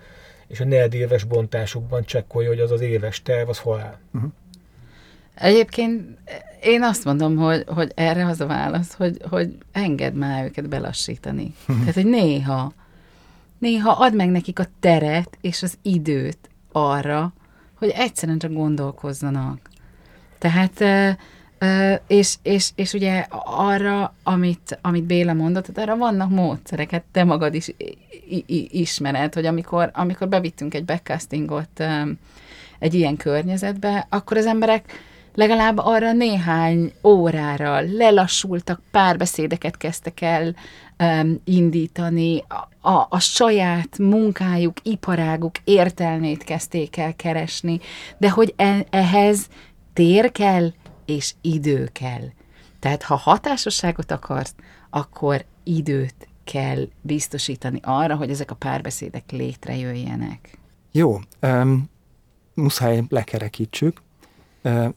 és 0.48 0.60
a 0.60 0.66
negyedéves 0.66 1.24
bontásokban 1.24 2.04
csekkolja, 2.06 2.50
hogy 2.50 2.60
az 2.60 2.72
az 2.72 2.82
éves 2.82 3.22
terv, 3.22 3.50
az 3.50 3.60
hol 3.60 3.80
áll. 3.80 3.98
Uh-huh. 4.14 4.32
Egyébként 5.36 6.18
én 6.62 6.84
azt 6.84 7.06
mondom, 7.06 7.38
hogy, 7.38 7.64
hogy 7.68 7.92
erre 7.96 8.26
az 8.26 8.42
a 8.42 8.46
válasz, 8.46 8.94
hogy, 8.94 9.18
hogy 9.30 9.58
engedd 9.72 10.14
már 10.14 10.46
őket 10.46 10.70
belassítani. 10.70 11.54
Uh-huh. 11.62 11.80
Tehát, 11.80 11.94
hogy 11.94 12.06
néha, 12.06 12.74
néha 13.58 13.92
add 13.92 14.16
meg 14.16 14.30
nekik 14.30 14.60
a 14.60 14.66
teret 14.80 15.38
és 15.42 15.64
az 15.64 15.78
időt 15.82 16.50
arra, 16.72 17.34
hogy 17.84 17.94
egyszerűen 17.96 18.38
csak 18.38 18.54
gondolkozzanak. 18.54 19.70
Tehát, 20.40 20.84
és, 22.08 22.36
és, 22.42 22.70
és 22.76 22.94
ugye 22.94 23.26
arra, 23.46 24.14
amit, 24.24 24.80
amit 24.82 25.04
Béla 25.04 25.34
mondott, 25.34 25.78
arra 25.78 25.98
vannak 25.98 26.30
módszereket, 26.30 27.04
te 27.12 27.24
magad 27.24 27.54
is 27.54 27.76
ismered, 28.72 29.34
hogy 29.34 29.46
amikor, 29.46 29.90
amikor 29.94 30.28
bevittünk 30.28 30.74
egy 30.74 30.86
backcastingot 30.86 31.84
egy 32.80 32.94
ilyen 32.94 33.18
környezetbe, 33.18 34.08
akkor 34.10 34.38
az 34.38 34.46
emberek 34.46 34.92
legalább 35.34 35.78
arra 35.78 36.12
néhány 36.12 36.94
órára 37.04 37.80
lelassultak, 37.80 38.82
párbeszédeket 38.92 39.78
kezdtek 39.78 40.22
el 40.22 40.56
um, 41.00 41.42
indítani, 41.44 42.44
a, 42.48 42.90
a, 42.90 43.08
a 43.10 43.20
saját 43.20 43.98
munkájuk, 43.98 44.78
iparáguk 44.84 45.56
értelmét 45.64 46.44
kezdték 46.44 46.98
el 46.98 47.16
keresni, 47.16 47.80
de 48.18 48.30
hogy 48.30 48.54
e, 48.58 48.86
ehhez 48.90 49.48
tér 49.94 50.32
kell, 50.32 50.72
és 51.06 51.34
idő 51.42 51.90
kell. 51.92 52.32
Tehát 52.80 53.04
ha 53.04 53.16
hatásosságot 53.16 54.12
akarsz, 54.12 54.56
akkor 54.90 55.46
időt 55.64 56.28
kell 56.44 56.88
biztosítani 57.02 57.80
arra, 57.84 58.16
hogy 58.16 58.30
ezek 58.30 58.52
a 58.52 58.56
párbeszédek 58.56 59.32
létrejöjjenek. 59.32 60.58
Jó, 60.92 61.20
um, 61.42 61.90
muszáj 62.54 63.04
lekerekítsük. 63.10 64.02
Uh, 64.64 64.94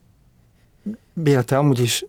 Béla, 1.18 1.42
te 1.42 1.58
amúgy 1.58 1.80
is 1.80 2.04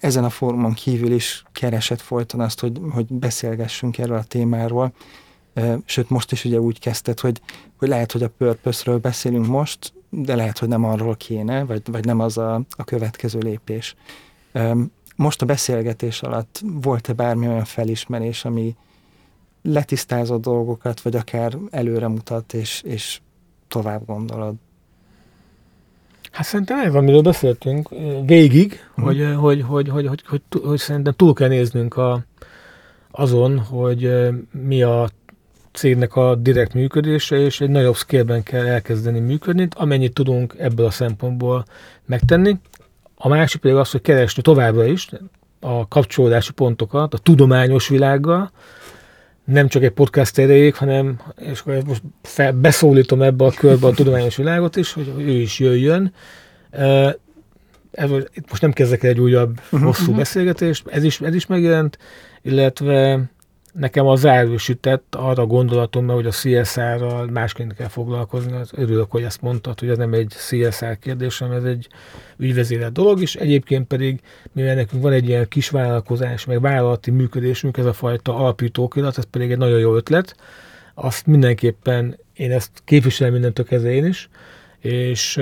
ezen 0.00 0.24
a 0.24 0.30
fórumon 0.30 0.72
kívül 0.72 1.12
is 1.12 1.44
keresett 1.52 2.00
folyton 2.00 2.40
azt, 2.40 2.60
hogy, 2.60 2.80
hogy 2.90 3.06
beszélgessünk 3.06 3.98
erről 3.98 4.16
a 4.16 4.24
témáról. 4.24 4.92
Sőt, 5.84 6.10
most 6.10 6.32
is 6.32 6.44
ugye 6.44 6.60
úgy 6.60 6.78
kezdted, 6.78 7.20
hogy, 7.20 7.40
hogy 7.76 7.88
lehet, 7.88 8.12
hogy 8.12 8.22
a 8.22 8.28
purpose 8.28 8.96
beszélünk 8.96 9.46
most, 9.46 9.92
de 10.10 10.34
lehet, 10.34 10.58
hogy 10.58 10.68
nem 10.68 10.84
arról 10.84 11.16
kéne, 11.16 11.64
vagy, 11.64 11.82
vagy 11.90 12.04
nem 12.04 12.20
az 12.20 12.38
a, 12.38 12.62
a 12.70 12.84
következő 12.84 13.38
lépés. 13.38 13.96
Most 15.16 15.42
a 15.42 15.46
beszélgetés 15.46 16.22
alatt 16.22 16.62
volt-e 16.64 17.12
bármi 17.12 17.48
olyan 17.48 17.64
felismerés, 17.64 18.44
ami 18.44 18.76
letisztázott 19.62 20.42
dolgokat, 20.42 21.00
vagy 21.00 21.16
akár 21.16 21.58
előre 21.70 22.08
mutat, 22.08 22.54
és, 22.54 22.82
és 22.82 23.20
tovább 23.68 24.06
gondolod? 24.06 24.54
Hát 26.36 26.46
szerintem 26.46 26.78
ez, 26.78 26.94
amiről 26.94 27.20
beszéltünk 27.20 27.88
végig, 28.26 28.80
hmm. 28.94 29.04
hogy, 29.04 29.26
hogy, 29.38 29.62
hogy, 29.62 29.88
hogy, 29.88 30.06
hogy, 30.06 30.22
hogy, 30.26 30.42
hogy, 30.62 30.78
szerintem 30.78 31.12
túl 31.12 31.32
kell 31.32 31.48
néznünk 31.48 31.96
a, 31.96 32.24
azon, 33.10 33.58
hogy 33.58 34.10
mi 34.50 34.82
a 34.82 35.08
cégnek 35.72 36.16
a 36.16 36.34
direkt 36.34 36.74
működése, 36.74 37.36
és 37.36 37.60
egy 37.60 37.70
nagyobb 37.70 37.94
scale 37.94 38.42
kell 38.42 38.66
elkezdeni 38.66 39.18
működni, 39.18 39.68
amennyit 39.74 40.12
tudunk 40.12 40.54
ebből 40.58 40.86
a 40.86 40.90
szempontból 40.90 41.64
megtenni. 42.06 42.56
A 43.14 43.28
másik 43.28 43.60
pedig 43.60 43.76
az, 43.76 43.90
hogy 43.90 44.00
keresni 44.02 44.42
továbbra 44.42 44.84
is 44.84 45.08
a 45.60 45.88
kapcsolódási 45.88 46.52
pontokat 46.52 47.14
a 47.14 47.18
tudományos 47.18 47.88
világgal, 47.88 48.50
nem 49.46 49.68
csak 49.68 49.82
egy 49.82 49.90
podcast 49.90 50.38
erejéig, 50.38 50.74
hanem, 50.74 51.20
és 51.36 51.60
akkor 51.60 51.82
most 51.86 52.02
fel, 52.22 52.52
beszólítom 52.52 53.22
ebbe 53.22 53.44
a 53.44 53.50
körbe 53.50 53.86
a 53.86 53.92
tudományos 53.92 54.36
világot 54.36 54.76
is, 54.76 54.92
hogy 54.92 55.12
ő 55.18 55.30
is 55.30 55.58
jöjjön. 55.58 56.12
Ez, 57.90 58.10
itt 58.10 58.50
most 58.50 58.62
nem 58.62 58.72
kezdek 58.72 59.02
el 59.02 59.10
egy 59.10 59.20
újabb 59.20 59.60
uh-huh, 59.64 59.82
hosszú 59.82 60.00
uh-huh. 60.00 60.16
beszélgetést, 60.16 60.88
ez 60.88 61.04
is, 61.04 61.20
ez 61.20 61.34
is 61.34 61.46
megjelent, 61.46 61.98
illetve 62.42 63.20
nekem 63.78 64.06
az 64.06 64.24
erősített 64.24 65.14
arra 65.14 65.46
gondolatom, 65.46 66.04
mert 66.04 66.18
hogy 66.18 66.26
a 66.26 66.62
CSR-ral 66.62 67.26
másként 67.26 67.74
kell 67.74 67.88
foglalkozni, 67.88 68.52
az 68.52 68.70
örülök, 68.74 69.10
hogy 69.10 69.22
ezt 69.22 69.42
mondtad, 69.42 69.80
hogy 69.80 69.88
ez 69.88 69.96
nem 69.96 70.12
egy 70.12 70.34
CSR 70.48 70.98
kérdés, 70.98 71.38
hanem 71.38 71.56
ez 71.56 71.64
egy 71.64 71.88
ügyvezérelt 72.36 72.92
dolog 72.92 73.20
is. 73.20 73.34
Egyébként 73.34 73.86
pedig, 73.86 74.20
mivel 74.52 74.74
nekünk 74.74 75.02
van 75.02 75.12
egy 75.12 75.28
ilyen 75.28 75.48
kis 75.48 75.70
vállalkozás, 75.70 76.44
meg 76.44 76.60
vállalati 76.60 77.10
működésünk, 77.10 77.76
ez 77.76 77.84
a 77.86 77.92
fajta 77.92 78.36
alapítókirat, 78.36 79.18
ez 79.18 79.24
pedig 79.30 79.50
egy 79.50 79.58
nagyon 79.58 79.78
jó 79.78 79.94
ötlet, 79.94 80.36
azt 80.94 81.26
mindenképpen 81.26 82.18
én 82.34 82.52
ezt 82.52 82.70
képviselem 82.84 83.32
mindentől 83.32 83.66
kezdve 83.66 83.92
én 83.92 84.04
is, 84.04 84.28
és 84.78 85.40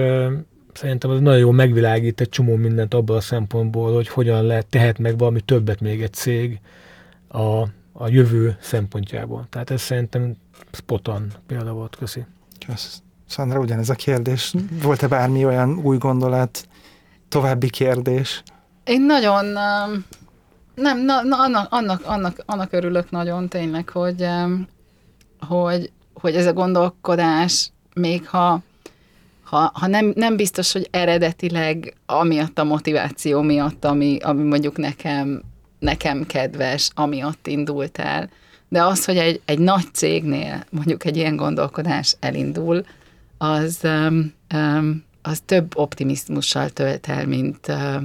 szerintem 0.73 1.11
az 1.11 1.21
nagyon 1.21 1.39
jó 1.39 1.51
megvilágít 1.51 2.21
egy 2.21 2.29
csomó 2.29 2.57
mindent 2.57 2.95
abban 2.95 3.17
a 3.17 3.21
szempontból, 3.21 3.95
hogy 3.95 4.09
hogyan 4.09 4.45
lehet, 4.45 4.67
tehet 4.67 4.99
meg 4.99 5.19
valami 5.19 5.41
többet 5.41 5.81
még 5.81 6.03
egy 6.03 6.13
cég 6.13 6.61
a 7.29 7.65
a 7.97 8.09
jövő 8.09 8.57
szempontjából. 8.61 9.47
Tehát 9.51 9.71
ez 9.71 9.81
szerintem 9.81 10.37
spotan 10.73 11.33
példa 11.47 11.73
volt. 11.73 11.97
Köszi. 11.97 12.25
Kösz. 12.67 13.03
Szandra, 13.27 13.61
ugyanez 13.61 13.89
a 13.89 13.95
kérdés. 13.95 14.55
Volt-e 14.83 15.09
bármi 15.09 15.45
olyan 15.45 15.79
új 15.83 15.99
gondolat, 15.99 16.69
további 17.29 17.71
kérdés? 17.71 18.43
Én 18.85 19.03
nagyon 19.03 19.45
nem, 20.75 20.99
na, 20.99 21.23
na, 21.23 21.43
annak, 21.43 21.73
annak, 21.73 22.03
annak, 22.05 22.43
annak 22.47 22.73
örülök 22.73 23.11
nagyon 23.11 23.49
tényleg, 23.49 23.89
hogy, 23.89 24.27
hogy, 25.39 25.91
hogy 26.15 26.37
ez 26.37 26.47
a 26.47 26.53
gondolkodás, 26.53 27.71
még 27.95 28.29
ha, 28.29 28.63
ha, 29.43 29.71
ha 29.75 29.87
nem, 29.87 30.13
nem 30.15 30.37
biztos, 30.37 30.73
hogy 30.73 30.89
eredetileg 30.91 31.97
amiatt 32.07 32.59
a 32.59 32.65
motiváció 32.65 33.41
miatt, 33.41 33.85
ami, 33.85 34.19
ami 34.19 34.43
mondjuk 34.43 34.77
nekem 34.77 35.43
nekem 35.85 36.27
kedves, 36.27 36.91
amiatt 36.95 37.47
indult 37.47 37.99
el. 37.99 38.31
De 38.69 38.83
az, 38.83 39.05
hogy 39.05 39.17
egy, 39.17 39.41
egy 39.45 39.59
nagy 39.59 39.87
cégnél 39.93 40.65
mondjuk 40.71 41.05
egy 41.05 41.17
ilyen 41.17 41.37
gondolkodás 41.37 42.17
elindul, 42.21 42.85
az, 43.39 43.81
um, 43.83 44.33
um, 44.55 45.05
az 45.23 45.43
több 45.45 45.77
optimizmussal 45.77 46.69
tölt 46.69 47.09
el, 47.09 47.27
mint, 47.27 47.69
uh, 47.69 48.03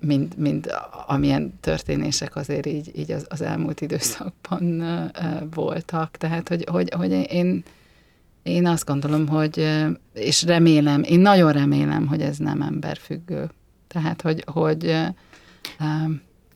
mint, 0.00 0.36
mint 0.36 0.66
amilyen 1.06 1.58
történések 1.60 2.36
azért 2.36 2.66
így, 2.66 2.90
így 2.96 3.10
az, 3.10 3.26
az 3.28 3.40
elmúlt 3.40 3.80
időszakban 3.80 4.82
voltak. 5.54 6.16
Tehát, 6.16 6.48
hogy, 6.48 6.64
hogy, 6.70 6.92
hogy 6.94 7.12
én, 7.32 7.62
én 8.42 8.66
azt 8.66 8.84
gondolom, 8.84 9.28
hogy, 9.28 9.80
és 10.14 10.42
remélem, 10.42 11.02
én 11.02 11.20
nagyon 11.20 11.52
remélem, 11.52 12.06
hogy 12.06 12.20
ez 12.20 12.36
nem 12.36 12.62
emberfüggő. 12.62 13.50
Tehát, 13.88 14.22
hogy, 14.22 14.44
hogy 14.46 14.96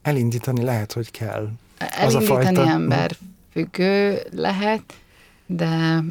elindítani 0.04 0.62
lehet, 0.62 0.92
hogy 0.92 1.10
kell. 1.10 1.48
Elindítani 1.78 2.46
az 2.46 2.58
a 2.58 2.70
emberfüggő 2.70 4.22
lehet, 4.30 4.82
de, 5.46 6.02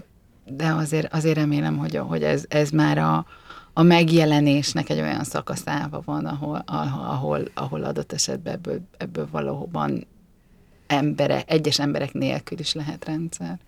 de 0.46 0.68
azért, 0.68 1.14
azért 1.14 1.36
remélem, 1.36 1.78
hogy, 1.78 1.96
hogy 1.96 2.24
ez, 2.24 2.46
ez 2.48 2.70
már 2.70 2.98
a, 2.98 3.26
a 3.74 3.82
megjelenésnek 3.82 4.89
egy 4.89 5.00
olyan 5.00 5.24
szakaszába 5.24 6.02
van, 6.06 6.26
ahol, 6.26 6.64
ahol, 6.66 7.48
ahol 7.54 7.84
adott 7.84 8.12
esetben 8.12 8.54
ebből, 8.54 8.80
ebből 8.98 9.28
valóban 9.32 10.08
embere, 10.88 11.44
egyes 11.48 11.80
emberek 11.80 12.14
nélkül 12.14 12.60
is 12.60 12.74
lehet 12.74 13.06
rendszer. 13.06 13.60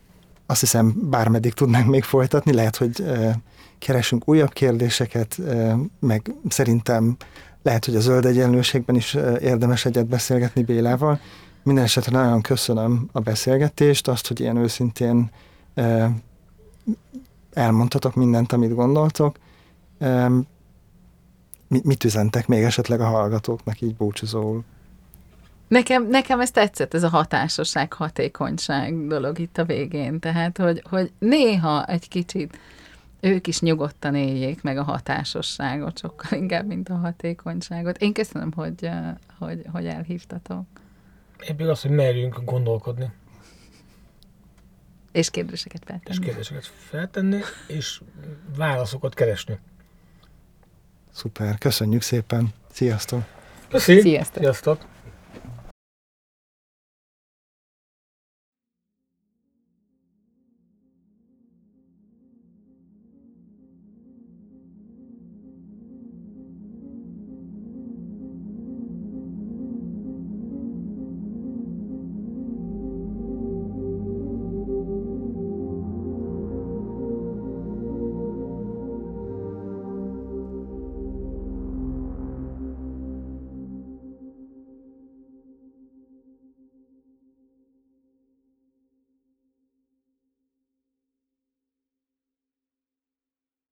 Azt 0.45 0.59
hiszem, 0.59 1.09
bármeddig 1.09 1.53
tudnánk 1.53 1.89
még 1.89 2.03
folytatni, 2.03 2.53
lehet, 2.53 2.75
hogy 2.75 3.01
e, 3.01 3.39
keresünk 3.79 4.29
újabb 4.29 4.53
kérdéseket, 4.53 5.39
e, 5.39 5.75
meg 5.99 6.33
szerintem 6.47 7.17
lehet, 7.65 7.85
hogy 7.85 7.95
a 7.95 7.99
zöld 7.99 8.25
egyenlőségben 8.25 8.95
is 8.95 9.13
érdemes 9.39 9.85
egyet 9.85 10.07
beszélgetni 10.07 10.63
Bélával. 10.63 11.19
Minden 11.63 11.83
esetre 11.83 12.17
nagyon 12.17 12.41
köszönöm 12.41 13.09
a 13.11 13.19
beszélgetést, 13.19 14.07
azt, 14.07 14.27
hogy 14.27 14.39
ilyen 14.39 14.57
őszintén 14.57 15.29
elmondhatok 17.53 18.15
mindent, 18.15 18.51
amit 18.51 18.73
gondoltok, 18.73 19.37
mit 21.67 22.03
üzentek 22.03 22.47
még 22.47 22.63
esetleg 22.63 22.99
a 23.01 23.05
hallgatóknak 23.05 23.81
így 23.81 23.95
búcsúzóul? 23.95 24.63
Nekem, 25.67 26.07
nekem 26.07 26.39
ez 26.39 26.51
tetszett, 26.51 26.93
ez 26.93 27.03
a 27.03 27.09
hatásosság, 27.09 27.93
hatékonyság 27.93 29.07
dolog 29.07 29.39
itt 29.39 29.57
a 29.57 29.65
végén. 29.65 30.19
Tehát, 30.19 30.57
hogy, 30.57 30.83
hogy 30.89 31.11
néha 31.19 31.85
egy 31.85 32.07
kicsit 32.07 32.59
ők 33.19 33.47
is 33.47 33.59
nyugodtan 33.59 34.15
éljék 34.15 34.61
meg 34.61 34.77
a 34.77 34.83
hatásosságot, 34.83 35.99
sokkal 35.99 36.39
inkább, 36.39 36.67
mint 36.67 36.89
a 36.89 36.95
hatékonyságot. 36.95 37.97
Én 37.97 38.13
köszönöm, 38.13 38.51
hogy, 38.51 38.89
hogy, 39.39 39.61
hogy 39.71 39.85
elhívtatok. 39.85 40.65
Még 41.57 41.67
azt, 41.67 41.81
hogy 41.81 41.91
merjünk 41.91 42.41
gondolkodni. 42.43 43.11
És 45.11 45.29
kérdéseket 45.29 45.83
feltenni. 45.85 46.19
És 46.19 46.25
kérdéseket 46.25 46.65
feltenni, 46.65 47.39
és 47.67 48.01
válaszokat 48.55 49.13
keresni. 49.13 49.59
Szuper, 51.11 51.57
köszönjük 51.57 52.01
szépen. 52.01 52.53
Sziasztok! 52.71 53.23
Köszi. 53.69 53.99
Sziasztok! 53.99 54.41
Sziasztok. 54.41 54.85